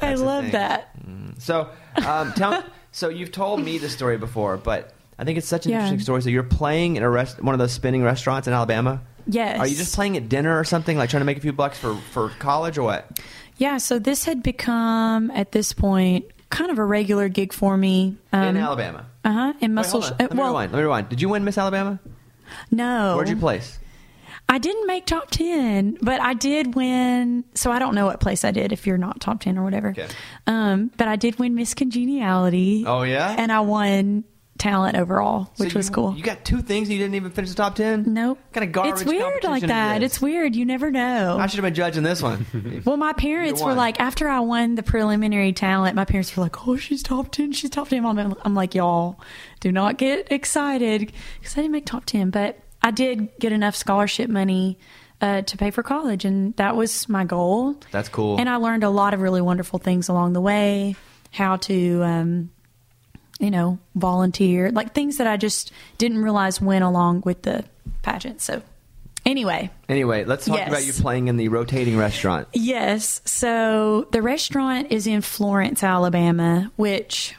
I 0.00 0.06
That's 0.08 0.20
the 0.20 0.26
love 0.26 0.42
thing. 0.44 0.52
that. 0.52 0.90
So, 1.38 1.70
um, 2.06 2.32
tell 2.34 2.64
so 2.92 3.08
you've 3.08 3.32
told 3.32 3.62
me 3.62 3.78
the 3.78 3.88
story 3.88 4.16
before, 4.18 4.56
but 4.56 4.92
I 5.18 5.24
think 5.24 5.38
it's 5.38 5.46
such 5.48 5.66
an 5.66 5.72
Yeah. 5.72 5.78
interesting 5.78 6.00
story. 6.00 6.22
So 6.22 6.28
you're 6.30 6.42
playing 6.42 6.96
in 6.96 7.02
a 7.02 7.10
rest, 7.10 7.42
one 7.42 7.54
of 7.54 7.58
those 7.58 7.72
spinning 7.72 8.02
restaurants 8.02 8.46
in 8.48 8.54
Alabama. 8.54 9.00
Yes. 9.26 9.58
Are 9.60 9.66
you 9.66 9.76
just 9.76 9.94
playing 9.94 10.16
at 10.16 10.28
dinner 10.28 10.58
or 10.58 10.64
something, 10.64 10.96
like 10.96 11.10
trying 11.10 11.20
to 11.20 11.24
make 11.26 11.36
a 11.36 11.40
few 11.40 11.52
bucks 11.52 11.78
for 11.78 11.94
for 12.12 12.30
college 12.38 12.78
or 12.78 12.82
what? 12.84 13.20
Yeah. 13.58 13.78
So 13.78 13.98
this 13.98 14.24
had 14.24 14.42
become 14.42 15.30
at 15.32 15.52
this 15.52 15.72
point 15.72 16.24
kind 16.50 16.70
of 16.70 16.78
a 16.78 16.84
regular 16.84 17.28
gig 17.28 17.52
for 17.52 17.76
me. 17.76 18.16
Um, 18.32 18.48
in 18.48 18.56
Alabama. 18.56 19.04
Uh 19.28 19.32
huh. 19.32 19.52
In 19.60 19.72
Wait, 19.72 19.74
Muscle. 19.74 20.02
uh, 20.04 20.16
Let 20.18 20.32
me 20.32 20.38
well, 20.38 20.48
rewind. 20.48 20.72
Let 20.72 20.78
me 20.78 20.82
rewind. 20.84 21.08
Did 21.10 21.20
you 21.20 21.28
win 21.28 21.44
Miss 21.44 21.58
Alabama? 21.58 22.00
no. 22.70 23.14
Where'd 23.14 23.28
you 23.28 23.36
place? 23.36 23.78
I 24.48 24.56
didn't 24.56 24.86
make 24.86 25.04
top 25.04 25.30
10, 25.30 25.98
but 26.00 26.22
I 26.22 26.32
did 26.32 26.74
win. 26.74 27.44
So 27.54 27.70
I 27.70 27.78
don't 27.78 27.94
know 27.94 28.06
what 28.06 28.20
place 28.20 28.42
I 28.42 28.50
did 28.50 28.72
if 28.72 28.86
you're 28.86 28.96
not 28.96 29.20
top 29.20 29.40
10 29.40 29.58
or 29.58 29.64
whatever. 29.64 29.90
Okay. 29.90 30.06
Um, 30.46 30.90
but 30.96 31.06
I 31.08 31.16
did 31.16 31.38
win 31.38 31.54
Miss 31.54 31.74
Congeniality. 31.74 32.84
Oh, 32.86 33.02
yeah? 33.02 33.36
And 33.38 33.52
I 33.52 33.60
won 33.60 34.24
talent 34.58 34.96
overall, 34.96 35.50
So 35.54 35.64
which 35.64 35.74
was 35.74 35.88
you- 35.88 35.94
cool. 35.94 36.14
You 36.16 36.22
got 36.22 36.44
two 36.44 36.60
things 36.62 36.88
and 36.88 36.92
you 36.96 36.98
didn't 37.02 37.14
even 37.14 37.30
finish 37.30 37.50
the 37.50 37.56
top 37.56 37.74
ten. 37.76 38.04
Nope. 38.12 38.38
What 38.38 38.52
kind 38.52 38.64
of 38.66 38.72
garbage 38.72 39.02
It's 39.02 39.04
weird 39.04 39.44
like 39.44 39.62
that. 39.62 40.02
It's 40.02 40.20
weird. 40.20 40.56
You 40.56 40.64
never 40.64 40.90
know. 40.90 41.38
I 41.38 41.46
should 41.46 41.56
have 41.58 41.64
been 41.64 41.74
judging 41.74 42.02
this 42.02 42.20
one. 42.22 42.44
Well, 42.84 42.96
my 42.96 43.12
parents 43.12 43.62
were 43.62 43.74
like, 43.74 44.00
after 44.00 44.28
I 44.28 44.40
won 44.40 44.74
the 44.74 44.82
preliminary 44.82 45.52
talent, 45.52 45.94
my 45.96 46.04
parents 46.04 46.36
were 46.36 46.42
like, 46.42 46.66
"Oh, 46.68 46.76
she's 46.76 47.02
top 47.02 47.30
ten. 47.32 47.52
She's 47.52 47.70
top 47.70 47.88
10. 47.88 48.04
I'm, 48.04 48.34
I'm 48.44 48.54
like, 48.54 48.74
y'all, 48.74 49.20
do 49.60 49.70
not 49.72 49.96
get 49.98 50.30
excited 50.32 51.12
because 51.40 51.54
I 51.56 51.62
didn't 51.62 51.72
make 51.72 51.86
top 51.86 52.04
ten, 52.04 52.30
but 52.30 52.58
I 52.82 52.90
did 52.90 53.28
get 53.38 53.52
enough 53.52 53.74
scholarship 53.76 54.28
money 54.30 54.78
uh, 55.20 55.42
to 55.42 55.56
pay 55.56 55.70
for 55.70 55.82
college, 55.82 56.24
and 56.24 56.54
that 56.56 56.76
was 56.76 57.08
my 57.08 57.24
goal. 57.24 57.76
That's 57.90 58.08
cool. 58.08 58.38
And 58.38 58.48
I 58.48 58.56
learned 58.56 58.84
a 58.84 58.90
lot 58.90 59.14
of 59.14 59.20
really 59.20 59.40
wonderful 59.42 59.78
things 59.78 60.08
along 60.08 60.32
the 60.32 60.40
way, 60.40 60.94
how 61.32 61.56
to, 61.56 62.02
um, 62.04 62.50
you 63.38 63.50
know, 63.50 63.78
volunteer, 63.94 64.70
like 64.70 64.94
things 64.94 65.18
that 65.18 65.26
I 65.26 65.36
just 65.36 65.72
didn't 65.98 66.22
realize 66.22 66.60
went 66.60 66.84
along 66.84 67.22
with 67.24 67.42
the 67.42 67.64
pageant. 68.02 68.40
So, 68.40 68.62
anyway. 69.24 69.70
anyway, 69.88 70.24
let's 70.24 70.46
talk 70.46 70.56
Yes. 70.58 70.68
about 70.68 70.84
you 70.86 70.92
playing 70.92 71.28
in 71.28 71.36
the 71.36 71.48
rotating 71.48 71.96
restaurant. 71.96 72.48
Yes. 72.52 73.20
So 73.24 74.08
the 74.12 74.22
restaurant 74.22 74.90
is 74.90 75.06
in 75.06 75.20
Florence, 75.22 75.82
Alabama, 75.82 76.70
which 76.76 77.34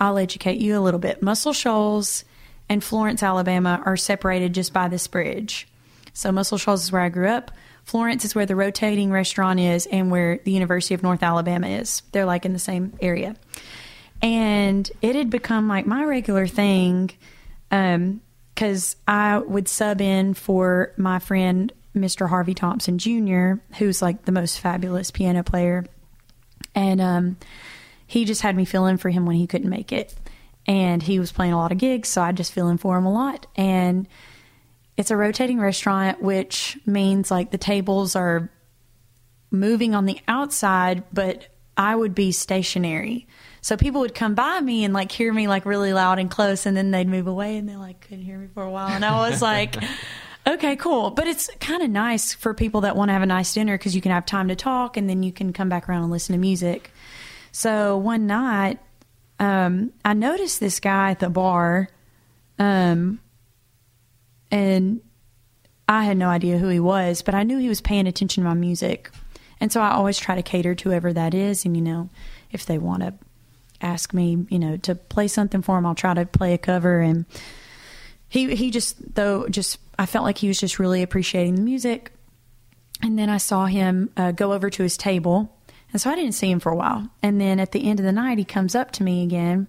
I'll 0.00 0.18
educate 0.18 0.58
you 0.60 0.78
a 0.78 0.80
little 0.80 1.00
bit. 1.00 1.22
Muscle 1.22 1.52
Shoals 1.52 2.24
and 2.68 2.82
Florence, 2.82 3.22
Alabama 3.22 3.82
are 3.84 3.96
separated 3.96 4.52
just 4.54 4.72
by 4.72 4.88
this 4.88 5.06
bridge. 5.06 5.68
So 6.12 6.32
Muscle 6.32 6.58
Shoals 6.58 6.84
is 6.84 6.92
where 6.92 7.02
I 7.02 7.08
grew 7.08 7.28
up. 7.28 7.50
Florence 7.84 8.24
is 8.24 8.34
where 8.34 8.46
the 8.46 8.56
rotating 8.56 9.10
restaurant 9.10 9.60
is 9.60 9.86
and 9.86 10.10
where 10.10 10.38
the 10.44 10.52
University 10.52 10.94
of 10.94 11.02
North 11.02 11.22
Alabama 11.22 11.66
is. 11.68 12.02
They're 12.12 12.24
like 12.24 12.44
in 12.46 12.52
the 12.54 12.58
same 12.58 12.94
area. 13.00 13.36
And 14.22 14.90
it 15.02 15.14
had 15.16 15.30
become 15.30 15.68
like 15.68 15.86
my 15.86 16.04
regular 16.04 16.46
thing 16.46 17.10
because 17.68 18.96
I 19.06 19.38
would 19.38 19.68
sub 19.68 20.00
in 20.00 20.34
for 20.34 20.92
my 20.96 21.18
friend 21.18 21.72
Mr. 21.94 22.28
Harvey 22.28 22.54
Thompson 22.54 22.98
Jr., 22.98 23.54
who's 23.78 24.02
like 24.02 24.24
the 24.24 24.32
most 24.32 24.60
fabulous 24.60 25.10
piano 25.10 25.42
player, 25.42 25.84
and 26.74 27.00
um, 27.00 27.36
he 28.06 28.24
just 28.24 28.42
had 28.42 28.56
me 28.56 28.64
fill 28.64 28.86
in 28.86 28.96
for 28.96 29.10
him 29.10 29.26
when 29.26 29.36
he 29.36 29.46
couldn't 29.46 29.70
make 29.70 29.92
it, 29.92 30.14
and 30.66 31.02
he 31.02 31.18
was 31.18 31.30
playing 31.30 31.52
a 31.52 31.58
lot 31.58 31.72
of 31.72 31.78
gigs, 31.78 32.08
so 32.08 32.20
I 32.20 32.32
just 32.32 32.52
fill 32.52 32.68
in 32.68 32.78
for 32.78 32.96
him 32.98 33.06
a 33.06 33.12
lot, 33.12 33.46
and 33.54 34.08
it's 34.96 35.10
a 35.10 35.16
rotating 35.16 35.60
restaurant, 35.60 36.20
which 36.20 36.78
means 36.84 37.30
like 37.30 37.50
the 37.50 37.58
tables 37.58 38.16
are 38.16 38.50
moving 39.50 39.94
on 39.94 40.04
the 40.04 40.18
outside, 40.26 41.04
but 41.12 41.46
I 41.76 41.94
would 41.94 42.14
be 42.14 42.32
stationary. 42.32 43.26
So 43.64 43.78
people 43.78 44.02
would 44.02 44.14
come 44.14 44.34
by 44.34 44.60
me 44.60 44.84
and 44.84 44.92
like 44.92 45.10
hear 45.10 45.32
me 45.32 45.48
like 45.48 45.64
really 45.64 45.94
loud 45.94 46.18
and 46.18 46.30
close, 46.30 46.66
and 46.66 46.76
then 46.76 46.90
they'd 46.90 47.08
move 47.08 47.26
away 47.26 47.56
and 47.56 47.66
they 47.66 47.76
like 47.76 47.98
couldn't 48.02 48.22
hear 48.22 48.36
me 48.36 48.46
for 48.52 48.62
a 48.62 48.70
while. 48.70 48.88
And 48.88 49.02
I 49.02 49.30
was 49.30 49.40
like, 49.50 49.74
okay, 50.46 50.76
cool. 50.76 51.08
But 51.08 51.28
it's 51.28 51.48
kind 51.60 51.82
of 51.82 51.88
nice 51.88 52.34
for 52.34 52.52
people 52.52 52.82
that 52.82 52.94
want 52.94 53.08
to 53.08 53.14
have 53.14 53.22
a 53.22 53.26
nice 53.26 53.54
dinner 53.54 53.78
because 53.78 53.96
you 53.96 54.02
can 54.02 54.12
have 54.12 54.26
time 54.26 54.48
to 54.48 54.54
talk 54.54 54.98
and 54.98 55.08
then 55.08 55.22
you 55.22 55.32
can 55.32 55.54
come 55.54 55.70
back 55.70 55.88
around 55.88 56.02
and 56.02 56.12
listen 56.12 56.34
to 56.34 56.38
music. 56.38 56.90
So 57.52 57.96
one 57.96 58.26
night, 58.26 58.80
um, 59.38 59.94
I 60.04 60.12
noticed 60.12 60.60
this 60.60 60.78
guy 60.78 61.12
at 61.12 61.20
the 61.20 61.30
bar, 61.30 61.88
um, 62.58 63.18
and 64.50 65.00
I 65.88 66.04
had 66.04 66.18
no 66.18 66.28
idea 66.28 66.58
who 66.58 66.68
he 66.68 66.80
was, 66.80 67.22
but 67.22 67.34
I 67.34 67.44
knew 67.44 67.56
he 67.56 67.70
was 67.70 67.80
paying 67.80 68.06
attention 68.06 68.44
to 68.44 68.48
my 68.50 68.54
music. 68.54 69.10
And 69.58 69.72
so 69.72 69.80
I 69.80 69.92
always 69.92 70.18
try 70.18 70.34
to 70.34 70.42
cater 70.42 70.74
to 70.74 70.90
whoever 70.90 71.14
that 71.14 71.32
is. 71.32 71.64
And, 71.64 71.74
you 71.74 71.82
know, 71.82 72.10
if 72.52 72.66
they 72.66 72.76
want 72.76 73.02
to 73.04 73.14
ask 73.84 74.14
me, 74.14 74.46
you 74.48 74.58
know, 74.58 74.76
to 74.78 74.94
play 74.94 75.28
something 75.28 75.62
for 75.62 75.78
him, 75.78 75.86
I'll 75.86 75.94
try 75.94 76.14
to 76.14 76.26
play 76.26 76.54
a 76.54 76.58
cover. 76.58 77.00
And 77.00 77.26
he, 78.28 78.54
he 78.54 78.70
just, 78.70 79.14
though, 79.14 79.48
just, 79.48 79.78
I 79.98 80.06
felt 80.06 80.24
like 80.24 80.38
he 80.38 80.48
was 80.48 80.58
just 80.58 80.78
really 80.78 81.02
appreciating 81.02 81.54
the 81.54 81.62
music. 81.62 82.12
And 83.02 83.18
then 83.18 83.28
I 83.28 83.36
saw 83.36 83.66
him 83.66 84.10
uh, 84.16 84.32
go 84.32 84.52
over 84.52 84.70
to 84.70 84.82
his 84.82 84.96
table. 84.96 85.54
And 85.92 86.00
so 86.00 86.10
I 86.10 86.16
didn't 86.16 86.32
see 86.32 86.50
him 86.50 86.60
for 86.60 86.72
a 86.72 86.76
while. 86.76 87.08
And 87.22 87.40
then 87.40 87.60
at 87.60 87.72
the 87.72 87.88
end 87.88 88.00
of 88.00 88.06
the 88.06 88.12
night, 88.12 88.38
he 88.38 88.44
comes 88.44 88.74
up 88.74 88.90
to 88.92 89.02
me 89.02 89.22
again 89.22 89.68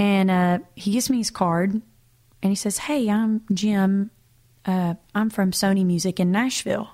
and 0.00 0.30
uh, 0.30 0.58
he 0.74 0.92
gives 0.92 1.10
me 1.10 1.18
his 1.18 1.30
card 1.30 1.72
and 1.72 2.50
he 2.50 2.54
says, 2.54 2.78
Hey, 2.78 3.10
I'm 3.10 3.42
Jim. 3.52 4.10
Uh, 4.64 4.94
I'm 5.14 5.28
from 5.28 5.50
Sony 5.50 5.84
Music 5.84 6.18
in 6.18 6.32
Nashville. 6.32 6.88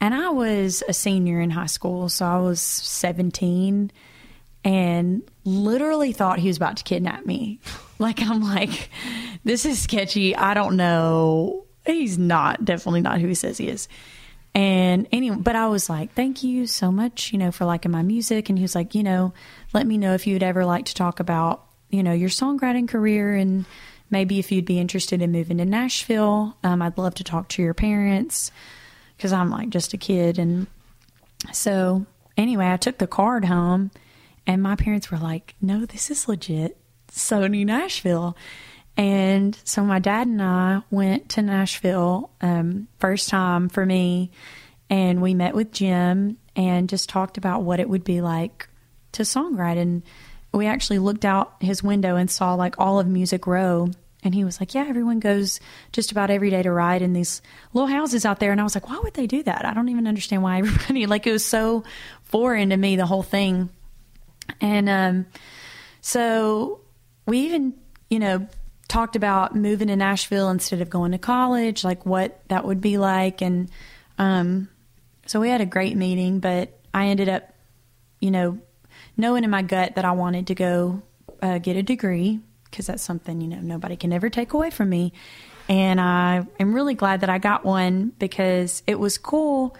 And 0.00 0.14
I 0.14 0.30
was 0.30 0.82
a 0.88 0.94
senior 0.94 1.40
in 1.40 1.50
high 1.50 1.66
school, 1.66 2.08
so 2.08 2.24
I 2.24 2.38
was 2.38 2.60
17 2.60 3.90
and 4.64 5.22
literally 5.44 6.12
thought 6.12 6.38
he 6.38 6.48
was 6.48 6.56
about 6.56 6.76
to 6.78 6.84
kidnap 6.84 7.24
me. 7.26 7.60
Like, 7.98 8.22
I'm 8.22 8.40
like, 8.40 8.88
this 9.44 9.66
is 9.66 9.78
sketchy. 9.78 10.34
I 10.34 10.54
don't 10.54 10.76
know. 10.76 11.66
He's 11.84 12.16
not, 12.18 12.64
definitely 12.64 13.02
not 13.02 13.20
who 13.20 13.28
he 13.28 13.34
says 13.34 13.58
he 13.58 13.68
is. 13.68 13.88
And 14.54 15.06
anyway, 15.12 15.36
but 15.38 15.54
I 15.54 15.68
was 15.68 15.88
like, 15.88 16.14
thank 16.14 16.42
you 16.42 16.66
so 16.66 16.90
much, 16.90 17.32
you 17.32 17.38
know, 17.38 17.52
for 17.52 17.64
liking 17.64 17.92
my 17.92 18.02
music. 18.02 18.48
And 18.48 18.58
he 18.58 18.62
was 18.62 18.74
like, 18.74 18.94
you 18.94 19.02
know, 19.02 19.32
let 19.72 19.86
me 19.86 19.98
know 19.98 20.14
if 20.14 20.26
you'd 20.26 20.42
ever 20.42 20.64
like 20.64 20.86
to 20.86 20.94
talk 20.94 21.20
about, 21.20 21.64
you 21.90 22.02
know, 22.02 22.12
your 22.12 22.30
songwriting 22.30 22.88
career 22.88 23.34
and 23.34 23.64
maybe 24.10 24.38
if 24.38 24.50
you'd 24.50 24.64
be 24.64 24.78
interested 24.78 25.22
in 25.22 25.30
moving 25.30 25.58
to 25.58 25.64
Nashville. 25.64 26.56
Um, 26.64 26.82
I'd 26.82 26.98
love 26.98 27.14
to 27.16 27.24
talk 27.24 27.48
to 27.50 27.62
your 27.62 27.74
parents 27.74 28.50
because 29.16 29.32
I'm 29.32 29.50
like 29.50 29.68
just 29.68 29.94
a 29.94 29.98
kid. 29.98 30.38
And 30.38 30.66
so 31.52 32.06
anyway, 32.36 32.72
I 32.72 32.76
took 32.76 32.98
the 32.98 33.06
card 33.06 33.44
home 33.44 33.90
and 34.50 34.64
my 34.64 34.74
parents 34.74 35.12
were 35.12 35.18
like, 35.18 35.54
no, 35.60 35.86
this 35.86 36.10
is 36.10 36.26
legit 36.26 36.76
Sony 37.12 37.64
Nashville. 37.64 38.36
And 38.96 39.56
so 39.62 39.84
my 39.84 40.00
dad 40.00 40.26
and 40.26 40.42
I 40.42 40.82
went 40.90 41.28
to 41.30 41.42
Nashville, 41.42 42.32
um, 42.40 42.88
first 42.98 43.28
time 43.28 43.68
for 43.68 43.86
me, 43.86 44.32
and 44.90 45.22
we 45.22 45.34
met 45.34 45.54
with 45.54 45.70
Jim 45.70 46.36
and 46.56 46.88
just 46.88 47.08
talked 47.08 47.38
about 47.38 47.62
what 47.62 47.78
it 47.78 47.88
would 47.88 48.02
be 48.02 48.20
like 48.20 48.68
to 49.12 49.22
songwrite. 49.22 49.78
And 49.78 50.02
we 50.52 50.66
actually 50.66 50.98
looked 50.98 51.24
out 51.24 51.54
his 51.60 51.84
window 51.84 52.16
and 52.16 52.28
saw 52.28 52.54
like 52.54 52.74
all 52.76 52.98
of 52.98 53.06
Music 53.06 53.46
Row. 53.46 53.88
And 54.24 54.34
he 54.34 54.42
was 54.42 54.58
like, 54.58 54.74
Yeah, 54.74 54.86
everyone 54.88 55.20
goes 55.20 55.60
just 55.92 56.10
about 56.10 56.28
every 56.28 56.50
day 56.50 56.64
to 56.64 56.72
ride 56.72 57.02
in 57.02 57.12
these 57.12 57.40
little 57.72 57.86
houses 57.86 58.26
out 58.26 58.40
there. 58.40 58.50
And 58.50 58.60
I 58.60 58.64
was 58.64 58.74
like, 58.74 58.88
Why 58.88 58.98
would 58.98 59.14
they 59.14 59.28
do 59.28 59.44
that? 59.44 59.64
I 59.64 59.74
don't 59.74 59.90
even 59.90 60.08
understand 60.08 60.42
why 60.42 60.58
everybody, 60.58 61.06
like, 61.06 61.28
it 61.28 61.32
was 61.32 61.44
so 61.44 61.84
foreign 62.24 62.70
to 62.70 62.76
me, 62.76 62.96
the 62.96 63.06
whole 63.06 63.22
thing. 63.22 63.70
And 64.60 64.88
um, 64.88 65.26
so 66.00 66.80
we 67.26 67.40
even, 67.40 67.74
you 68.08 68.18
know, 68.18 68.46
talked 68.88 69.16
about 69.16 69.54
moving 69.54 69.88
to 69.88 69.96
Nashville 69.96 70.50
instead 70.50 70.80
of 70.80 70.90
going 70.90 71.12
to 71.12 71.18
college, 71.18 71.84
like 71.84 72.04
what 72.04 72.42
that 72.48 72.64
would 72.64 72.80
be 72.80 72.98
like. 72.98 73.40
And 73.40 73.70
um, 74.18 74.68
so 75.26 75.40
we 75.40 75.48
had 75.48 75.60
a 75.60 75.66
great 75.66 75.96
meeting, 75.96 76.40
but 76.40 76.78
I 76.92 77.06
ended 77.06 77.28
up, 77.28 77.52
you 78.18 78.30
know, 78.30 78.58
knowing 79.16 79.44
in 79.44 79.50
my 79.50 79.62
gut 79.62 79.94
that 79.94 80.04
I 80.04 80.12
wanted 80.12 80.48
to 80.48 80.54
go 80.54 81.02
uh, 81.40 81.58
get 81.58 81.76
a 81.76 81.82
degree 81.82 82.40
because 82.64 82.86
that's 82.86 83.02
something, 83.02 83.40
you 83.40 83.48
know, 83.48 83.60
nobody 83.60 83.96
can 83.96 84.12
ever 84.12 84.28
take 84.28 84.52
away 84.52 84.70
from 84.70 84.88
me. 84.88 85.12
And 85.68 86.00
I 86.00 86.46
am 86.58 86.74
really 86.74 86.94
glad 86.94 87.20
that 87.20 87.30
I 87.30 87.38
got 87.38 87.64
one 87.64 88.12
because 88.18 88.82
it 88.86 88.98
was 88.98 89.18
cool, 89.18 89.76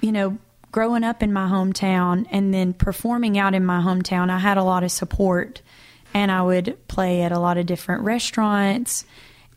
you 0.00 0.10
know, 0.10 0.38
growing 0.72 1.04
up 1.04 1.22
in 1.22 1.32
my 1.32 1.46
hometown 1.46 2.26
and 2.30 2.52
then 2.52 2.72
performing 2.72 3.38
out 3.38 3.54
in 3.54 3.64
my 3.64 3.80
hometown. 3.80 4.30
I 4.30 4.38
had 4.38 4.56
a 4.56 4.64
lot 4.64 4.82
of 4.82 4.90
support 4.90 5.60
and 6.14 6.32
I 6.32 6.42
would 6.42 6.76
play 6.88 7.22
at 7.22 7.32
a 7.32 7.38
lot 7.38 7.58
of 7.58 7.66
different 7.66 8.02
restaurants, 8.02 9.04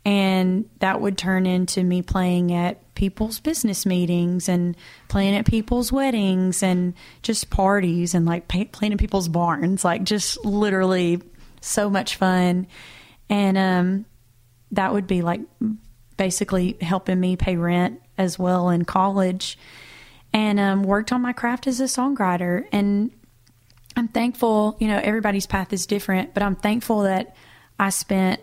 and 0.04 0.68
that 0.78 1.00
would 1.00 1.18
turn 1.18 1.44
into 1.46 1.82
me 1.82 2.00
playing 2.00 2.52
at 2.52 2.94
people's 2.94 3.40
business 3.40 3.84
meetings 3.84 4.48
and 4.48 4.76
playing 5.08 5.34
at 5.34 5.44
people's 5.44 5.92
weddings 5.92 6.62
and 6.62 6.94
just 7.22 7.50
parties 7.50 8.14
and 8.14 8.24
like 8.24 8.48
playing 8.48 8.92
in 8.92 8.96
people's 8.96 9.28
barns, 9.28 9.84
like 9.84 10.04
just 10.04 10.42
literally 10.44 11.20
so 11.60 11.90
much 11.90 12.16
fun, 12.16 12.66
and 13.28 13.58
um, 13.58 14.06
that 14.70 14.92
would 14.92 15.06
be 15.06 15.20
like 15.22 15.40
basically 16.16 16.78
helping 16.80 17.20
me 17.20 17.36
pay 17.36 17.56
rent 17.56 18.00
as 18.16 18.38
well 18.38 18.70
in 18.70 18.84
college. 18.84 19.58
And 20.36 20.60
um, 20.60 20.82
worked 20.82 21.12
on 21.12 21.22
my 21.22 21.32
craft 21.32 21.66
as 21.66 21.80
a 21.80 21.84
songwriter, 21.84 22.66
and 22.70 23.10
I'm 23.96 24.08
thankful, 24.08 24.76
you 24.78 24.86
know, 24.86 25.00
everybody's 25.02 25.46
path 25.46 25.72
is 25.72 25.86
different, 25.86 26.34
but 26.34 26.42
I'm 26.42 26.56
thankful 26.56 27.04
that 27.04 27.34
I 27.78 27.88
spent 27.88 28.42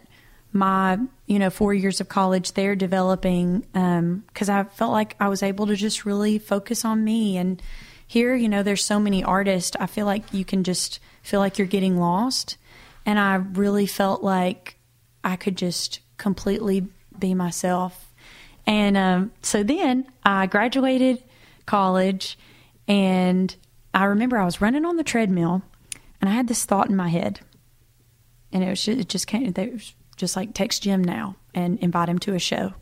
my, 0.52 0.98
you 1.28 1.38
know, 1.38 1.52
four 1.52 1.72
years 1.72 2.02
of 2.02 2.10
college 2.10 2.54
there 2.54 2.76
developing, 2.76 3.60
because 3.72 4.50
I 4.50 4.64
felt 4.64 4.92
like 4.92 5.16
I 5.20 5.28
was 5.28 5.44
able 5.44 5.68
to 5.68 5.76
just 5.76 6.04
really 6.04 6.40
focus 6.40 6.84
on 6.84 7.04
me. 7.04 7.38
And 7.38 7.62
here, 8.08 8.34
you 8.34 8.50
know, 8.50 8.64
there's 8.64 8.84
so 8.84 9.00
many 9.00 9.24
artists, 9.24 9.78
I 9.80 9.86
feel 9.86 10.08
like 10.08 10.34
you 10.34 10.44
can 10.44 10.64
just 10.64 11.00
feel 11.22 11.40
like 11.40 11.60
you're 11.60 11.68
getting 11.68 12.00
lost. 12.00 12.58
And 13.06 13.20
I 13.20 13.36
really 13.36 13.86
felt 13.86 14.24
like 14.24 14.78
I 15.24 15.36
could 15.36 15.58
just 15.58 16.00
completely 16.18 16.88
be 17.20 17.36
myself. 17.36 18.12
And 18.66 18.98
um, 18.98 19.32
so 19.44 19.62
then 19.62 20.08
I 20.24 20.48
graduated 20.48 21.22
college 21.66 22.38
and 22.88 23.56
I 23.94 24.06
remember 24.06 24.38
I 24.38 24.46
was 24.46 24.60
running 24.62 24.86
on 24.86 24.98
the 24.98 25.04
treadmill 25.04 25.62
and 26.20 26.30
I 26.30 26.34
had 26.34 26.48
this 26.48 26.66
thought 26.66 26.90
in 26.90 26.96
my 26.96 27.10
head. 27.10 27.40
And 28.52 28.64
it 28.64 28.70
was 28.70 28.84
just, 28.84 29.00
it 29.00 29.10
just 29.10 29.28
came, 29.28 29.52
they 29.52 29.68
was 29.68 29.94
just 30.18 30.36
like 30.36 30.54
text 30.54 30.84
Jim 30.84 31.04
now 31.04 31.36
and 31.54 31.80
invite 31.80 32.10
him 32.10 32.20
to 32.20 32.34
a 32.36 32.40
show. 32.40 32.74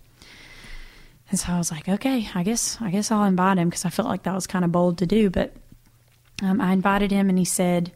And 1.30 1.40
so 1.40 1.54
I 1.54 1.58
was 1.58 1.72
like, 1.72 1.88
okay, 1.88 2.28
I 2.36 2.44
guess 2.44 2.78
I 2.82 2.92
guess 2.92 3.10
I'll 3.10 3.24
invite 3.24 3.58
him 3.58 3.70
because 3.70 3.86
I 3.86 3.90
felt 3.90 4.10
like 4.10 4.24
that 4.24 4.36
was 4.36 4.48
kind 4.48 4.66
of 4.66 4.72
bold 4.74 4.98
to 4.98 5.06
do. 5.06 5.30
But 5.30 5.54
um, 6.44 6.60
I 6.60 6.74
invited 6.74 7.10
him, 7.10 7.30
and 7.30 7.38
he 7.40 7.46
said, 7.46 7.94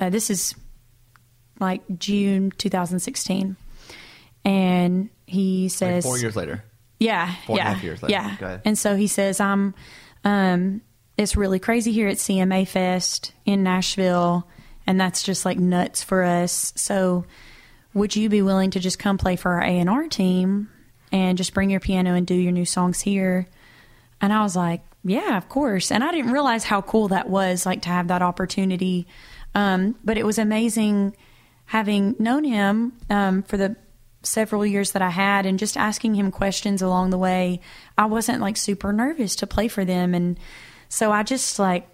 uh, 0.00 0.08
"This 0.08 0.30
is 0.30 0.54
like 1.58 1.82
June 1.98 2.52
2016," 2.56 3.56
and 4.46 5.10
he 5.26 5.64
Like 5.64 5.70
says, 5.72 6.04
four 6.04 6.16
years 6.18 6.36
later. 6.36 6.64
yeah, 6.98 7.34
Four 7.46 7.56
and 7.58 7.64
yeah, 7.64 7.70
a 7.70 7.74
half 7.74 7.82
years 7.84 8.02
later. 8.02 8.12
yeah. 8.12 8.58
And 8.64 8.78
so 8.78 8.96
he 8.96 9.06
says, 9.08 9.40
"I'm, 9.40 9.74
um, 10.24 10.82
it's 11.16 11.36
really 11.36 11.58
crazy 11.58 11.92
here 11.92 12.08
at 12.08 12.16
CMA 12.16 12.66
Fest 12.66 13.32
in 13.44 13.62
Nashville, 13.62 14.46
and 14.86 15.00
that's 15.00 15.22
just 15.22 15.44
like 15.44 15.58
nuts 15.58 16.02
for 16.02 16.22
us. 16.22 16.72
So, 16.76 17.24
would 17.92 18.14
you 18.16 18.28
be 18.28 18.42
willing 18.42 18.70
to 18.70 18.80
just 18.80 18.98
come 18.98 19.18
play 19.18 19.36
for 19.36 19.52
our 19.52 19.62
A 19.62 19.78
and 19.78 19.90
R 19.90 20.06
team 20.08 20.70
and 21.12 21.36
just 21.36 21.54
bring 21.54 21.70
your 21.70 21.80
piano 21.80 22.14
and 22.14 22.26
do 22.26 22.34
your 22.34 22.52
new 22.52 22.64
songs 22.64 23.00
here?" 23.00 23.46
And 24.20 24.32
I 24.32 24.42
was 24.42 24.56
like, 24.56 24.82
"Yeah, 25.04 25.36
of 25.36 25.48
course." 25.48 25.90
And 25.90 26.02
I 26.04 26.10
didn't 26.10 26.32
realize 26.32 26.64
how 26.64 26.82
cool 26.82 27.08
that 27.08 27.28
was, 27.28 27.66
like 27.66 27.82
to 27.82 27.88
have 27.88 28.08
that 28.08 28.22
opportunity. 28.22 29.06
Um, 29.54 29.96
but 30.04 30.16
it 30.16 30.24
was 30.24 30.38
amazing 30.38 31.16
having 31.66 32.16
known 32.18 32.44
him 32.44 32.92
um, 33.08 33.42
for 33.42 33.56
the 33.56 33.76
several 34.22 34.66
years 34.66 34.92
that 34.92 35.02
I 35.02 35.10
had 35.10 35.46
and 35.46 35.58
just 35.58 35.76
asking 35.76 36.14
him 36.14 36.30
questions 36.30 36.82
along 36.82 37.10
the 37.10 37.18
way. 37.18 37.60
I 37.96 38.06
wasn't 38.06 38.40
like 38.40 38.56
super 38.56 38.92
nervous 38.92 39.36
to 39.36 39.46
play 39.46 39.68
for 39.68 39.84
them. 39.84 40.14
And 40.14 40.38
so 40.88 41.10
I 41.10 41.22
just 41.22 41.58
like 41.58 41.88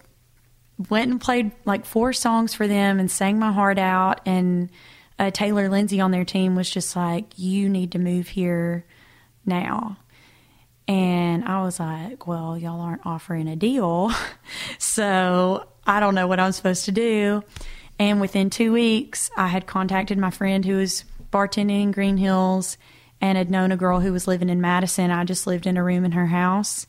went 0.90 1.10
and 1.10 1.20
played 1.20 1.52
like 1.64 1.86
four 1.86 2.12
songs 2.12 2.54
for 2.54 2.66
them 2.66 2.98
and 2.98 3.10
sang 3.10 3.38
my 3.38 3.52
heart 3.52 3.78
out. 3.78 4.20
And 4.26 4.70
uh, 5.18 5.30
Taylor 5.30 5.68
Lindsey 5.68 6.00
on 6.00 6.10
their 6.10 6.24
team 6.24 6.56
was 6.56 6.68
just 6.68 6.96
like, 6.96 7.26
you 7.36 7.68
need 7.68 7.92
to 7.92 7.98
move 7.98 8.28
here 8.28 8.84
now. 9.44 9.98
And 10.88 11.44
I 11.44 11.62
was 11.62 11.80
like, 11.80 12.26
well, 12.26 12.56
y'all 12.56 12.80
aren't 12.80 13.06
offering 13.06 13.48
a 13.48 13.56
deal. 13.56 14.12
so 14.78 15.68
I 15.86 16.00
don't 16.00 16.14
know 16.14 16.26
what 16.26 16.40
I'm 16.40 16.52
supposed 16.52 16.84
to 16.84 16.92
do. 16.92 17.42
And 17.98 18.20
within 18.20 18.50
two 18.50 18.72
weeks, 18.72 19.30
I 19.36 19.48
had 19.48 19.66
contacted 19.66 20.18
my 20.18 20.30
friend 20.30 20.64
who 20.64 20.76
was 20.76 21.04
bartending 21.30 21.82
in 21.82 21.92
Green 21.92 22.16
Hills 22.16 22.78
and 23.20 23.38
had 23.38 23.50
known 23.50 23.72
a 23.72 23.76
girl 23.76 24.00
who 24.00 24.12
was 24.12 24.26
living 24.26 24.48
in 24.48 24.60
Madison. 24.60 25.10
I 25.10 25.24
just 25.24 25.46
lived 25.46 25.66
in 25.66 25.76
a 25.76 25.84
room 25.84 26.04
in 26.04 26.12
her 26.12 26.26
house 26.26 26.86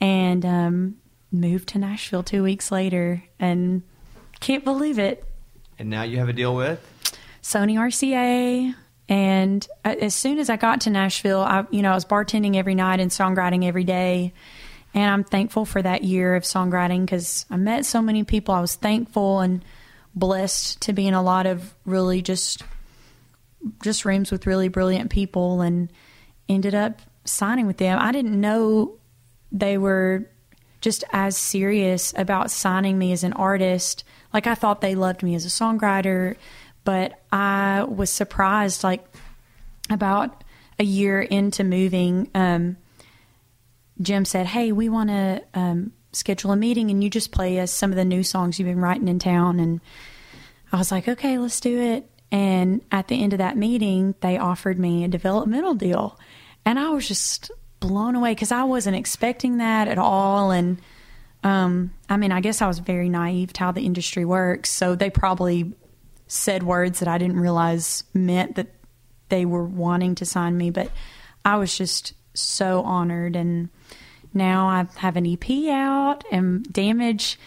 and 0.00 0.44
um, 0.44 0.96
moved 1.30 1.68
to 1.70 1.78
Nashville 1.78 2.22
two 2.22 2.42
weeks 2.42 2.72
later 2.72 3.22
and 3.38 3.82
can't 4.40 4.64
believe 4.64 4.98
it. 4.98 5.24
And 5.78 5.90
now 5.90 6.02
you 6.02 6.18
have 6.18 6.28
a 6.28 6.32
deal 6.32 6.54
with? 6.54 6.80
Sony 7.42 7.74
RCA. 7.74 8.74
And 9.08 9.66
uh, 9.84 9.96
as 10.00 10.14
soon 10.14 10.38
as 10.38 10.50
I 10.50 10.56
got 10.56 10.82
to 10.82 10.90
Nashville, 10.90 11.40
I, 11.40 11.66
you 11.70 11.82
know, 11.82 11.90
I 11.90 11.94
was 11.94 12.04
bartending 12.04 12.56
every 12.56 12.74
night 12.74 13.00
and 13.00 13.10
songwriting 13.10 13.64
every 13.64 13.84
day. 13.84 14.32
And 14.94 15.10
I'm 15.10 15.24
thankful 15.24 15.64
for 15.64 15.80
that 15.82 16.02
year 16.02 16.34
of 16.34 16.42
songwriting 16.42 17.00
because 17.02 17.46
I 17.50 17.56
met 17.56 17.86
so 17.86 18.02
many 18.02 18.24
people. 18.24 18.54
I 18.54 18.60
was 18.60 18.74
thankful 18.74 19.40
and 19.40 19.64
blessed 20.14 20.80
to 20.82 20.92
be 20.92 21.06
in 21.06 21.14
a 21.14 21.22
lot 21.22 21.46
of 21.46 21.74
really 21.84 22.22
just 22.22 22.62
just 23.82 24.04
rooms 24.04 24.30
with 24.30 24.46
really 24.46 24.68
brilliant 24.68 25.10
people 25.10 25.60
and 25.60 25.92
ended 26.48 26.74
up 26.74 27.00
signing 27.24 27.66
with 27.66 27.76
them. 27.76 27.98
I 28.00 28.12
didn't 28.12 28.40
know 28.40 28.98
they 29.52 29.78
were 29.78 30.28
just 30.80 31.04
as 31.12 31.36
serious 31.36 32.14
about 32.16 32.50
signing 32.50 32.98
me 32.98 33.12
as 33.12 33.22
an 33.24 33.34
artist. 33.34 34.04
Like 34.32 34.46
I 34.46 34.54
thought 34.54 34.80
they 34.80 34.94
loved 34.94 35.22
me 35.22 35.34
as 35.34 35.44
a 35.44 35.48
songwriter, 35.48 36.36
but 36.84 37.20
I 37.30 37.84
was 37.84 38.10
surprised 38.10 38.82
like 38.82 39.04
about 39.90 40.44
a 40.78 40.84
year 40.84 41.20
into 41.20 41.62
moving 41.64 42.30
um 42.34 42.76
Jim 44.00 44.24
said, 44.24 44.46
"Hey, 44.46 44.72
we 44.72 44.88
want 44.88 45.10
to 45.10 45.42
um, 45.54 45.92
schedule 46.12 46.52
a 46.52 46.56
meeting, 46.56 46.90
and 46.90 47.04
you 47.04 47.10
just 47.10 47.32
play 47.32 47.60
us 47.60 47.70
some 47.70 47.90
of 47.90 47.96
the 47.96 48.04
new 48.04 48.22
songs 48.22 48.58
you've 48.58 48.68
been 48.68 48.80
writing 48.80 49.08
in 49.08 49.18
town." 49.18 49.60
And 49.60 49.80
I 50.72 50.78
was 50.78 50.90
like, 50.90 51.08
"Okay, 51.08 51.38
let's 51.38 51.60
do 51.60 51.78
it." 51.78 52.09
And 52.32 52.80
at 52.92 53.08
the 53.08 53.22
end 53.22 53.32
of 53.32 53.38
that 53.38 53.56
meeting, 53.56 54.14
they 54.20 54.38
offered 54.38 54.78
me 54.78 55.04
a 55.04 55.08
developmental 55.08 55.74
deal, 55.74 56.18
and 56.64 56.78
I 56.78 56.90
was 56.90 57.08
just 57.08 57.50
blown 57.80 58.14
away 58.14 58.32
because 58.32 58.52
I 58.52 58.64
wasn't 58.64 58.96
expecting 58.96 59.56
that 59.56 59.88
at 59.88 59.98
all. 59.98 60.50
And 60.50 60.80
um, 61.42 61.92
I 62.08 62.16
mean, 62.16 62.30
I 62.30 62.40
guess 62.40 62.62
I 62.62 62.68
was 62.68 62.78
very 62.78 63.08
naive 63.08 63.52
to 63.54 63.60
how 63.60 63.72
the 63.72 63.84
industry 63.84 64.24
works, 64.24 64.70
so 64.70 64.94
they 64.94 65.10
probably 65.10 65.72
said 66.28 66.62
words 66.62 67.00
that 67.00 67.08
I 67.08 67.18
didn't 67.18 67.40
realize 67.40 68.04
meant 68.14 68.54
that 68.54 68.68
they 69.28 69.44
were 69.44 69.64
wanting 69.64 70.14
to 70.16 70.24
sign 70.24 70.56
me, 70.56 70.70
but 70.70 70.90
I 71.44 71.56
was 71.56 71.76
just 71.76 72.12
so 72.34 72.82
honored. 72.82 73.34
And 73.34 73.70
now 74.32 74.68
I 74.68 74.86
have 74.96 75.16
an 75.16 75.26
EP 75.26 75.68
out, 75.68 76.22
and 76.30 76.70
Damage 76.72 77.38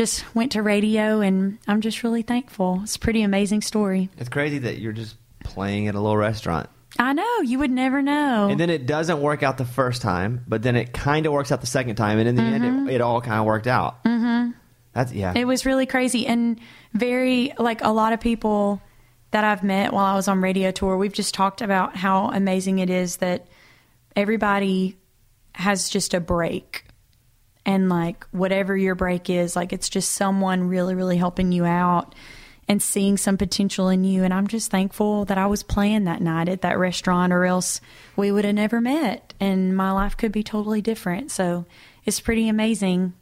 just 0.00 0.34
went 0.34 0.52
to 0.52 0.62
radio, 0.62 1.20
and 1.20 1.58
I'm 1.68 1.82
just 1.82 2.02
really 2.02 2.22
thankful. 2.22 2.80
It's 2.84 2.96
a 2.96 2.98
pretty 2.98 3.20
amazing 3.20 3.60
story. 3.60 4.08
It's 4.16 4.30
crazy 4.30 4.56
that 4.60 4.78
you're 4.78 4.94
just 4.94 5.14
playing 5.44 5.88
at 5.88 5.94
a 5.94 6.00
little 6.00 6.16
restaurant. 6.16 6.70
I 6.98 7.12
know 7.12 7.40
you 7.42 7.58
would 7.58 7.70
never 7.70 8.00
know. 8.00 8.48
And 8.48 8.58
then 8.58 8.70
it 8.70 8.86
doesn't 8.86 9.20
work 9.20 9.42
out 9.42 9.58
the 9.58 9.66
first 9.66 10.00
time, 10.00 10.42
but 10.48 10.62
then 10.62 10.74
it 10.74 10.94
kind 10.94 11.26
of 11.26 11.34
works 11.34 11.52
out 11.52 11.60
the 11.60 11.66
second 11.66 11.96
time, 11.96 12.18
and 12.18 12.26
in 12.26 12.34
the 12.34 12.42
end, 12.42 12.88
it, 12.88 12.94
it 12.94 13.00
all 13.02 13.20
kind 13.20 13.40
of 13.40 13.44
worked 13.44 13.66
out. 13.66 14.02
Mm-hmm. 14.04 14.52
That's 14.94 15.12
yeah. 15.12 15.34
It 15.36 15.44
was 15.44 15.66
really 15.66 15.84
crazy 15.84 16.26
and 16.26 16.58
very 16.94 17.52
like 17.58 17.84
a 17.84 17.90
lot 17.90 18.14
of 18.14 18.20
people 18.20 18.80
that 19.32 19.44
I've 19.44 19.62
met 19.62 19.92
while 19.92 20.06
I 20.06 20.14
was 20.14 20.28
on 20.28 20.40
radio 20.40 20.70
tour. 20.70 20.96
We've 20.96 21.12
just 21.12 21.34
talked 21.34 21.60
about 21.60 21.94
how 21.94 22.30
amazing 22.30 22.78
it 22.78 22.88
is 22.88 23.18
that 23.18 23.48
everybody 24.16 24.96
has 25.52 25.90
just 25.90 26.14
a 26.14 26.20
break. 26.20 26.86
And 27.66 27.88
like 27.88 28.26
whatever 28.30 28.76
your 28.76 28.94
break 28.94 29.28
is, 29.28 29.54
like 29.54 29.72
it's 29.72 29.88
just 29.88 30.12
someone 30.12 30.68
really, 30.68 30.94
really 30.94 31.16
helping 31.16 31.52
you 31.52 31.64
out 31.64 32.14
and 32.66 32.82
seeing 32.82 33.16
some 33.16 33.36
potential 33.36 33.88
in 33.88 34.04
you. 34.04 34.24
And 34.24 34.32
I'm 34.32 34.46
just 34.46 34.70
thankful 34.70 35.24
that 35.26 35.38
I 35.38 35.46
was 35.46 35.62
playing 35.62 36.04
that 36.04 36.22
night 36.22 36.48
at 36.48 36.62
that 36.62 36.78
restaurant, 36.78 37.32
or 37.32 37.44
else 37.44 37.80
we 38.16 38.32
would 38.32 38.44
have 38.44 38.54
never 38.54 38.80
met 38.80 39.30
and 39.40 39.74
my 39.74 39.90
life 39.90 40.16
could 40.16 40.30
be 40.30 40.42
totally 40.42 40.82
different. 40.82 41.30
So 41.30 41.64
it's 42.04 42.20
pretty 42.20 42.48
amazing. 42.48 43.14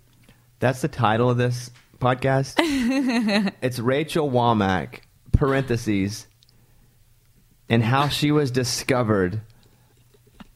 That's 0.59 0.83
the 0.83 0.89
title 0.89 1.31
of 1.31 1.39
this 1.39 1.71
podcast. 2.01 2.55
it's 3.63 3.79
Rachel 3.79 4.29
Wammack, 4.29 5.01
parentheses, 5.33 6.27
and 7.69 7.83
how 7.83 8.09
she 8.09 8.33
was 8.33 8.51
discovered 8.51 9.41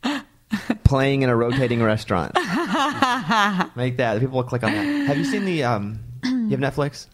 playing 0.84 1.22
in 1.22 1.30
a 1.30 1.36
rotating 1.36 1.82
restaurant. 1.82 2.32
Make 3.76 3.96
that. 3.98 4.20
People 4.20 4.36
will 4.36 4.44
click 4.44 4.62
on 4.62 4.72
that. 4.72 4.84
Have 5.06 5.16
you 5.16 5.24
seen 5.24 5.44
the, 5.44 5.64
um, 5.64 6.00
you 6.24 6.50
have 6.56 6.60
Netflix? 6.60 7.06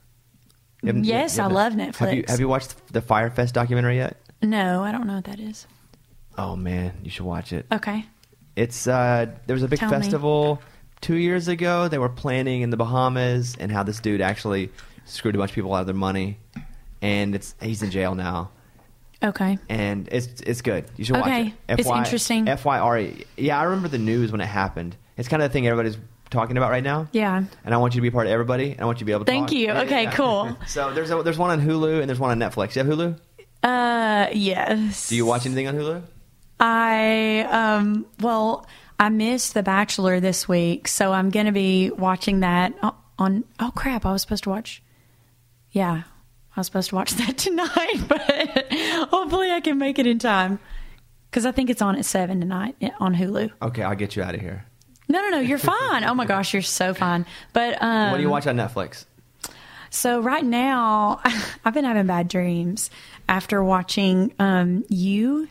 You 0.82 0.88
have- 0.92 1.04
Yes, 1.04 1.36
you 1.36 1.42
have 1.42 1.52
I 1.52 1.54
love 1.54 1.72
Have 1.74 1.80
you, 1.80 2.22
Netflix. 2.22 2.30
have 2.30 2.40
you 2.40 2.48
watched 2.48 2.92
the 2.92 3.00
Fyre 3.00 3.30
Fest 3.30 3.54
documentary 3.54 3.96
yet? 3.96 4.16
No, 4.42 4.82
I 4.84 4.92
don't 4.92 5.06
know 5.06 5.14
what 5.16 5.24
that 5.24 5.40
is. 5.40 5.66
Oh 6.36 6.54
man, 6.54 6.92
you 7.02 7.10
should 7.10 7.26
watch 7.26 7.52
it. 7.52 7.66
Okay. 7.72 8.06
It's 8.54 8.86
uh 8.86 9.26
there 9.46 9.54
was 9.54 9.62
a 9.64 9.68
big 9.68 9.80
Tell 9.80 9.90
me. 9.90 9.96
festival 9.96 10.62
two 11.00 11.16
years 11.16 11.48
ago. 11.48 11.88
They 11.88 11.98
were 11.98 12.08
planning 12.08 12.62
in 12.62 12.70
the 12.70 12.76
Bahamas, 12.76 13.56
and 13.58 13.72
how 13.72 13.82
this 13.82 13.98
dude 13.98 14.20
actually 14.20 14.70
screwed 15.04 15.34
a 15.34 15.38
bunch 15.38 15.50
of 15.50 15.54
people 15.56 15.74
out 15.74 15.80
of 15.80 15.86
their 15.86 15.96
money, 15.96 16.38
and 17.02 17.34
it's 17.34 17.56
he's 17.60 17.82
in 17.82 17.90
jail 17.90 18.14
now, 18.14 18.50
Okay. 19.22 19.58
and 19.68 20.08
it's 20.12 20.40
it's 20.42 20.62
good. 20.62 20.84
You 20.96 21.04
should 21.04 21.16
watch 21.16 21.26
it. 21.26 21.30
Okay. 21.30 21.54
It's 21.70 21.88
interesting. 21.88 22.46
F 22.48 22.64
Y 22.64 22.78
R 22.78 22.98
E. 23.00 23.24
Yeah, 23.36 23.58
I 23.58 23.64
remember 23.64 23.88
the 23.88 23.98
news 23.98 24.30
when 24.30 24.40
it 24.40 24.46
happened. 24.46 24.96
It's 25.18 25.28
kind 25.28 25.42
of 25.42 25.50
the 25.50 25.52
thing 25.52 25.66
everybody's 25.66 25.98
talking 26.30 26.56
about 26.56 26.70
right 26.70 26.82
now. 26.82 27.08
Yeah. 27.12 27.42
And 27.64 27.74
I 27.74 27.76
want 27.78 27.94
you 27.94 28.00
to 28.00 28.02
be 28.02 28.10
part 28.10 28.26
of 28.26 28.32
everybody, 28.32 28.70
and 28.72 28.80
I 28.80 28.84
want 28.86 28.96
you 28.98 29.00
to 29.00 29.04
be 29.04 29.12
able 29.12 29.24
to. 29.26 29.30
Thank 29.30 29.48
talk. 29.48 29.56
you. 29.56 29.66
Yeah, 29.66 29.80
Okay, 29.82 30.04
yeah. 30.04 30.12
cool. 30.12 30.56
So 30.66 30.94
there's 30.94 31.10
a, 31.10 31.22
there's 31.22 31.36
one 31.38 31.50
on 31.50 31.60
Hulu 31.60 32.00
and 32.00 32.08
there's 32.08 32.20
one 32.20 32.30
on 32.30 32.38
Netflix. 32.50 32.76
You 32.76 32.84
have 32.84 32.98
Hulu? 32.98 33.18
Uh, 33.62 34.28
yes. 34.32 35.08
Do 35.08 35.16
you 35.16 35.26
watch 35.26 35.44
anything 35.44 35.66
on 35.68 35.74
Hulu? 35.74 36.02
I 36.60 37.46
um. 37.50 38.06
Well, 38.20 38.66
I 38.98 39.08
missed 39.10 39.54
The 39.54 39.62
Bachelor 39.62 40.20
this 40.20 40.48
week, 40.48 40.88
so 40.88 41.12
I'm 41.12 41.30
gonna 41.30 41.52
be 41.52 41.90
watching 41.90 42.40
that 42.40 42.74
on. 43.18 43.44
Oh 43.60 43.72
crap! 43.74 44.04
I 44.06 44.12
was 44.12 44.22
supposed 44.22 44.44
to 44.44 44.50
watch. 44.50 44.82
Yeah, 45.70 46.02
I 46.56 46.60
was 46.60 46.66
supposed 46.66 46.90
to 46.90 46.94
watch 46.96 47.12
that 47.14 47.38
tonight, 47.38 48.04
but 48.08 48.72
hopefully 49.10 49.50
I 49.50 49.60
can 49.60 49.78
make 49.78 49.98
it 49.98 50.06
in 50.06 50.18
time 50.18 50.58
because 51.30 51.46
I 51.46 51.52
think 51.52 51.70
it's 51.70 51.82
on 51.82 51.96
at 51.96 52.04
seven 52.04 52.40
tonight 52.40 52.76
on 53.00 53.14
Hulu. 53.14 53.50
Okay, 53.62 53.82
I'll 53.82 53.94
get 53.96 54.16
you 54.16 54.22
out 54.22 54.34
of 54.34 54.40
here. 54.40 54.64
No, 55.08 55.20
no, 55.22 55.28
no, 55.30 55.38
you're 55.40 55.58
fine. 55.58 56.04
Oh 56.04 56.14
my 56.14 56.26
gosh, 56.34 56.52
you're 56.52 56.62
so 56.62 56.94
fine. 56.94 57.24
But 57.52 57.82
um, 57.82 58.10
What 58.10 58.18
do 58.18 58.22
you 58.22 58.30
watch 58.30 58.46
on 58.46 58.56
Netflix? 58.56 59.04
So 59.90 60.20
right 60.20 60.44
now, 60.44 61.20
I've 61.64 61.74
been 61.74 61.84
having 61.84 62.06
bad 62.06 62.28
dreams 62.28 62.90
after 63.28 63.62
watching 63.64 64.34
um, 64.38 64.84
you. 64.88 65.48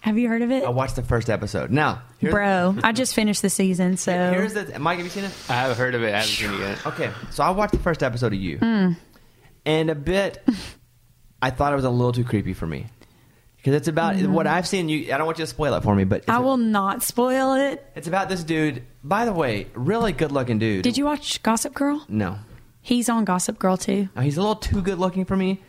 Have 0.00 0.18
you 0.18 0.28
heard 0.28 0.42
of 0.42 0.50
it, 0.50 0.64
I 0.64 0.68
watched 0.68 0.96
the 0.96 1.02
first 1.02 1.30
episode. 1.30 1.70
Now, 1.70 2.02
here's, 2.18 2.32
bro? 2.34 2.76
I 2.84 2.92
just 2.92 3.14
finished 3.14 3.40
the 3.40 3.48
season, 3.48 3.96
so 3.96 4.12
Here's 4.12 4.52
the 4.52 4.78
Mike. 4.78 4.98
Have 4.98 5.06
you 5.06 5.10
seen 5.10 5.24
it? 5.24 5.32
I 5.48 5.54
haven't 5.54 5.78
heard 5.78 5.94
of 5.94 6.02
it. 6.02 6.08
I 6.14 6.18
haven't 6.20 6.28
seen 6.28 6.52
it 6.52 6.58
yet. 6.60 6.86
Okay, 6.86 7.10
so 7.30 7.42
I 7.42 7.48
watched 7.50 7.72
the 7.72 7.78
first 7.78 8.02
episode 8.02 8.34
of 8.34 8.38
you, 8.38 8.58
Hmm. 8.58 8.92
and 9.64 9.88
a 9.90 9.94
bit. 9.94 10.46
I 11.42 11.48
thought 11.50 11.72
it 11.72 11.76
was 11.76 11.86
a 11.86 11.90
little 11.90 12.12
too 12.12 12.24
creepy 12.24 12.52
for 12.52 12.66
me 12.66 12.86
because 13.64 13.78
it's 13.78 13.88
about 13.88 14.16
what 14.16 14.44
mm-hmm. 14.44 14.54
I've 14.54 14.68
seen. 14.68 14.90
You, 14.90 15.14
I 15.14 15.16
don't 15.16 15.24
want 15.24 15.38
you 15.38 15.44
to 15.44 15.50
spoil 15.50 15.72
it 15.72 15.82
for 15.82 15.94
me, 15.94 16.04
but. 16.04 16.28
I 16.28 16.40
will 16.40 16.58
not 16.58 17.02
spoil 17.02 17.54
it. 17.54 17.90
it's 17.94 18.06
about 18.06 18.28
this 18.28 18.44
dude. 18.44 18.84
By 19.02 19.24
the 19.24 19.32
way, 19.32 19.68
really 19.72 20.12
good 20.12 20.32
looking 20.32 20.58
dude. 20.58 20.82
Did 20.82 20.98
you 20.98 21.06
watch 21.06 21.42
Gossip 21.42 21.72
Girl? 21.72 22.04
No, 22.06 22.38
He's 22.82 23.08
on 23.08 23.24
Gossip 23.24 23.58
Girl 23.58 23.78
too. 23.78 24.10
No, 24.14 24.20
he's 24.20 24.36
a 24.36 24.40
little 24.42 24.56
too 24.56 24.82
good 24.82 24.98
looking 24.98 25.24
for 25.24 25.34
me. 25.34 25.62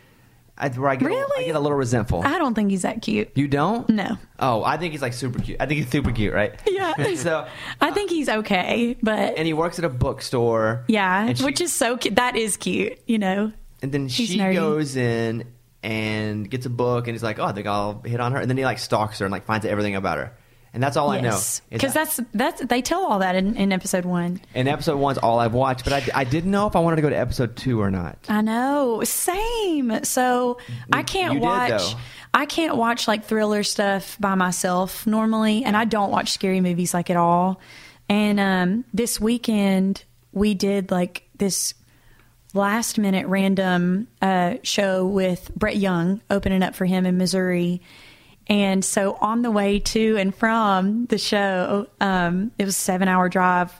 I, 0.58 0.68
where 0.68 0.90
I 0.90 0.96
get, 0.96 1.06
a- 1.06 1.08
Really? 1.08 1.44
I 1.44 1.46
get 1.46 1.56
a 1.56 1.60
little 1.60 1.78
resentful. 1.78 2.22
I 2.22 2.38
don't 2.38 2.54
think 2.54 2.70
he's 2.70 2.82
that 2.82 3.00
cute. 3.00 3.30
you 3.34 3.48
don't? 3.48 3.88
No. 3.88 4.18
Oh, 4.38 4.62
I 4.62 4.76
think 4.76 4.92
he's 4.92 5.00
like 5.00 5.14
super 5.14 5.38
cute. 5.38 5.58
I 5.58 5.64
think 5.64 5.80
he's 5.80 5.90
super 5.90 6.12
cute, 6.12 6.34
right? 6.34 6.60
Yeah. 6.66 7.14
so, 7.14 7.46
I 7.80 7.90
think 7.92 8.10
he's 8.10 8.28
okay, 8.28 8.98
but 9.02 9.38
and 9.38 9.46
he 9.46 9.54
works 9.54 9.78
at 9.78 9.86
a 9.86 9.88
bookstore. 9.88 10.84
yeah, 10.88 11.32
she- 11.32 11.44
which 11.44 11.62
is 11.62 11.72
so 11.72 11.96
cute. 11.96 12.16
That 12.16 12.36
is 12.36 12.58
cute, 12.58 12.98
you 13.06 13.18
know. 13.18 13.52
And 13.80 13.92
then 13.92 14.08
she 14.08 14.38
nerdy. 14.38 14.54
goes 14.54 14.96
in 14.96 15.44
and 15.86 16.50
gets 16.50 16.66
a 16.66 16.70
book, 16.70 17.06
and 17.06 17.14
he's 17.14 17.22
like, 17.22 17.38
"Oh, 17.38 17.44
I 17.44 17.52
think 17.52 17.68
I'll 17.68 18.02
hit 18.02 18.18
on 18.18 18.32
her." 18.32 18.38
And 18.38 18.50
then 18.50 18.56
he 18.56 18.64
like 18.64 18.80
stalks 18.80 19.20
her 19.20 19.24
and 19.24 19.30
like 19.30 19.44
finds 19.44 19.64
out 19.64 19.70
everything 19.70 19.94
about 19.94 20.18
her. 20.18 20.36
And 20.74 20.82
that's 20.82 20.96
all 20.96 21.10
I 21.10 21.20
know. 21.20 21.40
Because 21.70 21.94
that's 21.94 22.20
that's 22.34 22.60
they 22.66 22.82
tell 22.82 23.06
all 23.06 23.20
that 23.20 23.36
in, 23.36 23.54
in 23.56 23.72
episode 23.72 24.04
one. 24.04 24.40
and 24.52 24.68
episode 24.68 24.98
one's 24.98 25.16
all 25.16 25.38
I've 25.38 25.54
watched, 25.54 25.84
but 25.84 25.92
I, 25.92 26.20
I 26.20 26.24
didn't 26.24 26.50
know 26.50 26.66
if 26.66 26.74
I 26.76 26.80
wanted 26.80 26.96
to 26.96 27.02
go 27.02 27.08
to 27.08 27.16
episode 27.16 27.56
two 27.56 27.80
or 27.80 27.90
not. 27.90 28.18
I 28.28 28.42
know, 28.42 29.02
same. 29.04 30.04
So 30.04 30.58
I 30.92 31.02
can't 31.04 31.34
you 31.34 31.40
watch. 31.40 31.70
though. 31.70 31.98
I 32.34 32.44
can't 32.44 32.76
watch 32.76 33.08
like 33.08 33.24
thriller 33.24 33.62
stuff 33.62 34.18
by 34.20 34.34
myself 34.34 35.06
normally, 35.06 35.64
and 35.64 35.76
I 35.76 35.84
don't 35.84 36.10
watch 36.10 36.32
scary 36.32 36.60
movies 36.60 36.92
like 36.92 37.10
at 37.10 37.16
all. 37.16 37.60
And 38.08 38.40
um, 38.40 38.84
this 38.92 39.20
weekend 39.20 40.04
we 40.32 40.52
did 40.52 40.90
like 40.90 41.28
this 41.38 41.74
last 42.54 42.98
minute 42.98 43.26
random 43.26 44.08
uh, 44.22 44.54
show 44.62 45.06
with 45.06 45.50
Brett 45.54 45.76
Young 45.76 46.20
opening 46.30 46.62
up 46.62 46.74
for 46.74 46.84
him 46.84 47.06
in 47.06 47.18
Missouri. 47.18 47.82
And 48.48 48.84
so 48.84 49.18
on 49.20 49.42
the 49.42 49.50
way 49.50 49.80
to 49.80 50.16
and 50.16 50.34
from 50.34 51.06
the 51.06 51.18
show, 51.18 51.88
um, 52.00 52.52
it 52.58 52.64
was 52.64 52.76
a 52.76 52.78
seven 52.78 53.08
hour 53.08 53.28
drive. 53.28 53.72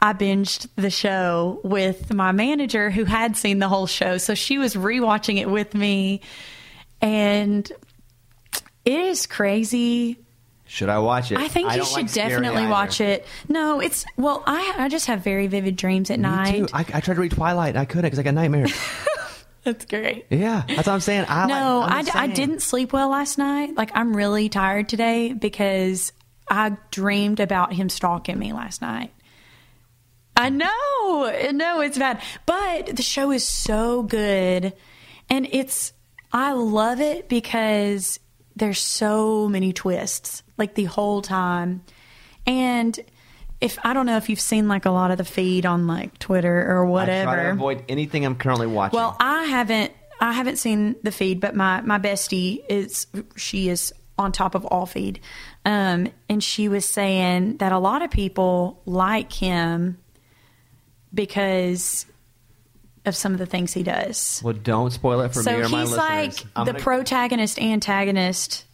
I 0.00 0.12
binged 0.12 0.66
the 0.76 0.90
show 0.90 1.60
with 1.62 2.12
my 2.12 2.32
manager 2.32 2.90
who 2.90 3.04
had 3.04 3.36
seen 3.36 3.60
the 3.60 3.68
whole 3.68 3.86
show. 3.86 4.18
So 4.18 4.34
she 4.34 4.58
was 4.58 4.74
rewatching 4.74 5.40
it 5.40 5.48
with 5.48 5.74
me. 5.74 6.20
And 7.00 7.70
it 8.84 9.00
is 9.00 9.26
crazy. 9.26 10.18
Should 10.72 10.88
I 10.88 11.00
watch 11.00 11.30
it? 11.30 11.36
I 11.36 11.48
think 11.48 11.70
you 11.74 11.84
should 11.84 11.92
like 11.92 12.12
definitely 12.14 12.66
watch 12.66 13.02
it. 13.02 13.26
No, 13.46 13.78
it's, 13.80 14.06
well, 14.16 14.42
I, 14.46 14.72
I 14.78 14.88
just 14.88 15.06
have 15.06 15.22
very 15.22 15.46
vivid 15.46 15.76
dreams 15.76 16.10
at 16.10 16.18
Me 16.18 16.22
night. 16.22 16.56
too. 16.60 16.68
I, 16.72 16.80
I 16.80 17.00
tried 17.00 17.16
to 17.16 17.20
read 17.20 17.32
Twilight 17.32 17.68
and 17.70 17.78
I 17.78 17.84
couldn't 17.84 18.06
because 18.06 18.18
I 18.18 18.22
got 18.22 18.32
nightmares. 18.32 18.72
That's 19.64 19.84
great. 19.84 20.24
yeah, 20.30 20.62
that's 20.66 20.86
what 20.86 20.94
I'm 20.94 21.00
saying. 21.00 21.26
I 21.28 21.46
No, 21.46 21.80
like, 21.80 21.90
I'm 21.92 21.98
I, 21.98 22.02
the 22.02 22.16
I 22.18 22.26
didn't 22.26 22.62
sleep 22.62 22.92
well 22.94 23.10
last 23.10 23.36
night. 23.36 23.76
Like, 23.76 23.90
I'm 23.94 24.16
really 24.16 24.48
tired 24.48 24.88
today 24.88 25.34
because 25.34 26.12
I 26.48 26.76
dreamed 26.90 27.38
about 27.38 27.72
him 27.74 27.88
stalking 27.90 28.38
me 28.38 28.54
last 28.54 28.80
night. 28.80 29.12
I 30.34 30.48
know. 30.48 31.50
No, 31.52 31.80
it's 31.82 31.98
bad. 31.98 32.22
But 32.46 32.96
the 32.96 33.02
show 33.02 33.30
is 33.30 33.46
so 33.46 34.02
good. 34.02 34.72
And 35.28 35.46
it's, 35.52 35.92
I 36.32 36.54
love 36.54 37.00
it 37.00 37.28
because 37.28 38.18
there's 38.62 38.78
so 38.78 39.48
many 39.48 39.72
twists, 39.72 40.44
like 40.56 40.76
the 40.76 40.84
whole 40.84 41.20
time. 41.20 41.82
And 42.46 42.96
if, 43.60 43.76
I 43.82 43.92
don't 43.92 44.06
know 44.06 44.16
if 44.16 44.28
you've 44.28 44.38
seen 44.38 44.68
like 44.68 44.86
a 44.86 44.92
lot 44.92 45.10
of 45.10 45.18
the 45.18 45.24
feed 45.24 45.66
on 45.66 45.88
like 45.88 46.16
Twitter 46.20 46.70
or 46.70 46.86
whatever. 46.86 47.28
I 47.28 47.34
try 47.34 47.42
to 47.42 47.50
avoid 47.50 47.84
anything 47.88 48.24
I'm 48.24 48.36
currently 48.36 48.68
watching. 48.68 48.96
Well, 48.96 49.16
I 49.18 49.46
haven't 49.46 49.92
I 50.20 50.32
haven't 50.32 50.58
seen 50.58 50.94
the 51.02 51.10
feed, 51.10 51.40
but 51.40 51.56
my 51.56 51.80
my 51.80 51.98
bestie 51.98 52.62
is 52.68 53.08
she 53.34 53.68
is 53.68 53.92
on 54.16 54.30
top 54.30 54.54
of 54.54 54.64
all 54.66 54.86
feed, 54.86 55.18
um, 55.64 56.12
and 56.28 56.44
she 56.44 56.68
was 56.68 56.84
saying 56.84 57.56
that 57.56 57.72
a 57.72 57.78
lot 57.78 58.02
of 58.02 58.12
people 58.12 58.80
like 58.86 59.32
him 59.32 59.98
because 61.12 62.06
of 63.04 63.16
some 63.16 63.32
of 63.32 63.38
the 63.38 63.46
things 63.46 63.72
he 63.72 63.82
does. 63.82 64.40
well, 64.44 64.54
don't 64.54 64.90
spoil 64.92 65.20
it 65.22 65.32
for 65.32 65.42
so 65.42 65.50
me 65.50 65.56
or 65.64 65.68
my 65.68 65.80
he's 65.80 65.90
listeners. 65.90 65.96
like 65.98 66.46
I'm 66.56 66.66
the 66.66 66.72
gonna- 66.72 66.84
protagonist 66.84 67.58
antagonist 67.60 68.64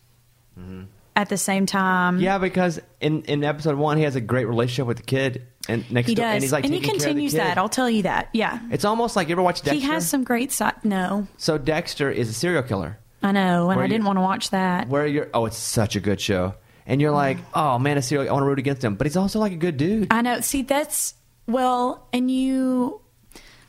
mm-hmm. 0.59 0.83
at 1.17 1.29
the 1.29 1.37
same 1.39 1.67
time. 1.67 2.21
Yeah, 2.21 2.39
because 2.39 2.81
in, 3.01 3.23
in 3.23 3.45
episode 3.45 3.77
one, 3.77 3.97
he 3.97 4.05
has 4.05 4.17
a 4.17 4.21
great 4.21 4.47
relationship 4.47 4.87
with 4.87 4.99
the 4.99 5.03
kid, 5.03 5.47
and 5.69 5.91
next 5.91 6.09
he 6.09 6.15
door, 6.15 6.27
does, 6.27 6.35
and 6.35 6.43
he's 6.43 6.53
like 6.53 6.65
and 6.65 6.73
he 6.75 6.81
taking 6.81 6.91
care 6.91 6.97
of 6.97 7.01
the 7.01 7.07
continues 7.09 7.33
that. 7.35 7.59
I'll 7.59 7.69
tell 7.69 7.89
you 7.91 8.03
that. 8.03 8.29
Yeah, 8.33 8.59
It's 8.71 8.85
almost 8.85 9.17
like 9.17 9.29
you 9.29 9.33
ever 9.33 9.43
watch 9.43 9.63
Dexter. 9.63 9.75
he 9.75 9.81
has 9.87 10.09
some 10.09 10.25
great 10.25 10.53
side. 10.53 10.75
No, 10.85 11.27
So 11.39 11.57
Dexter 11.59 12.11
is 12.11 12.29
a 12.29 12.33
serial 12.35 12.63
killer. 12.63 12.99
I 13.23 13.33
know, 13.33 13.71
and 13.71 13.81
I 13.81 13.87
didn't 13.89 14.05
want 14.07 14.17
to 14.19 14.23
watch 14.23 14.51
that. 14.51 14.89
Where 14.89 15.07
you're, 15.07 15.29
oh, 15.35 15.47
it's 15.47 15.57
such 15.57 15.97
a 15.97 16.01
good 16.01 16.21
show. 16.21 16.55
and 16.87 17.01
you're 17.01 17.11
like, 17.13 17.39
oh 17.55 17.79
man, 17.79 17.97
a 17.99 18.03
serial. 18.03 18.29
I 18.29 18.33
want 18.33 18.43
to 18.45 18.47
root 18.49 18.59
against 18.59 18.85
him, 18.85 18.95
but 18.95 19.07
he's 19.07 19.17
also 19.17 19.39
like 19.41 19.53
a 19.53 19.57
good 19.57 19.77
dude. 19.79 20.09
I 20.13 20.21
know. 20.23 20.41
See, 20.41 20.63
that's 20.63 21.15
well, 21.47 22.07
and 22.13 22.31
you. 22.31 23.01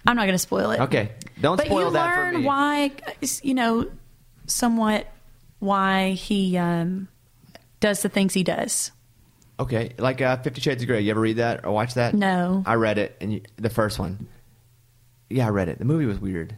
I'm 0.08 0.16
not 0.16 0.24
going 0.24 0.34
to 0.34 0.39
spoil 0.39 0.72
it. 0.72 0.80
Okay, 0.82 1.12
don't 1.39 1.58
but 1.58 1.66
spoil 1.66 1.88
you 1.88 1.91
that 1.93 2.16
for 2.16 2.22
learn 2.22 2.38
me. 2.38 2.45
why, 2.45 2.91
you 3.43 3.54
know, 3.54 3.89
somewhat 4.47 5.08
why 5.60 6.12
he 6.12 6.58
um, 6.58 7.08
does 7.80 8.02
the 8.02 8.10
things 8.10 8.34
he 8.34 8.43
does. 8.43 8.91
Okay, 9.60 9.93
like 9.97 10.22
uh, 10.22 10.38
Fifty 10.38 10.62
Shades 10.62 10.82
of 10.82 10.88
Grey. 10.88 11.02
You 11.02 11.12
ever 11.12 11.20
read 11.20 11.38
that 11.38 11.66
or 11.66 11.72
watch 11.72 11.95
that? 11.95 12.14
No. 12.14 12.64
I 12.66 12.76
read 12.76 12.97
it, 12.97 13.18
and 13.20 13.34
you, 13.34 13.41
the 13.58 13.70
first 13.70 14.00
one. 14.00 14.28
Yeah, 15.30 15.47
I 15.47 15.50
read 15.50 15.70
it. 15.70 15.80
The 15.80 15.86
movie 15.86 16.06
was 16.06 16.18
weird. 16.20 16.56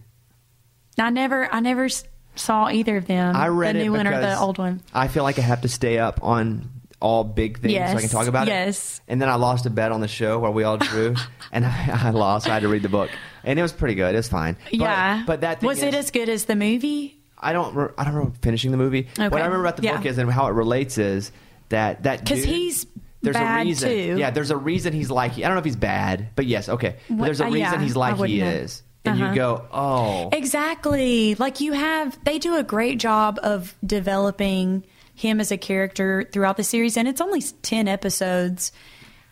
I 0.98 1.10
never, 1.10 1.52
I 1.52 1.62
never 1.62 1.89
saw 2.36 2.70
either 2.70 2.98
of 2.98 3.08
them. 3.08 3.36
I 3.36 3.48
read 3.48 3.76
the 3.76 3.84
new 3.84 3.92
one 3.92 4.08
or 4.08 4.20
the 4.20 4.38
old 4.39 4.58
one. 4.58 4.82
I 4.94 5.08
feel 5.08 5.24
like 5.24 5.39
I 5.39 5.42
have 5.42 5.62
to 5.62 5.68
stay 5.68 5.98
up 5.98 6.24
on 6.24 6.70
all 7.02 7.24
big 7.24 7.60
things 7.60 7.74
so 7.74 7.97
I 7.97 7.99
can 8.02 8.10
talk 8.10 8.28
about 8.28 8.47
yes. 8.47 8.97
it. 9.08 9.12
And 9.12 9.22
then 9.22 9.28
I 9.30 9.36
lost 9.36 9.66
a 9.66 9.70
bet 9.70 9.91
on 9.91 10.02
the 10.02 10.08
show 10.08 10.39
where 10.39 10.52
we 10.52 10.64
all 10.64 10.78
drew, 10.78 11.16
and 11.52 11.66
I, 11.66 11.89
I 12.06 12.10
lost. 12.12 12.47
I 12.47 12.54
had 12.54 12.62
to 12.62 12.68
read 12.70 12.84
the 12.84 12.89
book, 12.89 13.10
and 13.43 13.58
it 13.58 13.62
was 13.62 13.72
pretty 13.74 13.95
good. 13.95 14.14
It 14.14 14.18
was 14.18 14.28
fine. 14.30 14.56
Yeah, 14.72 15.24
but 15.26 15.41
that 15.41 15.60
thing 15.60 15.68
was 15.68 15.82
it 15.82 15.93
as 15.93 16.12
good 16.12 16.30
as 16.30 16.45
the 16.45 16.56
movie? 16.56 17.18
I 17.38 17.54
don't. 17.54 17.74
re- 17.76 17.89
I 17.97 18.04
don't 18.04 18.14
remember 18.14 18.38
finishing 18.41 18.72
the 18.72 18.78
movie. 18.78 19.08
Okay. 19.18 19.28
What 19.30 19.41
I 19.41 19.45
remember 19.45 19.66
about 19.66 19.78
the 19.78 19.84
Yeah. 19.84 19.97
book 19.97 20.06
is 20.06 20.18
and 20.20 20.32
how 20.32 20.45
it 20.47 20.52
relates 20.52 20.97
is 20.99 21.32
that 21.70 22.04
that 22.04 22.20
because 22.24 22.43
he's 22.43 22.86
there's 23.24 23.36
bad, 23.36 23.62
a 23.62 23.66
reason. 23.66 23.89
too. 23.89 24.16
Yeah, 24.20 24.30
there's 24.30 24.52
a 24.52 24.58
reason 24.58 24.93
he's 24.93 25.10
like. 25.10 25.32
He 25.34 25.43
I 25.43 25.47
don't 25.47 25.56
know 25.56 25.60
if 25.60 25.66
he's 25.66 25.76
bad, 25.76 26.30
but 26.36 26.45
yes, 26.45 26.70
okay. 26.70 26.97
But 27.10 27.18
What- 27.18 27.26
there's 27.26 27.41
a 27.41 27.45
uh, 27.45 27.49
reason 27.49 27.60
yeah, 27.60 27.82
he's 27.82 27.95
like 27.95 28.18
he 28.28 28.41
is, 28.41 28.84
and 29.06 29.20
Uh-huh. 29.20 29.30
you 29.32 29.36
go, 29.36 29.66
oh, 29.72 30.30
Exactly. 30.34 31.34
Like 31.36 31.62
you 31.62 31.74
have, 31.74 32.18
they 32.26 32.38
do 32.38 32.58
a 32.58 32.64
great 32.64 32.99
job 32.99 33.39
of 33.41 33.74
developing 33.84 34.86
him 35.16 35.39
as 35.39 35.51
a 35.51 35.57
character 35.57 36.28
throughout 36.32 36.57
the 36.57 36.64
series, 36.64 36.97
and 36.97 37.07
it's 37.07 37.22
only 37.22 37.41
10 37.41 37.88
episodes. 37.88 38.72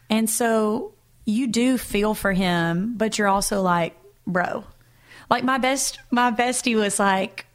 And 0.10 0.30
so 0.30 0.94
you 1.26 1.48
do 1.48 1.78
feel 1.78 2.14
for 2.14 2.32
him, 2.34 2.96
but 2.98 3.18
you're 3.18 3.28
also 3.28 3.62
like, 3.62 3.98
bro. 4.28 4.64
Like 5.30 5.44
my 5.44 5.58
best, 5.60 6.00
my 6.12 6.32
bestie 6.32 6.76
was 6.76 7.00
like, 7.00 7.46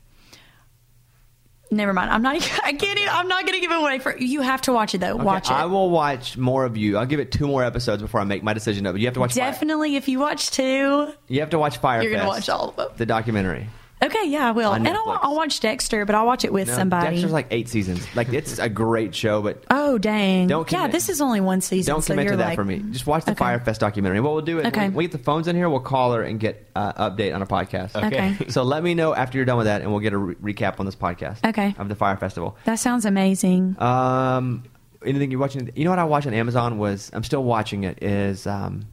never 1.70 1.92
mind. 1.92 2.10
I'm 2.10 2.22
not, 2.22 2.36
I 2.64 2.72
can't, 2.72 2.98
even- 2.98 3.08
I'm 3.12 3.26
not 3.28 3.42
going 3.46 3.54
to 3.54 3.60
give 3.60 3.72
it 3.72 3.78
away 3.78 3.98
for, 3.98 4.16
you 4.16 4.42
have 4.42 4.62
to 4.62 4.72
watch 4.72 4.94
it 4.94 4.98
though. 4.98 5.14
Okay, 5.14 5.24
watch 5.24 5.46
it. 5.50 5.52
I 5.54 5.66
will 5.66 5.90
watch 5.90 6.36
more 6.36 6.64
of 6.64 6.76
you. 6.76 6.96
I'll 6.98 7.06
give 7.06 7.20
it 7.20 7.32
two 7.32 7.46
more 7.46 7.64
episodes 7.64 8.00
before 8.02 8.20
I 8.20 8.24
make 8.24 8.42
my 8.42 8.54
decision. 8.54 8.84
But 8.84 8.96
you 8.98 9.06
have 9.06 9.14
to 9.14 9.20
watch. 9.20 9.34
Fire- 9.34 9.50
Definitely, 9.50 9.96
if 9.96 10.08
you 10.08 10.18
watch 10.20 10.50
two, 10.50 11.12
you 11.28 11.40
have 11.40 11.50
to 11.50 11.58
watch 11.58 11.78
Fire. 11.78 12.02
You're 12.02 12.12
gonna 12.12 12.24
Fest, 12.32 12.48
watch 12.48 12.48
all 12.48 12.68
of 12.70 12.76
them. 12.76 12.88
The 12.96 13.06
documentary. 13.06 13.66
Okay, 14.02 14.28
yeah, 14.28 14.48
I 14.48 14.50
will. 14.50 14.72
And 14.72 14.86
I'll, 14.86 15.18
I'll 15.22 15.34
watch 15.36 15.60
Dexter, 15.60 16.04
but 16.04 16.14
I'll 16.14 16.26
watch 16.26 16.44
it 16.44 16.52
with 16.52 16.68
No, 16.68 16.74
somebody. 16.74 17.06
Dexter's 17.10 17.32
like 17.32 17.46
eight 17.50 17.68
seasons. 17.70 18.06
Like 18.14 18.30
it's 18.34 18.58
a 18.58 18.68
great 18.68 19.14
show, 19.14 19.40
but 19.40 19.64
Oh 19.70 19.96
dang! 19.96 20.46
Don't 20.46 20.70
yeah, 20.70 20.88
this 20.88 21.08
is 21.08 21.22
only 21.22 21.40
one 21.40 21.62
season. 21.62 21.94
don't 21.94 22.02
so 22.02 22.12
commit 22.12 22.24
you're 22.24 22.32
to 22.32 22.36
that 22.38 22.48
like, 22.48 22.56
for 22.56 22.64
me. 22.64 22.80
Just 22.90 23.06
watch 23.06 23.24
the 23.24 23.30
Okay. 23.30 23.38
Fyre 23.38 23.60
Fest 23.60 23.80
documentary. 23.80 24.20
What 24.20 24.34
we'll 24.34 24.42
do 24.42 24.58
is 24.58 24.66
Okay. 24.66 24.80
when 24.88 24.94
we 24.94 25.04
get 25.04 25.12
the 25.12 25.18
phones 25.18 25.48
in 25.48 25.56
here, 25.56 25.70
we'll 25.70 25.80
call 25.80 26.12
her 26.12 26.22
and 26.22 26.38
get 26.38 26.68
uh, 26.76 27.08
update 27.10 27.34
on 27.34 27.40
a 27.40 27.46
podcast. 27.46 27.94
Okay. 27.96 28.36
So 28.50 28.62
let 28.62 28.82
me 28.82 28.94
know 28.94 29.14
after 29.14 29.38
you're 29.38 29.46
done 29.46 29.56
with 29.56 29.66
that, 29.66 29.80
and 29.80 29.90
we'll 29.90 30.00
get 30.00 30.12
a 30.12 30.18
re- 30.18 30.34
recap 30.54 30.80
on 30.80 30.86
this 30.86 30.96
podcast. 30.96 31.42
Okay. 31.48 31.74
Of 31.78 31.88
the 31.88 31.94
Fyre 31.94 32.16
Festival. 32.18 32.56
That 32.66 32.78
sounds 32.78 33.04
amazing. 33.06 33.80
Um, 33.80 34.64
anything 35.04 35.30
you're 35.30 35.40
watching? 35.40 35.70
You 35.74 35.84
know 35.84 35.90
what 35.90 35.98
I 35.98 36.04
watched 36.04 36.26
on 36.26 36.34
Amazon 36.34 36.76
was 36.78 37.10
I'm 37.14 37.24
still 37.24 37.42
watching 37.44 37.84
it. 37.84 38.02
Is 38.02 38.46
um, 38.46 38.86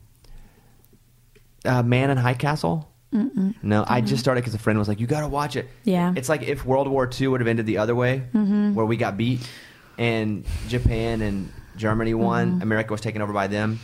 uh, 1.66 1.84
Man 1.84 2.10
in 2.12 2.18
High 2.18 2.34
Castle. 2.34 2.88
Mm-mm. 3.14 3.55
No, 3.62 3.84
I 3.88 3.99
just 4.01 4.22
started 4.22 4.41
because 4.41 4.53
a 4.55 4.59
friend 4.59 4.80
was 4.80 4.88
like, 4.88 4.99
"You 4.99 5.07
got 5.07 5.22
to 5.22 5.28
watch 5.28 5.55
it." 5.57 5.68
Yeah. 5.84 6.14
it's 6.16 6.30
like 6.30 6.43
if 6.43 6.66
World 6.66 6.88
War 6.88 7.09
II 7.20 7.28
would 7.30 7.41
have 7.41 7.47
ended 7.47 7.66
the 7.66 7.78
other 7.80 7.93
way, 7.95 8.24
Mm-hmm. 8.34 8.74
where 8.74 8.86
we 8.86 8.95
got 8.97 9.18
beat, 9.18 9.41
and 9.97 10.45
Japan 10.70 11.22
and 11.22 11.51
Germany 11.76 12.14
won. 12.14 12.62
America 12.62 12.91
was 12.93 13.01
taken 13.01 13.22
over 13.22 13.34
by 13.34 13.47
them. 13.47 13.80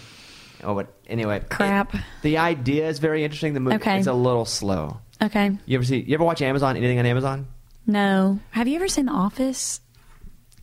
Oh, 0.64 0.74
but 0.76 0.88
anyway, 1.08 1.40
Mm-hmm. 1.40 1.48
Crap. 1.50 1.94
it- 1.96 2.02
the 2.22 2.38
idea 2.38 2.88
is 2.88 3.00
very 3.00 3.24
interesting. 3.24 3.54
The 3.54 3.60
movie 3.60 3.76
Okay. 3.78 3.98
it's 4.00 4.08
a 4.08 4.14
little 4.14 4.46
slow. 4.46 5.00
Okay. 5.22 5.52
You 5.66 5.78
ever 5.78 5.84
see? 5.86 6.00
You 6.02 6.14
ever 6.16 6.24
watch 6.24 6.42
Amazon? 6.42 6.78
Anything 6.78 7.00
on 7.00 7.06
Amazon? 7.06 7.48
No. 7.86 8.40
Have 8.52 8.68
you 8.68 8.76
ever 8.78 8.88
seen 8.88 9.08
The 9.08 9.12
Office? 9.14 9.82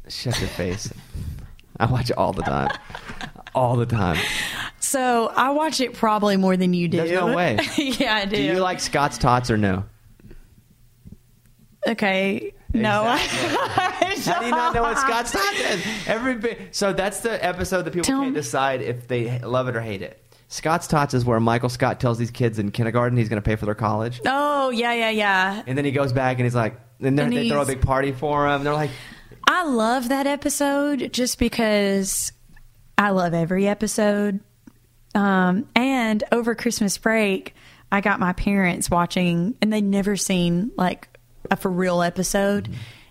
Shut 0.08 0.38
your 0.40 0.48
face. 0.48 0.92
I 1.78 1.86
watch 1.86 2.10
it 2.10 2.16
all 2.18 2.32
the 2.32 2.42
time. 2.42 2.70
all 3.54 3.76
the 3.76 3.86
time. 3.86 4.16
So 4.84 5.32
I 5.34 5.50
watch 5.50 5.80
it 5.80 5.94
probably 5.94 6.36
more 6.36 6.56
than 6.56 6.74
you 6.74 6.88
do. 6.88 6.98
There's 6.98 7.10
no 7.10 7.34
way. 7.34 7.58
yeah, 7.76 8.16
I 8.16 8.24
do. 8.26 8.36
Do 8.36 8.42
you 8.42 8.60
like 8.60 8.80
Scott's 8.80 9.18
Tots 9.18 9.50
or 9.50 9.56
no? 9.56 9.84
Okay. 11.86 12.52
No. 12.72 13.04
How 13.16 14.40
do 14.40 14.46
you 14.46 14.50
not 14.50 14.74
know 14.74 14.82
what 14.82 14.98
Scott's 14.98 15.32
Tots 15.32 15.60
is? 15.60 15.84
Every. 16.06 16.68
So 16.70 16.92
that's 16.92 17.20
the 17.20 17.42
episode 17.44 17.82
that 17.82 17.92
people 17.92 18.04
Tell 18.04 18.20
can't 18.20 18.34
me. 18.34 18.40
decide 18.40 18.82
if 18.82 19.08
they 19.08 19.38
love 19.40 19.68
it 19.68 19.76
or 19.76 19.80
hate 19.80 20.02
it. 20.02 20.20
Scott's 20.48 20.86
Tots 20.86 21.14
is 21.14 21.24
where 21.24 21.40
Michael 21.40 21.68
Scott 21.68 22.00
tells 22.00 22.18
these 22.18 22.30
kids 22.30 22.58
in 22.58 22.70
kindergarten 22.70 23.16
he's 23.16 23.28
going 23.28 23.42
to 23.42 23.46
pay 23.46 23.56
for 23.56 23.64
their 23.64 23.74
college, 23.74 24.20
oh 24.26 24.70
yeah, 24.70 24.92
yeah, 24.92 25.10
yeah. 25.10 25.62
and 25.66 25.76
then 25.76 25.84
he 25.84 25.90
goes 25.90 26.12
back 26.12 26.36
and 26.36 26.44
he's 26.44 26.54
like, 26.54 26.78
and, 27.00 27.18
And 27.18 27.32
they 27.32 27.48
throw 27.48 27.62
a 27.62 27.66
big 27.66 27.80
party 27.80 28.12
for 28.12 28.46
him. 28.48 28.62
They're 28.62 28.72
like, 28.72 28.90
I 29.48 29.64
love 29.64 30.10
that 30.10 30.26
episode 30.26 31.12
just 31.12 31.38
because 31.38 32.30
I 32.96 33.10
love 33.10 33.34
every 33.34 33.66
episode. 33.66 34.40
Um, 35.14 35.68
and 35.74 36.24
over 36.32 36.54
Christmas 36.54 36.98
break, 36.98 37.54
I 37.92 38.00
got 38.00 38.18
my 38.18 38.32
parents 38.32 38.90
watching, 38.90 39.54
and 39.62 39.72
they'd 39.72 39.84
never 39.84 40.16
seen 40.16 40.72
like 40.76 41.08
a 41.50 41.56
for 41.56 41.70
real 41.70 42.02
episode. 42.02 42.68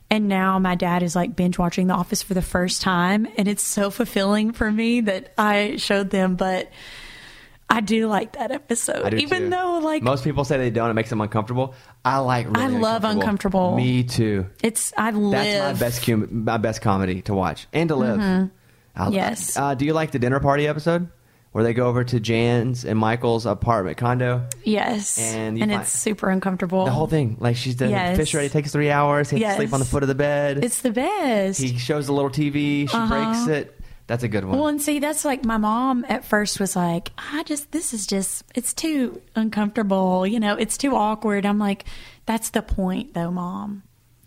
And 0.09 0.27
now 0.27 0.59
my 0.59 0.75
dad 0.75 1.01
is 1.01 1.15
like 1.15 1.35
binge 1.35 1.57
watching 1.57 1.87
The 1.87 1.93
Office 1.93 2.21
for 2.21 2.33
the 2.33 2.41
first 2.41 2.81
time, 2.81 3.27
and 3.37 3.47
it's 3.47 3.63
so 3.63 3.89
fulfilling 3.89 4.51
for 4.51 4.71
me 4.71 5.01
that 5.01 5.33
I 5.37 5.77
showed 5.77 6.09
them. 6.09 6.35
But 6.35 6.69
I 7.69 7.79
do 7.81 8.07
like 8.07 8.33
that 8.33 8.51
episode, 8.51 9.13
even 9.15 9.43
too. 9.43 9.49
though 9.49 9.79
like 9.81 10.03
most 10.03 10.23
people 10.23 10.43
say 10.43 10.57
they 10.57 10.69
don't, 10.69 10.91
it 10.91 10.93
makes 10.93 11.09
them 11.09 11.21
uncomfortable. 11.21 11.73
I 12.05 12.19
like. 12.19 12.45
Really 12.45 12.61
I 12.61 12.67
love 12.67 13.05
uncomfortable. 13.05 13.75
Me 13.75 14.03
too. 14.03 14.45
it's 14.61 14.93
I 14.97 15.11
live. 15.11 15.31
That's 15.31 15.79
my 15.79 15.85
best 15.87 16.05
cum- 16.05 16.43
my 16.45 16.57
best 16.57 16.81
comedy 16.81 17.21
to 17.23 17.33
watch 17.33 17.67
and 17.73 17.89
to 17.89 17.95
live. 17.95 18.19
Mm-hmm. 18.19 19.13
Yes. 19.13 19.57
Uh, 19.57 19.73
do 19.73 19.85
you 19.85 19.93
like 19.93 20.11
the 20.11 20.19
dinner 20.19 20.39
party 20.39 20.67
episode 20.67 21.09
where 21.53 21.63
they 21.63 21.73
go 21.73 21.87
over 21.87 22.03
to 22.03 22.19
Jan's 22.19 22.83
and 22.83 22.99
Michael's 22.99 23.45
apartment 23.45 23.97
condo? 23.97 24.47
Yes, 24.63 25.17
And 25.19 25.61
and, 25.61 25.71
it's 25.71 25.91
super 25.91 26.29
uncomfortable. 26.29 26.85
The 26.85 26.91
whole 26.91 27.07
thing, 27.07 27.37
like 27.39 27.55
she's 27.55 27.75
done 27.75 27.91
Yes. 27.91 28.17
fish 28.17 28.33
ready, 28.33 28.49
takes 28.49 28.71
three 28.71 28.91
hours. 28.91 29.29
He 29.29 29.41
has 29.41 29.53
to 29.53 29.61
sleep 29.61 29.73
on 29.73 29.79
the 29.79 29.85
foot 29.85 30.03
of 30.03 30.09
the 30.09 30.15
bed. 30.15 30.63
It's 30.63 30.81
the 30.81 30.91
best. 30.91 31.61
he 31.61 31.77
shows 31.77 32.07
the 32.07 32.13
little 32.13 32.31
TV. 32.31 32.89
She 32.89 32.97
uh-huh. 32.97 33.07
breaks 33.07 33.47
it. 33.47 33.79
That's 34.07 34.23
a 34.23 34.27
good 34.27 34.43
one. 34.43 34.57
well, 34.57 34.67
and 34.67 34.81
see, 34.81 34.99
that's 34.99 35.23
like 35.23 35.45
my 35.45 35.57
mom 35.57 36.05
at 36.09 36.25
first 36.25 36.59
was 36.59 36.75
like, 36.75 37.11
I 37.17 37.43
just, 37.43 37.71
this 37.71 37.93
is 37.93 38.05
just, 38.05 38.43
it's 38.53 38.73
too 38.73 39.21
uncomfortable. 39.35 40.27
You 40.27 40.41
know, 40.41 40.55
it's 40.55 40.77
too 40.77 40.95
awkward. 40.95 41.45
I'm 41.45 41.57
like, 41.59 41.85
that's 42.25 42.49
the 42.49 42.61
point 42.61 43.13
though, 43.13 43.31
mom. 43.31 43.83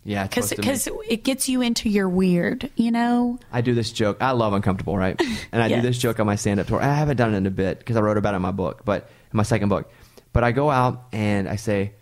Yeah, 0.06 0.22
Because 0.26 0.48
supposed 0.50 0.84
to 0.84 0.92
be. 0.92 1.12
it 1.12 1.24
gets 1.24 1.48
you 1.48 1.60
into 1.60 1.88
your 1.88 2.08
weird, 2.08 2.70
you 2.76 2.90
know? 2.92 3.38
I 3.52 3.60
do 3.60 3.74
this 3.74 3.90
joke. 3.92 4.18
I 4.20 4.30
love 4.30 4.52
uncomfortable, 4.52 4.96
right? 4.96 5.20
And 5.52 5.62
I 5.62 5.68
do 5.68 5.80
this 5.80 5.98
joke 5.98 6.20
on 6.20 6.26
my 6.26 6.36
stand-up 6.36 6.66
tour. 6.66 6.80
I 6.80 6.92
haven't 6.94 7.16
done 7.16 7.34
it 7.34 7.36
in 7.38 7.46
a 7.46 7.50
bit 7.50 7.78
because 7.80 7.96
I 7.96 8.00
wrote 8.00 8.16
about 8.16 8.34
it 8.34 8.36
in 8.36 8.42
my 8.42 8.50
book, 8.52 8.84
but 8.84 9.08
in 9.32 9.36
my 9.36 9.42
second 9.42 9.68
book. 9.68 9.90
But 10.32 10.44
I 10.44 10.52
go 10.52 10.70
out 10.70 11.06
and 11.12 11.48
I 11.48 11.56
say, 11.56 11.92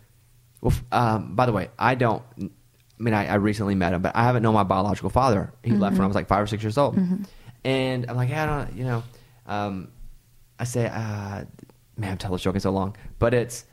"Well, 0.61 0.73
um, 0.93 1.35
by 1.37 1.47
the 1.47 1.53
way, 1.53 1.71
I 1.79 1.95
don't. 1.95 2.23
I 2.41 2.49
mean, 2.99 3.15
I, 3.15 3.27
I 3.27 3.35
recently 3.35 3.75
met 3.77 3.93
him, 3.95 4.03
but 4.03 4.15
I 4.17 4.25
haven't 4.25 4.43
known 4.43 4.55
my 4.55 4.65
biological 4.65 5.11
father. 5.11 5.53
He 5.63 5.71
left 5.73 5.95
when 5.97 6.03
I 6.05 6.07
was 6.07 6.15
like 6.17 6.27
five 6.29 6.43
or 6.43 6.47
six 6.47 6.63
years 6.63 6.77
old, 6.79 6.99
and 7.65 8.07
I'm 8.09 8.17
like, 8.17 8.31
I 8.33 8.47
don't, 8.47 8.77
you 8.77 8.85
know. 8.85 9.03
Um, 9.47 9.89
I 10.59 10.65
say, 10.65 10.87
uh, 10.87 11.45
man, 11.97 12.11
I'm 12.13 12.19
telling 12.19 12.35
this 12.37 12.43
joke 12.43 12.55
in 12.57 12.61
so 12.61 12.71
long, 12.71 12.97
but 13.19 13.35
it's. 13.35 13.65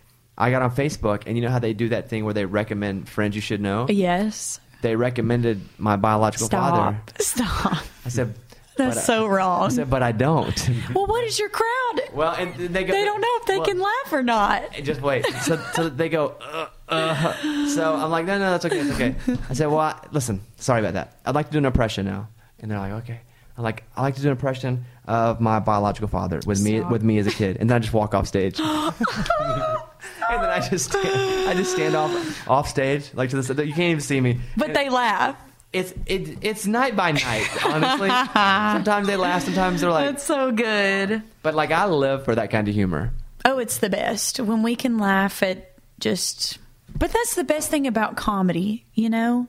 I 0.42 0.50
got 0.50 0.64
on 0.64 0.72
Facebook, 0.72 1.24
and 1.28 1.38
you 1.38 1.44
know 1.44 1.52
how 1.52 1.60
they 1.60 1.74
do 1.74 1.90
that 1.90 2.10
thing 2.10 2.26
where 2.26 2.34
they 2.34 2.46
recommend 2.46 3.08
friends 3.08 3.36
you 3.36 3.42
should 3.42 3.62
know. 3.62 3.86
Yes. 3.88 4.60
They 4.82 4.96
recommended 4.96 5.62
my 5.78 5.98
biological 5.98 6.50
father. 6.50 7.00
Stop. 7.20 7.48
Stop. 7.48 7.84
I 8.04 8.10
said, 8.10 8.34
That's 8.76 8.98
I- 8.98 9.02
so 9.02 9.28
wrong. 9.28 9.66
I 9.66 9.70
said, 9.70 9.92
but 9.92 10.02
I 10.02 10.12
don't. 10.12 10.70
well, 10.96 11.06
what 11.06 11.24
is 11.26 11.38
your 11.38 11.50
crowd? 11.50 12.02
well, 12.14 12.34
and 12.34 12.56
they 12.56 12.84
go. 12.84 12.92
they 12.92 13.06
don't 13.06 13.22
know 13.22 13.38
if 13.40 13.46
they 13.46 13.58
well, 13.58 13.68
can 13.68 13.80
laugh 13.80 14.12
or 14.12 14.24
not. 14.24 14.74
Just 14.82 15.02
wait. 15.02 15.28
So, 15.44 15.64
so 15.74 15.90
they 15.90 16.10
go. 16.10 16.36
Uh, 16.42 16.68
uh. 16.90 17.68
So 17.68 17.94
I'm 17.94 18.10
like, 18.10 18.26
no, 18.26 18.40
no, 18.40 18.50
that's 18.50 18.66
okay, 18.66 18.80
it's 18.80 18.92
okay. 18.96 19.16
I 19.48 19.54
said, 19.54 19.68
well, 19.68 19.80
I, 19.80 20.08
listen, 20.12 20.42
sorry 20.58 20.80
about 20.80 20.96
that. 20.96 21.20
I'd 21.24 21.36
like 21.36 21.48
to 21.48 21.52
do 21.52 21.60
an 21.60 21.66
impression 21.66 22.08
now, 22.08 22.30
and 22.60 22.72
they're 22.72 22.80
like, 22.80 22.94
okay. 23.04 23.20
I'm 23.58 23.64
like, 23.64 23.84
I 23.96 24.02
like 24.02 24.16
to 24.16 24.22
do 24.22 24.30
an 24.30 24.32
impression 24.32 24.86
of 25.06 25.40
my 25.40 25.60
biological 25.60 26.08
father 26.08 26.40
with 26.48 26.64
me, 26.64 26.80
with 26.80 27.04
me 27.04 27.20
as 27.20 27.28
a 27.28 27.32
kid, 27.32 27.58
and 27.60 27.70
then 27.70 27.76
I 27.76 27.80
just 27.80 27.94
walk 27.94 28.16
off 28.16 28.26
stage. 28.26 28.60
and 30.36 30.44
then 30.44 30.50
I 30.50 30.60
just, 30.68 30.92
stand, 30.92 31.50
I 31.50 31.54
just 31.54 31.72
stand 31.74 31.96
off, 31.96 32.48
off 32.50 32.70
stage, 32.70 33.12
like 33.14 33.30
to 33.32 33.42
the. 33.42 33.66
You 33.66 33.74
can't 33.74 33.92
even 33.92 34.02
see 34.02 34.20
me. 34.22 34.40
But 34.58 34.74
they 34.74 34.90
laugh. 34.90 35.38
It's 35.74 35.94
it, 36.06 36.40
it's 36.42 36.66
night 36.66 36.96
by 36.98 37.14
night, 37.14 37.48
honestly. 37.66 38.10
sometimes 38.34 39.08
they 39.08 39.16
laugh, 39.16 39.44
sometimes 39.44 39.80
they're 39.82 39.90
like, 39.90 40.10
That's 40.10 40.24
so 40.24 40.52
good. 40.52 41.24
but 41.44 41.56
like 41.56 41.72
I 41.72 41.86
live 41.86 42.26
for 42.26 42.36
that 42.36 42.52
kind 42.52 42.68
of 42.68 42.74
humor. 42.74 43.14
Oh, 43.46 43.58
it's 43.58 43.78
the 43.78 43.90
best 43.90 44.40
when 44.40 44.64
we 44.64 44.76
can 44.76 44.98
laugh 44.98 45.42
at 45.42 45.74
just. 46.00 46.58
But 46.98 47.12
that's 47.12 47.36
the 47.36 47.46
best 47.46 47.70
thing 47.70 47.88
about 47.88 48.18
comedy, 48.18 48.86
you 48.94 49.10
know? 49.10 49.48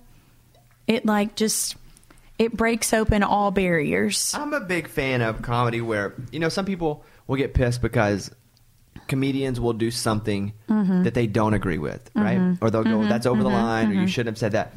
It 0.87 1.05
like 1.05 1.35
just. 1.35 1.75
it 2.39 2.57
breaks 2.57 2.93
open 2.93 3.25
all 3.25 3.51
barriers. 3.51 4.33
I'm 4.33 4.53
a 4.55 4.61
big 4.61 4.87
fan 4.89 5.23
of 5.23 5.43
comedy 5.43 5.81
where, 5.81 6.15
you 6.31 6.39
know, 6.39 6.49
some 6.49 6.65
people 6.65 7.05
will 7.27 7.37
get 7.37 7.53
pissed 7.53 7.83
because 7.83 8.31
comedians 9.13 9.61
will 9.61 9.75
do 9.87 9.91
something 9.91 10.53
Mm-hmm. 10.69 11.03
that 11.05 11.15
they 11.15 11.27
don't 11.27 11.55
agree 11.55 11.79
with, 11.79 12.03
right? 12.15 12.57
Or 12.63 12.71
they'll 12.71 12.83
go, 12.95 13.05
that's 13.13 13.27
over 13.27 13.43
the 13.43 13.49
line, 13.65 13.91
or 13.91 13.95
you 14.03 14.07
shouldn't 14.09 14.33
have 14.35 14.39
said 14.45 14.53
that. 14.53 14.73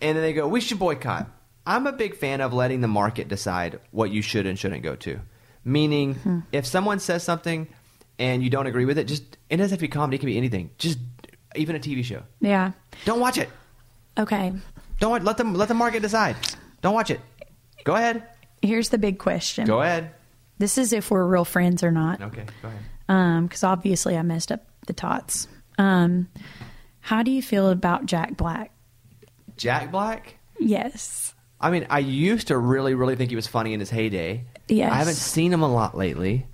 And 0.00 0.16
then 0.16 0.22
they 0.22 0.32
go, 0.32 0.46
we 0.46 0.60
should 0.60 0.78
boycott. 0.78 1.26
I'm 1.66 1.86
a 1.86 1.92
big 1.92 2.14
fan 2.16 2.40
of 2.40 2.52
letting 2.52 2.80
the 2.80 2.88
market 2.88 3.26
decide 3.28 3.80
what 3.90 4.10
you 4.10 4.22
should 4.22 4.46
and 4.46 4.56
shouldn't 4.58 4.82
go 4.84 4.94
to. 5.06 5.18
Meaning, 5.64 6.14
Hmm. 6.14 6.38
if 6.52 6.64
someone 6.66 6.98
says 7.00 7.22
something 7.24 7.66
and 8.18 8.42
you 8.44 8.50
don't 8.50 8.66
agree 8.66 8.84
with 8.84 8.98
it, 8.98 9.04
just, 9.08 9.24
it 9.50 9.56
doesn't 9.58 9.70
have 9.72 9.78
to 9.78 9.88
be 9.88 9.88
comedy, 9.88 10.16
it 10.16 10.20
can 10.20 10.26
be 10.26 10.36
anything. 10.38 10.70
Just, 10.78 10.98
even 11.56 11.74
a 11.76 11.80
TV 11.80 12.02
show. 12.04 12.22
Yeah. 12.40 12.72
Don't 13.04 13.20
watch 13.20 13.36
it. 13.38 13.48
Okay. 14.18 14.52
Don't 15.00 15.10
watch, 15.10 15.22
let 15.22 15.36
them 15.36 15.54
let 15.54 15.68
the 15.68 15.74
market 15.74 16.02
decide. 16.02 16.36
Don't 16.82 16.94
watch 16.94 17.10
it. 17.10 17.20
Go 17.84 17.94
ahead. 17.96 18.22
Here's 18.62 18.88
the 18.90 18.98
big 18.98 19.18
question. 19.18 19.66
Go 19.66 19.82
ahead. 19.82 20.10
This 20.58 20.78
is 20.78 20.92
if 20.92 21.10
we're 21.10 21.26
real 21.26 21.44
friends 21.44 21.82
or 21.82 21.90
not. 21.90 22.20
Okay, 22.22 22.44
go 22.62 22.68
ahead. 22.68 22.80
Um, 23.08 23.46
because 23.46 23.64
obviously 23.64 24.16
I 24.16 24.22
messed 24.22 24.52
up 24.52 24.64
the 24.86 24.92
tots. 24.92 25.48
Um, 25.78 26.28
how 27.00 27.22
do 27.22 27.30
you 27.30 27.42
feel 27.42 27.68
about 27.70 28.06
Jack 28.06 28.36
Black? 28.36 28.72
Jack 29.56 29.90
Black? 29.90 30.38
Yes. 30.58 31.34
I 31.60 31.70
mean, 31.70 31.86
I 31.90 31.98
used 32.00 32.48
to 32.48 32.58
really, 32.58 32.94
really 32.94 33.16
think 33.16 33.30
he 33.30 33.36
was 33.36 33.46
funny 33.46 33.72
in 33.74 33.80
his 33.80 33.90
heyday. 33.90 34.44
Yes. 34.68 34.92
I 34.92 34.96
haven't 34.96 35.14
seen 35.14 35.52
him 35.52 35.62
a 35.62 35.72
lot 35.72 35.96
lately. 35.96 36.46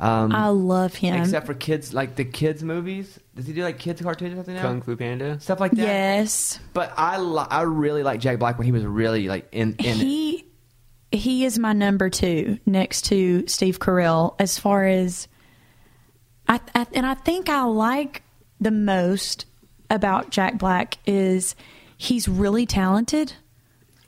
Um, 0.00 0.32
I 0.32 0.48
love 0.48 0.94
him. 0.94 1.20
except 1.20 1.44
for 1.44 1.52
kids, 1.52 1.92
like 1.92 2.16
the 2.16 2.24
kids 2.24 2.62
movies. 2.64 3.18
Does 3.34 3.46
he 3.46 3.52
do 3.52 3.62
like 3.62 3.78
kids 3.78 4.00
cartoons 4.00 4.32
or 4.32 4.36
something 4.36 4.54
now? 4.54 4.62
Kung 4.62 4.80
Fu 4.80 4.96
Panda. 4.96 5.38
Stuff 5.40 5.60
like 5.60 5.72
that. 5.72 5.82
yes. 5.82 6.58
But 6.72 6.94
I, 6.96 7.18
li- 7.18 7.46
I 7.50 7.62
really 7.62 8.02
like 8.02 8.18
Jack 8.20 8.38
Black 8.38 8.56
when 8.56 8.64
he 8.64 8.72
was 8.72 8.84
really 8.84 9.28
like 9.28 9.46
in 9.52 9.74
in 9.78 9.84
it. 9.86 9.96
he 9.96 10.46
he 11.12 11.44
is 11.44 11.58
my 11.58 11.72
number 11.74 12.08
two 12.08 12.58
next 12.64 13.06
to 13.06 13.46
Steve 13.46 13.78
Carell 13.78 14.36
as 14.38 14.58
far 14.58 14.86
as 14.86 15.28
I, 16.50 16.60
I 16.74 16.86
and 16.92 17.06
I 17.06 17.14
think 17.14 17.48
I 17.48 17.62
like 17.62 18.22
the 18.60 18.70
most 18.72 19.46
about 19.88 20.30
Jack 20.30 20.58
Black 20.58 20.98
is 21.06 21.54
he's 21.96 22.28
really 22.28 22.66
talented, 22.66 23.32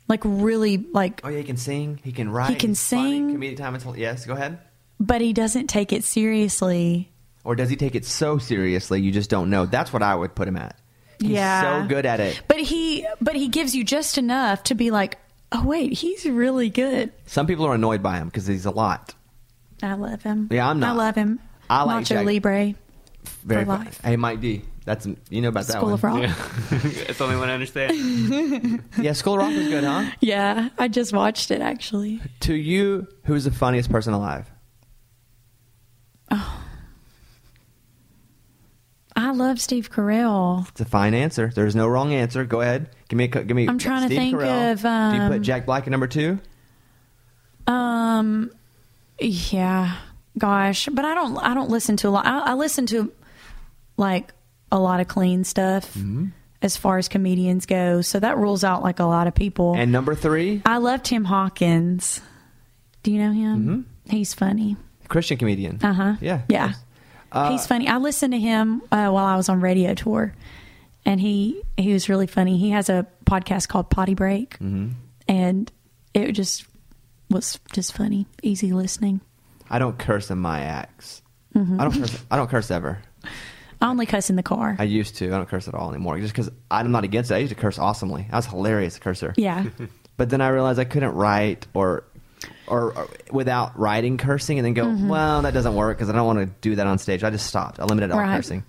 like 0.08 0.20
really 0.24 0.76
like, 0.78 1.20
Oh 1.24 1.28
yeah, 1.28 1.38
he 1.38 1.44
can 1.44 1.56
sing. 1.56 2.00
He 2.04 2.12
can 2.12 2.28
write. 2.30 2.50
He 2.50 2.56
can 2.56 2.70
he's 2.70 2.90
funny, 2.90 3.12
sing. 3.12 3.38
Comedic 3.38 3.56
time 3.56 3.74
until 3.74 3.96
yes. 3.96 4.26
Go 4.26 4.34
ahead. 4.34 4.58
but 5.00 5.20
he 5.20 5.32
doesn't 5.32 5.68
take 5.68 5.92
it 5.92 6.04
seriously. 6.04 7.08
Or 7.44 7.56
does 7.56 7.68
he 7.70 7.76
take 7.76 7.94
it 7.94 8.04
so 8.04 8.38
seriously 8.38 9.00
you 9.00 9.10
just 9.12 9.28
don't 9.30 9.48
know? 9.50 9.66
That's 9.66 9.92
what 9.92 10.02
I 10.02 10.14
would 10.14 10.34
put 10.34 10.46
him 10.48 10.56
at. 10.56 10.76
He's 11.18 11.30
Yeah. 11.30 11.82
so 11.82 11.88
good 11.88 12.06
at 12.06 12.20
it. 12.20 12.40
But 12.48 12.58
he 12.60 13.06
but 13.20 13.34
he 13.36 13.48
gives 13.48 13.74
you 13.74 13.84
just 13.84 14.18
enough 14.18 14.64
to 14.64 14.74
be 14.74 14.90
like, 14.90 15.18
oh 15.52 15.64
wait, 15.64 15.92
he's 15.92 16.24
really 16.26 16.70
good. 16.70 17.12
Some 17.26 17.46
people 17.46 17.66
are 17.66 17.74
annoyed 17.74 18.02
by 18.02 18.18
him 18.18 18.26
because 18.28 18.46
he's 18.46 18.66
a 18.66 18.70
lot. 18.70 19.14
I 19.82 19.94
love 19.94 20.22
him. 20.22 20.48
Yeah, 20.50 20.68
I'm 20.68 20.78
not. 20.80 20.90
I 20.90 20.92
love 20.92 21.14
him. 21.16 21.40
I 21.72 21.82
like 21.84 22.04
Nacho 22.04 22.08
Jack- 22.08 22.26
Libre. 22.26 22.74
Very 23.44 23.62
For 23.64 23.66
fun. 23.70 23.84
life. 23.84 24.00
Hey, 24.02 24.16
Mike 24.16 24.40
D. 24.40 24.62
That's 24.84 25.06
you 25.30 25.40
know 25.42 25.48
about 25.48 25.66
that 25.66 25.74
School 25.74 25.84
one. 25.84 25.92
of 25.94 26.02
Rock. 26.04 26.22
Yeah. 26.22 26.34
That's 27.06 27.18
the 27.18 27.24
only 27.24 27.36
one 27.36 27.48
I 27.48 27.54
understand. 27.54 28.82
Yeah, 28.98 29.12
School 29.12 29.34
of 29.34 29.38
Rock 29.40 29.54
was 29.54 29.68
good, 29.68 29.84
huh? 29.84 30.10
Yeah, 30.20 30.70
I 30.76 30.88
just 30.88 31.12
watched 31.12 31.50
it 31.52 31.60
actually. 31.60 32.20
To 32.40 32.54
you, 32.54 33.06
who's 33.24 33.44
the 33.44 33.52
funniest 33.52 33.90
person 33.92 34.12
alive? 34.12 34.50
Oh. 36.32 36.58
I 39.14 39.30
love 39.30 39.60
Steve 39.60 39.90
Carell. 39.90 40.68
It's 40.70 40.80
a 40.80 40.84
fine 40.84 41.14
answer. 41.14 41.52
There's 41.54 41.76
no 41.76 41.86
wrong 41.86 42.12
answer. 42.14 42.44
Go 42.44 42.60
ahead. 42.60 42.90
Give 43.08 43.16
me. 43.18 43.24
A, 43.24 43.28
give 43.28 43.54
me. 43.56 43.68
I'm 43.68 43.78
trying 43.78 44.02
to 44.02 44.06
Steve 44.08 44.18
think 44.18 44.34
Carell. 44.36 44.72
of, 44.72 44.80
Do 44.82 45.22
you 45.22 45.28
put 45.28 45.36
um, 45.36 45.42
Jack 45.42 45.66
Black 45.66 45.84
at 45.86 45.90
number 45.90 46.06
two? 46.08 46.40
Um, 47.66 48.50
yeah, 49.20 49.96
gosh, 50.38 50.88
but 50.92 51.04
I 51.04 51.14
don't. 51.14 51.36
I 51.38 51.54
don't 51.54 51.70
listen 51.70 51.96
to 51.98 52.08
a 52.08 52.10
lot. 52.10 52.26
I, 52.26 52.38
I 52.38 52.54
listen 52.54 52.86
to 52.86 53.12
like 53.96 54.32
a 54.70 54.78
lot 54.78 55.00
of 55.00 55.08
clean 55.08 55.44
stuff 55.44 55.92
Mm-hmm. 55.94 56.26
as 56.62 56.76
far 56.76 56.98
as 56.98 57.08
comedians 57.08 57.66
go. 57.66 58.00
So 58.02 58.20
that 58.20 58.36
rules 58.38 58.64
out 58.64 58.82
like 58.82 58.98
a 59.00 59.04
lot 59.04 59.26
of 59.26 59.34
people. 59.34 59.74
And 59.76 59.92
number 59.92 60.14
three, 60.14 60.62
I 60.64 60.78
love 60.78 61.02
Tim 61.02 61.24
Hawkins. 61.24 62.20
Do 63.02 63.12
you 63.12 63.18
know 63.18 63.32
him? 63.32 63.86
He's 64.08 64.32
funny. 64.34 64.76
Christian 65.08 65.36
comedian. 65.38 65.78
Uh 65.82 65.92
huh. 65.92 66.02
Mm-hmm. 66.14 66.24
Yeah. 66.24 66.42
Yeah. 66.48 66.72
Uh, 67.30 67.50
He's 67.52 67.66
funny. 67.66 67.88
I 67.88 67.96
listened 67.96 68.32
to 68.34 68.38
him 68.38 68.82
uh, 68.92 69.08
while 69.08 69.24
I 69.24 69.36
was 69.36 69.48
on 69.48 69.60
radio 69.60 69.94
tour, 69.94 70.34
and 71.06 71.18
he 71.20 71.62
he 71.78 71.92
was 71.92 72.08
really 72.10 72.26
funny. 72.26 72.58
He 72.58 72.70
has 72.70 72.88
a 72.90 73.06
podcast 73.24 73.68
called 73.68 73.88
Potty 73.90 74.14
Break, 74.14 74.58
Mm-hmm. 74.58 74.90
and 75.28 75.72
it 76.14 76.32
just 76.32 76.66
was 77.30 77.58
just 77.72 77.94
funny, 77.96 78.26
easy 78.42 78.72
listening. 78.72 79.20
I 79.72 79.78
don't 79.80 79.98
curse 79.98 80.30
in 80.30 80.38
my 80.38 80.60
acts. 80.60 81.22
Mm-hmm. 81.56 81.80
I 81.80 81.84
don't 81.84 81.92
curse. 81.98 82.24
I 82.30 82.36
don't 82.36 82.48
curse 82.50 82.70
ever. 82.70 83.02
I 83.80 83.88
only 83.88 84.06
cuss 84.06 84.30
in 84.30 84.36
the 84.36 84.42
car. 84.44 84.76
I 84.78 84.84
used 84.84 85.16
to. 85.16 85.26
I 85.26 85.30
don't 85.38 85.48
curse 85.48 85.66
at 85.66 85.74
all 85.74 85.90
anymore. 85.90 86.18
Just 86.20 86.32
because 86.32 86.50
I'm 86.70 86.92
not 86.92 87.02
against 87.02 87.30
it. 87.32 87.34
I 87.34 87.38
used 87.38 87.52
to 87.52 87.58
curse 87.60 87.78
awesomely. 87.80 88.28
I 88.30 88.36
was 88.36 88.46
hilarious 88.46 88.98
cursor. 89.00 89.34
yeah, 89.36 89.64
But 90.16 90.30
then 90.30 90.40
I 90.40 90.48
realized 90.48 90.78
I 90.78 90.84
couldn't 90.84 91.14
write 91.14 91.66
or, 91.74 92.04
or, 92.68 92.96
or 92.96 93.08
without 93.32 93.76
writing 93.78 94.18
cursing 94.18 94.58
and 94.58 94.64
then 94.64 94.74
go, 94.74 94.84
Mm-hmm. 94.84 95.08
well, 95.08 95.42
that 95.42 95.52
doesn't 95.54 95.74
work 95.74 95.96
because 95.98 96.10
I 96.10 96.12
don't 96.12 96.26
want 96.26 96.38
to 96.40 96.46
do 96.60 96.76
that 96.76 96.86
on 96.86 96.98
stage. 96.98 97.24
I 97.24 97.30
just 97.30 97.46
stopped. 97.46 97.80
I 97.80 97.84
limited 97.86 98.12
all 98.12 98.20
Right. 98.20 98.36
cursing. 98.36 98.62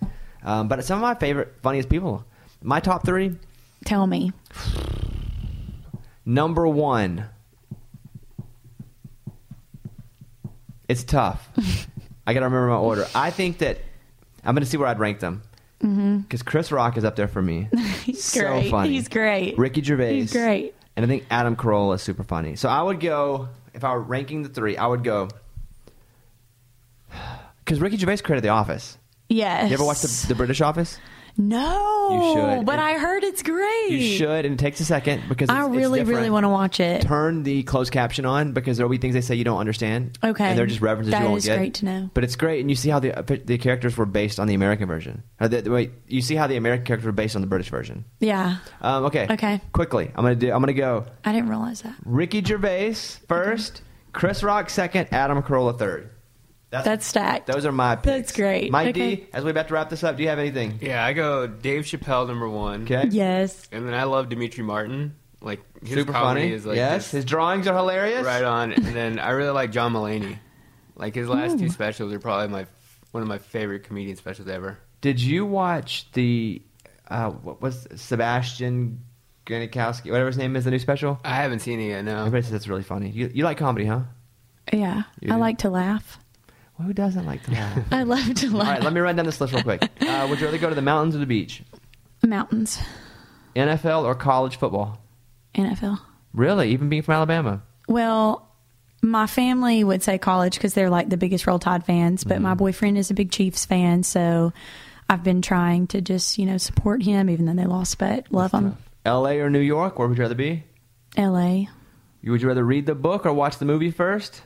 Um, 0.43 0.67
but 0.67 0.83
some 0.83 0.97
of 0.97 1.01
my 1.03 1.13
favorite, 1.15 1.53
funniest 1.61 1.89
people, 1.89 2.25
my 2.63 2.79
top 2.79 3.05
three, 3.05 3.35
tell 3.85 4.07
me. 4.07 4.31
number 6.25 6.67
one. 6.67 7.25
It's 10.93 11.03
tough. 11.03 11.49
I 12.27 12.35
got 12.35 12.41
to 12.41 12.45
remember 12.45 12.67
my 12.67 12.75
order. 12.75 13.07
I 13.15 13.31
think 13.31 13.57
that 13.57 13.79
I'm 14.45 14.53
going 14.53 14.63
to 14.63 14.69
see 14.69 14.77
where 14.77 14.87
I'd 14.87 14.99
rank 14.99 15.21
them. 15.21 15.41
Mm-hmm. 15.81 16.17
Because 16.17 16.43
Chris 16.43 16.71
Rock 16.71 16.97
is 16.97 17.03
up 17.03 17.15
there 17.15 17.27
for 17.27 17.41
me. 17.41 17.67
He's 18.03 18.23
so 18.23 18.41
great. 18.41 18.69
funny. 18.69 18.89
He's 18.89 19.07
great. 19.07 19.57
Ricky 19.57 19.81
Gervais. 19.81 20.13
He's 20.13 20.31
great. 20.31 20.75
And 20.95 21.03
I 21.03 21.07
think 21.07 21.25
Adam 21.31 21.55
Carolla 21.55 21.95
is 21.95 22.03
super 22.03 22.23
funny. 22.23 22.55
So 22.55 22.69
I 22.69 22.79
would 22.79 22.99
go, 22.99 23.49
if 23.73 23.83
I 23.83 23.91
were 23.93 24.01
ranking 24.01 24.43
the 24.43 24.49
three, 24.49 24.77
I 24.77 24.85
would 24.85 25.03
go. 25.03 25.29
Because 27.65 27.79
Ricky 27.79 27.95
Gervais 27.95 28.17
created 28.17 28.43
The 28.43 28.49
Office. 28.49 28.97
Yes. 29.29 29.69
You 29.69 29.75
ever 29.75 29.85
watched 29.85 30.01
the, 30.01 30.25
the 30.27 30.35
British 30.35 30.59
Office? 30.59 30.99
No, 31.35 32.09
You 32.11 32.33
should. 32.57 32.65
But 32.65 32.73
And- 32.73 32.81
I 32.81 32.97
heard 32.99 33.23
it's 33.23 33.41
great. 33.41 33.89
You 33.89 34.17
should, 34.17 34.45
and 34.45 34.53
it 34.53 34.59
takes 34.59 34.79
a 34.79 34.85
second 34.85 35.23
because 35.27 35.49
it's, 35.49 35.51
I 35.51 35.65
really, 35.67 36.03
really 36.03 36.29
want 36.29 36.43
to 36.43 36.49
watch 36.49 36.79
it. 36.79 37.01
Turn 37.01 37.43
the 37.43 37.63
closed 37.63 37.91
caption 37.91 38.25
on 38.25 38.51
because 38.51 38.77
there'll 38.77 38.89
be 38.91 38.97
things 38.99 39.13
they 39.15 39.21
say 39.21 39.33
you 39.35 39.43
don't 39.43 39.57
understand. 39.59 40.17
Okay. 40.23 40.45
and 40.49 40.57
they're 40.57 40.67
just 40.67 40.81
references 40.81 41.11
That 41.11 41.21
you 41.23 41.27
won't 41.29 41.37
is 41.39 41.45
get. 41.45 41.57
great 41.57 41.73
to 41.75 41.85
know. 41.85 42.09
But 42.13 42.23
it's 42.23 42.35
great, 42.35 42.61
and 42.61 42.69
you 42.69 42.75
see 42.75 42.89
how 42.89 42.99
the 42.99 43.41
the 43.45 43.57
characters 43.57 43.97
were 43.97 44.05
based 44.05 44.39
on 44.39 44.47
the 44.47 44.53
American 44.53 44.87
version. 44.87 45.23
The, 45.39 45.63
wait, 45.69 45.91
you 46.07 46.21
see 46.21 46.35
how 46.35 46.45
the 46.47 46.55
American 46.57 46.85
characters 46.85 47.05
were 47.05 47.11
based 47.11 47.35
on 47.35 47.41
the 47.41 47.47
British 47.47 47.69
version. 47.69 48.05
Yeah, 48.19 48.57
Um, 48.81 49.05
okay. 49.05 49.27
Okay. 49.29 49.59
Quickly, 49.71 50.11
I'm 50.15 50.23
gonna 50.23 50.35
do. 50.35 50.51
I'm 50.51 50.59
gonna 50.61 50.73
go. 50.73 51.05
I 51.25 51.31
didn't 51.31 51.49
realize 51.49 51.81
that. 51.81 51.95
Ricky 52.05 52.43
Gervais 52.43 52.93
first, 53.27 53.81
Chris 54.11 54.43
Rock 54.43 54.69
second, 54.69 55.07
Adam 55.11 55.41
Carolla 55.41 55.77
third. 55.77 56.11
That's 56.81 57.05
stacked. 57.05 57.47
Those 57.47 57.65
are 57.65 57.71
my 57.71 57.95
picks. 57.95 58.05
That's 58.05 58.31
great. 58.31 58.71
Mike 58.71 58.89
Okay. 58.95 59.15
D, 59.17 59.27
as 59.33 59.43
we're 59.43 59.51
about 59.51 59.67
to 59.67 59.73
wrap 59.75 59.89
this 59.89 60.03
up, 60.03 60.17
do 60.17 60.23
you 60.23 60.29
have 60.29 60.39
anything? 60.39 60.79
yeah, 60.81 61.05
I 61.05 61.13
go 61.13 61.45
Dave 61.45 61.83
Chappelle 61.83 62.27
number 62.27 62.49
one. 62.49 62.83
Okay. 62.83 63.07
Yes. 63.11 63.67
And 63.71 63.87
then 63.87 63.93
I 63.93 64.03
love 64.05 64.29
Demetri 64.29 64.63
Martin. 64.63 65.15
Like 65.41 65.61
his 65.81 65.93
Super 65.95 66.13
comedy 66.13 66.41
funny. 66.41 66.53
is 66.53 66.65
like 66.65 66.77
yes. 66.77 67.01
just 67.03 67.11
His 67.11 67.25
drawings 67.25 67.67
are 67.67 67.75
hilarious. 67.75 68.25
right 68.25 68.43
on. 68.43 68.71
And 68.71 68.85
then 68.95 69.19
I 69.19 69.31
really 69.31 69.51
like 69.51 69.71
John 69.71 69.91
Mulaney. 69.93 70.37
Like 70.95 71.13
his 71.15 71.27
last 71.27 71.59
two 71.59 71.69
specials 71.69 72.13
are 72.13 72.19
probably 72.19 72.47
my 72.47 72.65
one 73.11 73.21
of 73.21 73.27
my 73.29 73.37
favorite 73.39 73.83
comedian 73.83 74.15
specials 74.15 74.47
ever. 74.47 74.77
Did 75.01 75.19
you 75.21 75.45
watch 75.45 76.09
the 76.13 76.61
uh, 77.09 77.29
what 77.31 77.61
was 77.61 77.85
Sebastian 77.95 79.01
Granikowski, 79.45 80.09
whatever 80.09 80.27
his 80.27 80.37
name 80.37 80.55
is, 80.55 80.63
the 80.63 80.71
new 80.71 80.79
special? 80.79 81.19
I 81.25 81.35
haven't 81.35 81.59
seen 81.59 81.79
it 81.81 81.87
yet. 81.89 82.05
No. 82.05 82.19
Everybody 82.19 82.43
says 82.43 82.53
it's 82.53 82.67
really 82.69 82.83
funny. 82.83 83.09
You, 83.09 83.29
you 83.33 83.43
like 83.43 83.57
comedy, 83.57 83.85
huh? 83.85 84.01
Yeah. 84.71 85.03
You 85.19 85.31
I 85.31 85.35
do? 85.35 85.41
like 85.41 85.57
to 85.59 85.69
laugh. 85.69 86.17
Well, 86.77 86.87
who 86.87 86.93
doesn't 86.93 87.25
like 87.25 87.43
to 87.43 87.51
laugh? 87.53 87.79
I 87.91 88.03
love 88.03 88.33
to 88.35 88.47
All 88.47 88.53
laugh. 88.53 88.67
right, 88.67 88.83
let 88.83 88.93
me 88.93 88.99
run 89.01 89.15
down 89.15 89.25
this 89.25 89.39
list 89.41 89.53
real 89.53 89.63
quick. 89.63 89.89
Uh, 90.01 90.27
would 90.29 90.39
you 90.39 90.45
rather 90.45 90.57
go 90.57 90.69
to 90.69 90.75
the 90.75 90.81
mountains 90.81 91.15
or 91.15 91.19
the 91.19 91.25
beach? 91.25 91.63
Mountains. 92.23 92.79
NFL 93.55 94.03
or 94.03 94.15
college 94.15 94.55
football? 94.57 94.99
NFL. 95.55 95.99
Really? 96.33 96.71
Even 96.71 96.89
being 96.89 97.01
from 97.03 97.13
Alabama? 97.15 97.61
Well, 97.87 98.47
my 99.01 99.27
family 99.27 99.83
would 99.83 100.01
say 100.03 100.17
college 100.17 100.55
because 100.55 100.73
they're 100.73 100.89
like 100.89 101.09
the 101.09 101.17
biggest 101.17 101.45
Roll 101.47 101.59
Tide 101.59 101.85
fans, 101.85 102.23
but 102.23 102.35
Mm-hmm. 102.35 102.43
my 102.43 102.53
boyfriend 102.53 102.97
is 102.97 103.11
a 103.11 103.13
big 103.13 103.31
Chiefs 103.31 103.65
fan, 103.65 104.03
so 104.03 104.53
I've 105.09 105.23
been 105.23 105.41
trying 105.41 105.87
to 105.87 106.01
just 106.01 106.37
you 106.37 106.45
know 106.45 106.57
support 106.57 107.03
him, 107.03 107.29
even 107.29 107.45
though 107.45 107.53
they 107.53 107.65
lost, 107.67 107.97
but 107.97 108.31
love 108.31 108.51
them. 108.51 108.77
L.A. 109.05 109.39
or 109.41 109.49
New 109.49 109.59
York? 109.59 109.99
Where 109.99 110.07
would 110.07 110.17
you 110.17 110.23
rather 110.23 110.35
be? 110.35 110.63
L.A. 111.17 111.67
Would 112.23 112.41
you 112.41 112.47
rather 112.47 112.63
read 112.63 112.85
the 112.85 112.95
book 112.95 113.25
or 113.25 113.33
watch 113.33 113.57
the 113.57 113.65
movie 113.65 113.91
first? 113.91 114.41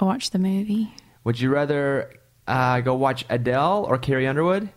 Watch 0.00 0.30
the 0.30 0.38
movie. 0.38 0.94
Would 1.28 1.38
you 1.38 1.50
rather 1.50 2.10
uh, 2.46 2.80
go 2.80 2.94
watch 2.94 3.26
Adele 3.28 3.84
or 3.86 3.98
Carrie 3.98 4.26
Underwood? 4.26 4.70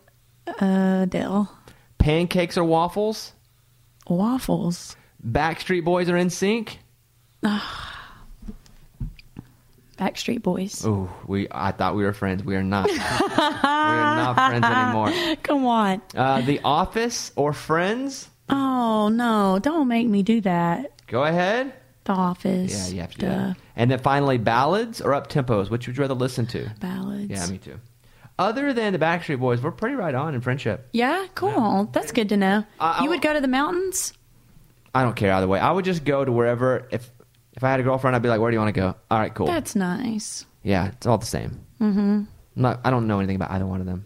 Uh, 0.46 1.06
Dell. 1.06 1.50
Pancakes 1.96 2.58
or 2.58 2.64
waffles? 2.64 3.32
Waffles. 4.06 4.94
Backstreet 5.26 5.82
Boys 5.82 6.10
or 6.10 6.12
NSYNC? 6.12 6.76
Backstreet 9.96 10.42
Boys. 10.42 10.84
Ooh, 10.84 11.08
we. 11.26 11.48
I 11.50 11.72
thought 11.72 11.96
we 11.96 12.04
were 12.04 12.12
friends. 12.12 12.44
We 12.44 12.54
are 12.54 12.62
not. 12.62 12.86
we 12.90 12.98
are 12.98 14.16
not 14.16 14.34
friends 14.34 14.66
anymore. 14.66 15.10
Come 15.42 15.64
on. 15.64 16.02
Uh, 16.14 16.42
the 16.42 16.60
Office 16.64 17.32
or 17.34 17.54
Friends? 17.54 18.28
Oh 18.50 19.08
no! 19.08 19.58
Don't 19.58 19.88
make 19.88 20.06
me 20.06 20.22
do 20.22 20.42
that. 20.42 21.00
Go 21.06 21.24
ahead. 21.24 21.72
The 22.04 22.12
Office. 22.12 22.90
Yeah, 22.90 22.94
you 22.94 23.00
have 23.02 23.14
to. 23.16 23.56
And 23.76 23.90
then 23.90 23.98
finally, 24.00 24.38
ballads 24.38 25.00
or 25.00 25.14
up 25.14 25.28
tempos? 25.28 25.70
Which 25.70 25.86
would 25.86 25.96
you 25.96 26.00
rather 26.00 26.14
listen 26.14 26.46
to? 26.46 26.68
Ballads. 26.80 27.30
Yeah, 27.30 27.46
me 27.46 27.58
too. 27.58 27.78
Other 28.38 28.72
than 28.72 28.92
the 28.92 28.98
Backstreet 28.98 29.38
Boys, 29.38 29.60
we're 29.62 29.70
pretty 29.70 29.94
right 29.94 30.14
on 30.14 30.34
in 30.34 30.40
friendship. 30.40 30.88
Yeah, 30.92 31.26
cool. 31.34 31.88
That's 31.92 32.10
good 32.12 32.28
to 32.30 32.36
know. 32.36 32.64
I- 32.80 32.98
I- 32.98 33.02
you 33.04 33.10
would 33.10 33.22
go 33.22 33.32
to 33.32 33.40
the 33.40 33.46
mountains? 33.48 34.12
I 34.94 35.02
don't 35.04 35.14
care 35.16 35.32
either 35.32 35.46
way. 35.46 35.60
I 35.60 35.70
would 35.70 35.84
just 35.84 36.04
go 36.04 36.24
to 36.24 36.32
wherever. 36.32 36.88
If 36.90 37.08
if 37.54 37.62
I 37.62 37.70
had 37.70 37.80
a 37.80 37.82
girlfriend, 37.82 38.16
I'd 38.16 38.22
be 38.22 38.28
like, 38.28 38.40
"Where 38.40 38.50
do 38.50 38.54
you 38.56 38.60
want 38.60 38.74
to 38.74 38.80
go?" 38.80 38.94
All 39.10 39.18
right, 39.18 39.32
cool. 39.34 39.46
That's 39.46 39.74
nice. 39.76 40.44
yeah, 40.62 40.88
it's 40.88 41.06
all 41.06 41.18
the 41.18 41.26
same. 41.26 41.60
Mm-hmm. 41.80 42.22
Not, 42.56 42.80
I 42.84 42.90
don't 42.90 43.06
know 43.06 43.18
anything 43.18 43.36
about 43.36 43.50
either 43.52 43.66
one 43.66 43.80
of 43.80 43.86
them. 43.86 44.04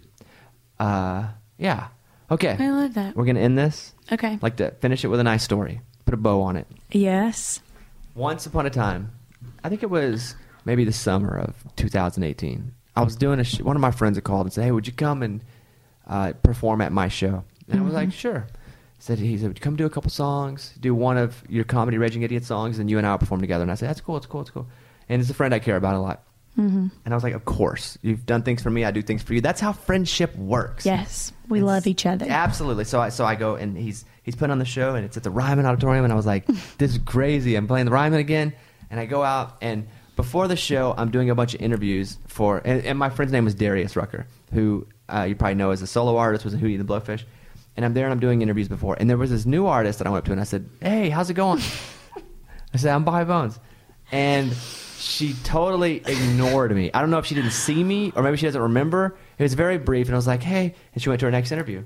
Uh, 0.78 1.28
yeah. 1.58 1.88
Okay. 2.30 2.56
I 2.58 2.70
love 2.70 2.94
that. 2.94 3.16
We're 3.16 3.24
gonna 3.24 3.40
end 3.40 3.56
this. 3.56 3.94
Okay. 4.12 4.38
Like 4.42 4.56
to 4.56 4.72
finish 4.80 5.04
it 5.04 5.08
with 5.08 5.20
a 5.20 5.24
nice 5.24 5.42
story. 5.42 5.80
Put 6.04 6.14
a 6.14 6.16
bow 6.18 6.42
on 6.42 6.56
it. 6.56 6.66
yes. 6.92 7.60
Once 8.16 8.46
upon 8.46 8.64
a 8.64 8.70
time, 8.70 9.12
I 9.62 9.68
think 9.68 9.82
it 9.82 9.90
was 9.90 10.34
maybe 10.64 10.84
the 10.84 10.92
summer 10.92 11.36
of 11.38 11.54
2018. 11.76 12.72
I 12.96 13.02
was 13.02 13.14
doing 13.14 13.38
a 13.38 13.44
sh- 13.44 13.60
one 13.60 13.76
of 13.76 13.82
my 13.82 13.90
friends 13.90 14.16
had 14.16 14.24
called 14.24 14.46
and 14.46 14.52
said, 14.52 14.64
"Hey, 14.64 14.72
would 14.72 14.86
you 14.86 14.92
come 14.94 15.22
and 15.22 15.44
uh, 16.06 16.32
perform 16.42 16.80
at 16.80 16.92
my 16.92 17.08
show?" 17.08 17.44
And 17.68 17.80
I 17.80 17.84
was 17.84 17.92
like, 17.92 18.12
"Sure." 18.12 18.46
Said 18.98 19.18
he 19.18 19.36
said, 19.36 19.48
"Would 19.48 19.58
you 19.58 19.62
come 19.62 19.76
do 19.76 19.84
a 19.84 19.90
couple 19.90 20.10
songs, 20.10 20.72
do 20.80 20.94
one 20.94 21.18
of 21.18 21.44
your 21.46 21.64
comedy 21.64 21.98
Raging 21.98 22.22
Idiot 22.22 22.44
songs, 22.44 22.78
and 22.78 22.88
you 22.88 22.96
and 22.96 23.06
I 23.06 23.10
will 23.10 23.18
perform 23.18 23.42
together?" 23.42 23.62
And 23.62 23.70
I 23.70 23.74
said, 23.74 23.90
"That's 23.90 24.00
cool. 24.00 24.16
It's 24.16 24.24
cool. 24.26 24.40
It's 24.40 24.50
cool." 24.50 24.66
And 25.10 25.20
it's 25.20 25.30
a 25.30 25.34
friend 25.34 25.52
I 25.52 25.58
care 25.58 25.76
about 25.76 25.94
a 25.94 26.00
lot. 26.00 26.22
Mm-hmm. 26.58 26.86
And 27.04 27.12
I 27.12 27.16
was 27.16 27.22
like, 27.22 27.34
"Of 27.34 27.44
course, 27.44 27.98
you've 28.02 28.24
done 28.26 28.42
things 28.42 28.62
for 28.62 28.70
me. 28.70 28.84
I 28.84 28.90
do 28.90 29.02
things 29.02 29.22
for 29.22 29.34
you. 29.34 29.40
That's 29.40 29.60
how 29.60 29.72
friendship 29.72 30.34
works." 30.36 30.86
Yes. 30.86 31.32
We 31.48 31.58
It's- 31.58 31.66
love 31.66 31.86
each 31.86 32.06
other. 32.06 32.26
Absolutely. 32.28 32.84
So 32.84 33.00
I 33.00 33.10
so 33.10 33.24
I 33.24 33.34
go 33.34 33.56
and 33.56 33.76
he's 33.76 34.04
he's 34.22 34.34
putting 34.34 34.50
on 34.52 34.58
the 34.58 34.64
show 34.64 34.94
and 34.94 35.04
it's 35.04 35.16
at 35.16 35.22
the 35.22 35.30
Ryman 35.30 35.66
Auditorium 35.66 36.04
and 36.04 36.12
I 36.12 36.16
was 36.16 36.26
like, 36.26 36.46
this 36.78 36.92
is 36.92 36.98
crazy. 37.04 37.54
I'm 37.56 37.66
playing 37.66 37.84
the 37.86 37.92
Ryman 37.92 38.18
again, 38.20 38.52
and 38.90 38.98
I 38.98 39.06
go 39.06 39.22
out 39.22 39.56
and 39.60 39.86
before 40.16 40.48
the 40.48 40.56
show 40.56 40.94
I'm 40.96 41.10
doing 41.10 41.28
a 41.30 41.34
bunch 41.34 41.54
of 41.54 41.60
interviews 41.60 42.16
for 42.26 42.62
and, 42.64 42.84
and 42.84 42.98
my 42.98 43.10
friend's 43.10 43.32
name 43.32 43.44
was 43.44 43.54
Darius 43.54 43.94
Rucker, 43.96 44.26
who 44.52 44.86
uh, 45.08 45.22
you 45.28 45.36
probably 45.36 45.54
know 45.56 45.70
as 45.72 45.82
a 45.82 45.86
solo 45.86 46.16
artist 46.16 46.44
was 46.44 46.54
in 46.54 46.60
Hootie 46.60 46.78
and 46.80 46.88
the 46.88 46.92
Blowfish, 46.92 47.24
and 47.76 47.84
I'm 47.84 47.92
there 47.92 48.06
and 48.06 48.12
I'm 48.12 48.20
doing 48.20 48.40
interviews 48.42 48.66
before 48.68 48.96
and 48.98 49.10
there 49.10 49.18
was 49.18 49.30
this 49.30 49.44
new 49.44 49.66
artist 49.66 49.98
that 49.98 50.06
I 50.06 50.10
went 50.10 50.22
up 50.22 50.24
to 50.26 50.32
and 50.32 50.40
I 50.40 50.44
said, 50.44 50.68
hey, 50.80 51.10
how's 51.10 51.28
it 51.28 51.34
going? 51.34 51.60
I 52.74 52.78
said, 52.78 52.94
I'm 52.94 53.04
Bobby 53.04 53.26
Bones. 53.26 53.58
And 54.10 54.52
she 54.98 55.34
totally 55.44 55.96
ignored 56.06 56.74
me. 56.74 56.90
I 56.92 57.00
don't 57.00 57.10
know 57.10 57.18
if 57.18 57.26
she 57.26 57.34
didn't 57.34 57.50
see 57.52 57.82
me 57.84 58.12
or 58.16 58.22
maybe 58.22 58.36
she 58.36 58.46
doesn't 58.46 58.60
remember. 58.60 59.16
It 59.38 59.42
was 59.42 59.54
very 59.54 59.78
brief, 59.78 60.06
and 60.06 60.14
I 60.14 60.18
was 60.18 60.26
like, 60.26 60.42
hey. 60.42 60.74
And 60.94 61.02
she 61.02 61.08
went 61.08 61.20
to 61.20 61.26
her 61.26 61.30
next 61.32 61.52
interview. 61.52 61.84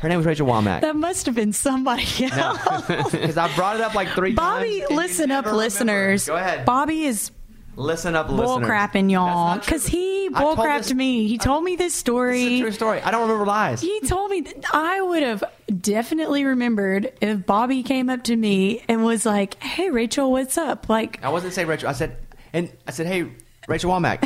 Her 0.00 0.08
name 0.10 0.18
was 0.18 0.26
Rachel 0.26 0.46
Wammack. 0.46 0.82
that 0.82 0.94
must 0.96 1.24
have 1.26 1.34
been 1.34 1.52
somebody 1.54 2.04
else. 2.30 2.60
Because 3.10 3.38
I 3.38 3.54
brought 3.56 3.76
it 3.76 3.82
up 3.82 3.94
like 3.94 4.08
three 4.10 4.34
Bobby, 4.34 4.80
times. 4.80 4.90
you 4.90 4.96
listen 4.96 5.30
up, 5.30 5.44
never 5.46 5.48
remember. 5.56 5.56
listeners. 5.64 6.26
Go 6.26 6.36
ahead. 6.36 6.64
Bobby 6.66 7.04
is 7.04 7.30
listen 7.76 8.14
up, 8.14 8.28
bull 8.28 8.36
listeners. 8.36 8.68
crapping 8.68 9.10
y'all 9.10 9.26
That's 9.26 9.36
not 9.36 9.62
true. 9.62 9.64
because 9.78 9.86
he 9.86 10.26
I 10.34 10.40
bull 10.40 10.54
told 10.56 10.66
crapped 10.68 10.78
this- 10.84 10.94
me. 10.94 11.28
He 11.28 11.38
told 11.38 11.64
me 11.64 11.76
this 11.76 11.78
This 11.78 11.94
is 11.94 11.96
a 11.96 12.00
story. 12.00 12.60
true 12.60 12.70
story. 12.72 13.00
I 13.00 13.10
don't 13.10 13.22
remember 13.22 13.46
lies. 13.46 13.80
He 13.80 14.00
told 14.00 14.30
me 14.30 14.44
I 14.72 15.00
would 15.00 15.22
have 15.22 15.42
definitely 15.80 16.44
remembered 16.44 17.12
if 17.22 17.46
Bobby 17.46 17.82
came 17.82 18.10
up 18.10 18.22
to 18.24 18.36
me 18.36 18.82
and 18.88 19.02
was 19.04 19.24
like, 19.26 19.62
"Hey, 19.62 19.90
Rachel, 19.90 20.30
what's 20.30 20.56
up?" 20.58 20.88
Like, 20.90 21.22
I 21.24 21.28
wasn't 21.30 21.54
saying 21.54 21.68
Rachel. 21.68 21.88
I 21.88 21.92
said, 21.92 22.16
and 22.56 22.72
I 22.86 22.90
said, 22.90 23.06
hey, 23.06 23.28
Rachel 23.68 23.90
Wammack, 23.92 24.20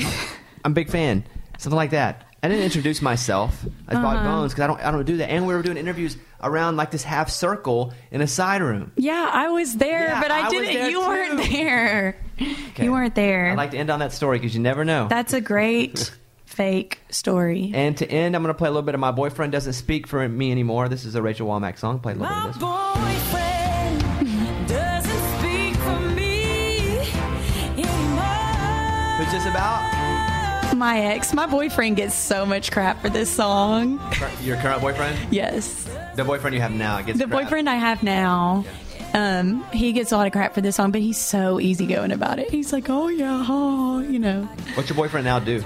I'm 0.65 0.73
a 0.73 0.75
big 0.75 0.89
fan. 0.91 1.25
Something 1.59 1.77
like 1.77 1.91
that. 1.91 2.27
I 2.43 2.49
didn't 2.49 2.65
introduce 2.65 3.03
myself 3.03 3.53
as 3.87 3.99
Bobby 3.99 4.17
Uh-huh. 4.19 4.25
Bones 4.25 4.53
because 4.55 4.63
I 4.65 4.67
don't, 4.67 4.81
I 4.81 4.91
don't 4.91 5.05
do 5.05 5.19
that. 5.19 5.29
And 5.31 5.47
we 5.47 5.53
were 5.55 5.61
doing 5.63 5.77
interviews 5.77 6.17
around 6.43 6.77
like 6.79 6.91
this 6.91 7.03
half 7.03 7.29
circle 7.29 7.93
in 8.11 8.23
a 8.23 8.27
side 8.27 8.63
room. 8.63 8.93
yeah, 8.97 9.29
I 9.31 9.49
was 9.51 9.77
there, 9.77 10.05
Yeah, 10.07 10.23
but 10.23 10.31
I, 10.31 10.47
I 10.47 10.49
didn't. 10.49 10.91
you 10.91 11.01
weren't 11.01 11.37
there. 11.51 12.17
Okay. 12.41 12.85
You 12.85 12.93
weren't 12.93 13.15
there. 13.15 13.51
I'd 13.51 13.59
like 13.59 13.73
to 13.73 13.77
end 13.77 13.91
on 13.91 13.99
that 13.99 14.13
story 14.13 14.39
because 14.39 14.55
you 14.55 14.63
never 14.63 14.87
know. 14.87 15.07
That's 15.09 15.35
a 15.35 15.41
great 15.43 16.11
fake 16.47 17.01
story. 17.11 17.73
and 17.75 17.95
to 17.99 18.11
end, 18.11 18.35
I'm 18.35 18.43
going 18.43 18.55
to 18.55 18.59
play 18.59 18.69
a 18.69 18.71
little 18.73 18.87
bit 18.87 18.95
of 18.95 19.01
My 19.01 19.11
Boyfriend 19.13 19.53
Doesn't 19.53 19.75
Speak 19.75 20.07
for 20.07 20.27
Me 20.27 20.51
Anymore. 20.51 20.89
This 20.89 21.05
is 21.05 21.15
a 21.17 21.21
Rachel 21.21 21.47
Wammack 21.47 21.79
song. 21.79 21.99
Play 22.01 22.13
a 22.15 22.17
little 22.17 22.35
bit 22.35 22.47
of 22.47 22.55
this. 22.55 22.63
boyfriend 22.63 23.50
this 29.31 29.47
about? 29.47 30.77
My 30.77 31.01
ex, 31.01 31.33
my 31.35 31.47
boyfriend 31.47 31.97
gets 31.97 32.15
so 32.15 32.47
much 32.47 32.71
crap 32.71 33.01
for 33.03 33.09
this 33.11 33.29
song. 33.31 34.01
Your 34.43 34.57
current 34.59 34.81
boyfriend? 34.81 35.19
Yes. 35.33 35.85
The 36.17 36.25
boyfriend 36.25 36.55
you 36.55 36.61
have 36.61 36.73
now 36.73 37.01
gets 37.03 37.19
The 37.19 37.27
crap. 37.27 37.43
boyfriend 37.45 37.69
I 37.69 37.75
have 37.77 38.03
now, 38.03 38.65
um, 39.15 39.65
he 39.73 39.93
gets 39.93 40.13
a 40.13 40.17
lot 40.17 40.27
of 40.27 40.33
crap 40.33 40.55
for 40.55 40.61
this 40.61 40.77
song, 40.77 40.91
but 40.93 41.01
he's 41.01 41.19
so 41.19 41.59
easygoing 41.61 42.13
about 42.13 42.39
it. 42.39 42.51
He's 42.51 42.73
like, 42.73 42.89
"Oh 42.89 43.09
yeah, 43.09 43.45
oh, 43.49 44.01
you 44.01 44.19
know." 44.19 44.43
What's 44.75 44.89
your 44.89 44.97
boyfriend 44.97 45.25
now 45.25 45.39
do? 45.41 45.65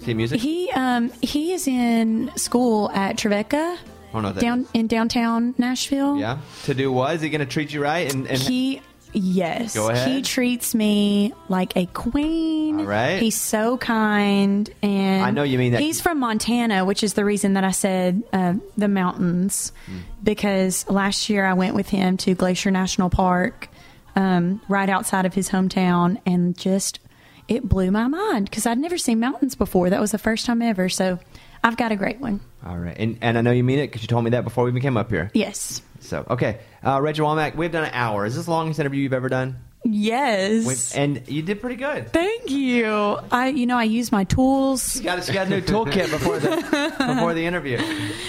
See 0.00 0.14
music? 0.14 0.40
He 0.40 0.70
um 0.72 1.10
he 1.20 1.52
is 1.52 1.66
in 1.68 2.30
school 2.36 2.90
at 2.92 3.16
Trevecca, 3.18 3.56
I 3.76 4.12
don't 4.12 4.22
know 4.22 4.28
what 4.28 4.34
that 4.36 4.40
down 4.40 4.60
is. 4.62 4.68
in 4.72 4.86
downtown 4.86 5.54
Nashville. 5.58 6.16
Yeah. 6.18 6.38
To 6.64 6.74
do 6.74 6.90
what? 6.90 7.14
Is 7.14 7.20
he 7.20 7.28
going 7.28 7.40
to 7.40 7.46
treat 7.46 7.72
you 7.72 7.82
right? 7.82 8.12
And, 8.12 8.26
and 8.26 8.38
He 8.38 8.80
yes, 9.12 9.74
Go 9.74 9.88
ahead. 9.90 10.08
he 10.08 10.22
treats 10.22 10.74
me 10.74 11.32
like 11.48 11.76
a 11.76 11.86
queen. 11.86 12.80
All 12.80 12.86
right. 12.86 13.20
He's 13.20 13.38
so 13.40 13.76
kind, 13.78 14.68
and 14.82 15.24
I 15.24 15.30
know 15.30 15.42
you 15.42 15.58
mean 15.58 15.72
that- 15.72 15.80
He's 15.80 16.00
from 16.00 16.18
Montana, 16.20 16.84
which 16.84 17.02
is 17.02 17.14
the 17.14 17.24
reason 17.24 17.54
that 17.54 17.64
I 17.64 17.70
said 17.72 18.22
uh, 18.32 18.54
the 18.76 18.88
mountains, 18.88 19.72
Hmm. 19.86 19.98
because 20.22 20.88
last 20.88 21.28
year 21.28 21.44
I 21.44 21.54
went 21.54 21.74
with 21.74 21.88
him 21.88 22.16
to 22.18 22.34
Glacier 22.34 22.70
National 22.70 23.10
Park, 23.10 23.68
um, 24.16 24.60
right 24.68 24.88
outside 24.88 25.26
of 25.26 25.34
his 25.34 25.48
hometown, 25.50 26.18
and 26.26 26.56
just 26.56 27.00
it 27.48 27.68
blew 27.68 27.90
my 27.90 28.06
mind 28.06 28.48
because 28.48 28.64
I'd 28.66 28.78
never 28.78 28.96
seen 28.98 29.18
mountains 29.20 29.54
before. 29.56 29.90
That 29.90 30.00
was 30.00 30.12
the 30.12 30.18
first 30.18 30.46
time 30.46 30.62
ever. 30.62 30.88
So 30.88 31.18
I've 31.62 31.76
got 31.76 31.92
a 31.92 31.96
great 31.96 32.20
one. 32.20 32.40
All 32.64 32.76
right. 32.76 32.96
And, 32.98 33.18
and 33.20 33.36
I 33.38 33.40
know 33.42 33.50
you 33.52 33.64
mean 33.64 33.78
it 33.78 33.88
because 33.88 34.02
you 34.02 34.08
told 34.08 34.24
me 34.24 34.30
that 34.30 34.44
before 34.44 34.64
we 34.64 34.70
even 34.70 34.82
came 34.82 34.96
up 34.96 35.10
here. 35.10 35.30
Yes. 35.34 35.82
So, 36.00 36.24
okay. 36.30 36.58
Uh, 36.84 37.00
Rachel 37.02 37.26
Wammack, 37.26 37.54
we've 37.54 37.70
done 37.72 37.84
an 37.84 37.90
hour. 37.92 38.24
Is 38.26 38.36
this 38.36 38.46
the 38.46 38.50
longest 38.50 38.80
interview 38.80 39.02
you've 39.02 39.12
ever 39.12 39.28
done? 39.28 39.58
Yes. 39.84 40.66
We've, 40.66 41.00
and 41.02 41.26
you 41.28 41.40
did 41.42 41.60
pretty 41.60 41.76
good. 41.76 42.12
Thank 42.12 42.50
you. 42.50 42.86
I, 43.30 43.48
you 43.48 43.66
know, 43.66 43.76
I 43.78 43.84
use 43.84 44.12
my 44.12 44.24
tools. 44.24 44.92
She 44.92 45.00
got, 45.02 45.24
she 45.24 45.32
got 45.32 45.46
a 45.46 45.50
new 45.50 45.60
toolkit 45.62 46.10
before 46.10 46.38
the 46.38 46.50
before 47.14 47.32
the 47.34 47.44
interview. 47.46 47.78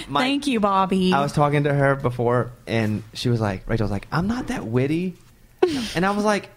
My- 0.08 0.22
Thank 0.22 0.48
you, 0.48 0.60
Bobby. 0.62 1.12
I 1.14 1.22
was 1.22 1.34
talking 1.34 1.64
to 1.66 1.74
her 1.74 1.96
before, 1.96 2.52
and 2.68 3.04
she 3.14 3.30
was 3.30 3.42
like, 3.42 3.68
Rachel 3.68 3.84
was 3.86 3.92
like, 3.92 4.08
I'm 4.12 4.28
not 4.28 4.48
that 4.48 4.66
witty. 4.66 5.16
And 5.96 6.06
I 6.06 6.12
was 6.12 6.24
like, 6.26 6.50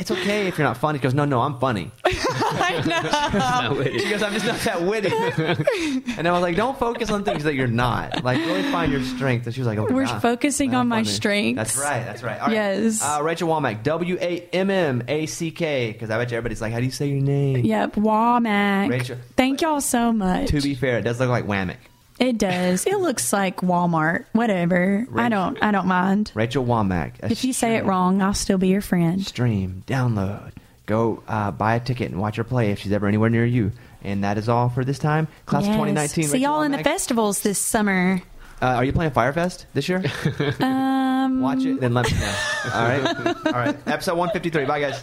it's 0.00 0.10
okay 0.10 0.46
if 0.48 0.56
you're 0.56 0.66
not 0.66 0.78
funny. 0.78 0.98
She 0.98 1.02
goes, 1.02 1.12
no, 1.12 1.26
no, 1.26 1.40
I'm 1.40 1.58
funny. 1.58 1.90
I 2.04 2.82
know. 2.86 3.82
She 4.00 4.08
goes, 4.08 4.22
I'm 4.22 4.32
just 4.32 4.46
not 4.46 4.58
that 4.60 4.82
witty. 4.82 5.08
and 6.16 6.26
I 6.26 6.32
was 6.32 6.40
like, 6.40 6.56
don't 6.56 6.78
focus 6.78 7.10
on 7.10 7.22
things 7.22 7.44
that 7.44 7.54
you're 7.54 7.66
not. 7.66 8.24
Like, 8.24 8.38
really 8.38 8.62
find 8.70 8.90
your 8.90 9.02
strength. 9.02 9.44
And 9.46 9.54
she 9.54 9.60
was 9.60 9.66
like, 9.66 9.78
oh, 9.78 9.86
We're 9.90 10.04
nah, 10.04 10.18
focusing 10.18 10.74
on 10.74 10.88
my 10.88 11.02
funny. 11.02 11.08
strengths. 11.08 11.56
That's 11.56 11.76
right. 11.76 12.04
That's 12.04 12.22
right. 12.22 12.40
All 12.40 12.46
right. 12.46 12.54
Yes. 12.54 13.02
Uh, 13.02 13.20
Rachel 13.22 13.48
Wammack, 13.48 13.82
W 13.82 14.16
A 14.20 14.40
M 14.52 14.70
M 14.70 15.02
A 15.06 15.26
C 15.26 15.50
K. 15.50 15.92
Because 15.92 16.08
I 16.10 16.16
bet 16.18 16.30
you 16.30 16.38
everybody's 16.38 16.62
like, 16.62 16.72
how 16.72 16.78
do 16.78 16.86
you 16.86 16.90
say 16.90 17.08
your 17.08 17.20
name? 17.20 17.64
Yep, 17.64 17.96
Wammack. 17.96 18.88
Rachel- 18.88 19.18
Thank 19.36 19.60
y'all 19.60 19.82
so 19.82 20.12
much. 20.12 20.48
To 20.48 20.60
be 20.62 20.74
fair, 20.74 20.98
it 20.98 21.02
does 21.02 21.20
look 21.20 21.28
like 21.28 21.44
Whammick. 21.44 21.76
It 22.20 22.36
does. 22.36 22.86
It 22.86 22.98
looks 22.98 23.32
like 23.32 23.56
Walmart. 23.62 24.26
Whatever. 24.32 25.06
I 25.16 25.28
don't. 25.30 25.56
I 25.62 25.70
don't 25.70 25.86
mind. 25.86 26.30
Rachel 26.34 26.64
Wammack. 26.64 27.14
a 27.22 27.32
If 27.32 27.44
you 27.44 27.52
say 27.54 27.76
it 27.76 27.84
wrong, 27.86 28.20
I'll 28.20 28.34
still 28.34 28.58
be 28.58 28.68
your 28.68 28.82
friend. 28.82 29.24
stream, 29.26 29.82
download, 29.86 30.52
go 30.84 31.22
uh, 31.26 31.50
buy 31.50 31.76
a 31.76 31.80
ticket 31.80 32.10
and 32.10 32.20
watch 32.20 32.36
her 32.36 32.44
play 32.44 32.72
if 32.72 32.78
she's 32.80 32.92
ever 32.92 33.06
anywhere 33.08 33.30
near 33.30 33.46
you. 33.46 33.72
And 34.02 34.22
that 34.24 34.36
is 34.38 34.48
all 34.50 34.68
for 34.68 34.84
this 34.84 34.98
time. 34.98 35.28
Class 35.46 35.62
of 35.62 35.68
Yes. 35.68 35.76
2019. 35.76 36.24
See 36.24 36.28
Rachel 36.32 36.38
y'all 36.40 36.62
in 36.62 36.72
the 36.72 36.84
festivals 36.84 37.40
this 37.40 37.58
summer. 37.58 38.22
Uh, 38.62 38.66
are 38.66 38.84
you 38.84 38.92
playing 38.92 39.12
Fyre 39.12 39.32
Fest 39.32 39.64
this 39.72 39.88
year? 39.88 40.04
Um, 40.60 41.42
Watch 41.42 41.64
it, 41.64 41.78
then 41.80 41.92
let 41.92 42.10
me 42.10 42.18
know. 42.18 42.34
All 42.74 42.82
right? 42.82 43.26
All 43.46 43.52
right. 43.52 43.76
Episode 43.86 44.16
153. 44.16 44.64
Bye, 44.64 44.80
guys. 44.80 45.02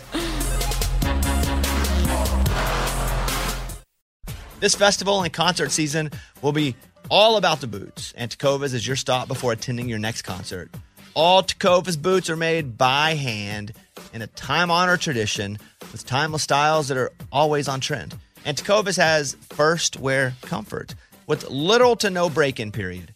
This 4.59 4.73
festival 4.73 5.21
and 5.21 5.31
concert 5.31 5.71
season 5.71 6.09
will 6.41 6.51
be 6.51 6.75
all 7.09 7.37
about 7.37 7.61
the 7.61 7.67
boots, 7.67 8.13
and 8.17 8.29
Tecovas 8.31 8.73
is 8.73 8.85
your 8.85 8.95
stop 8.95 9.27
before 9.27 9.51
attending 9.51 9.87
your 9.89 9.99
next 9.99 10.23
concert. 10.23 10.69
All 11.13 11.43
Tecovas 11.43 12.01
boots 12.01 12.29
are 12.29 12.35
made 12.35 12.77
by 12.77 13.15
hand 13.15 13.73
in 14.13 14.21
a 14.21 14.27
time 14.27 14.71
honored 14.71 15.01
tradition 15.01 15.57
with 15.91 16.05
timeless 16.05 16.43
styles 16.43 16.87
that 16.87 16.97
are 16.97 17.11
always 17.31 17.67
on 17.67 17.79
trend. 17.79 18.15
And 18.45 18.57
Tecovas 18.57 18.97
has 18.97 19.35
first 19.49 19.97
wear 19.97 20.33
comfort 20.43 20.95
with 21.25 21.49
little 21.49 21.95
to 21.97 22.09
no 22.09 22.29
break 22.29 22.59
in 22.59 22.71
period. 22.71 23.13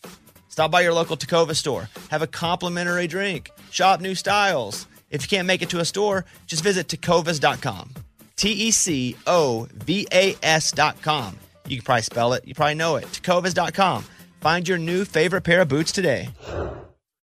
Stop 0.49 0.71
by 0.71 0.81
your 0.81 0.93
local 0.93 1.15
Tecovas 1.15 1.55
store, 1.55 1.89
have 2.09 2.21
a 2.21 2.27
complimentary 2.27 3.07
drink, 3.07 3.49
shop 3.69 4.01
new 4.01 4.15
styles, 4.15 4.87
If 5.11 5.23
you 5.23 5.27
can't 5.27 5.45
make 5.45 5.61
it 5.61 5.69
to 5.69 5.79
a 5.79 5.85
store, 5.85 6.25
just 6.47 6.63
visit 6.63 6.87
tecovas.com. 6.87 7.91
T 8.37 8.49
E 8.49 8.71
C 8.71 9.15
O 9.27 9.67
V 9.73 10.07
A 10.11 10.35
S.com. 10.41 11.37
You 11.71 11.77
can 11.77 11.85
probably 11.85 12.01
spell 12.01 12.33
it, 12.33 12.45
you 12.45 12.53
probably 12.53 12.75
know 12.75 12.97
it. 12.97 13.05
Tecovas.com. 13.05 14.03
Find 14.41 14.67
your 14.67 14.77
new 14.77 15.05
favorite 15.05 15.43
pair 15.43 15.61
of 15.61 15.69
boots 15.69 15.93
today. 15.93 16.29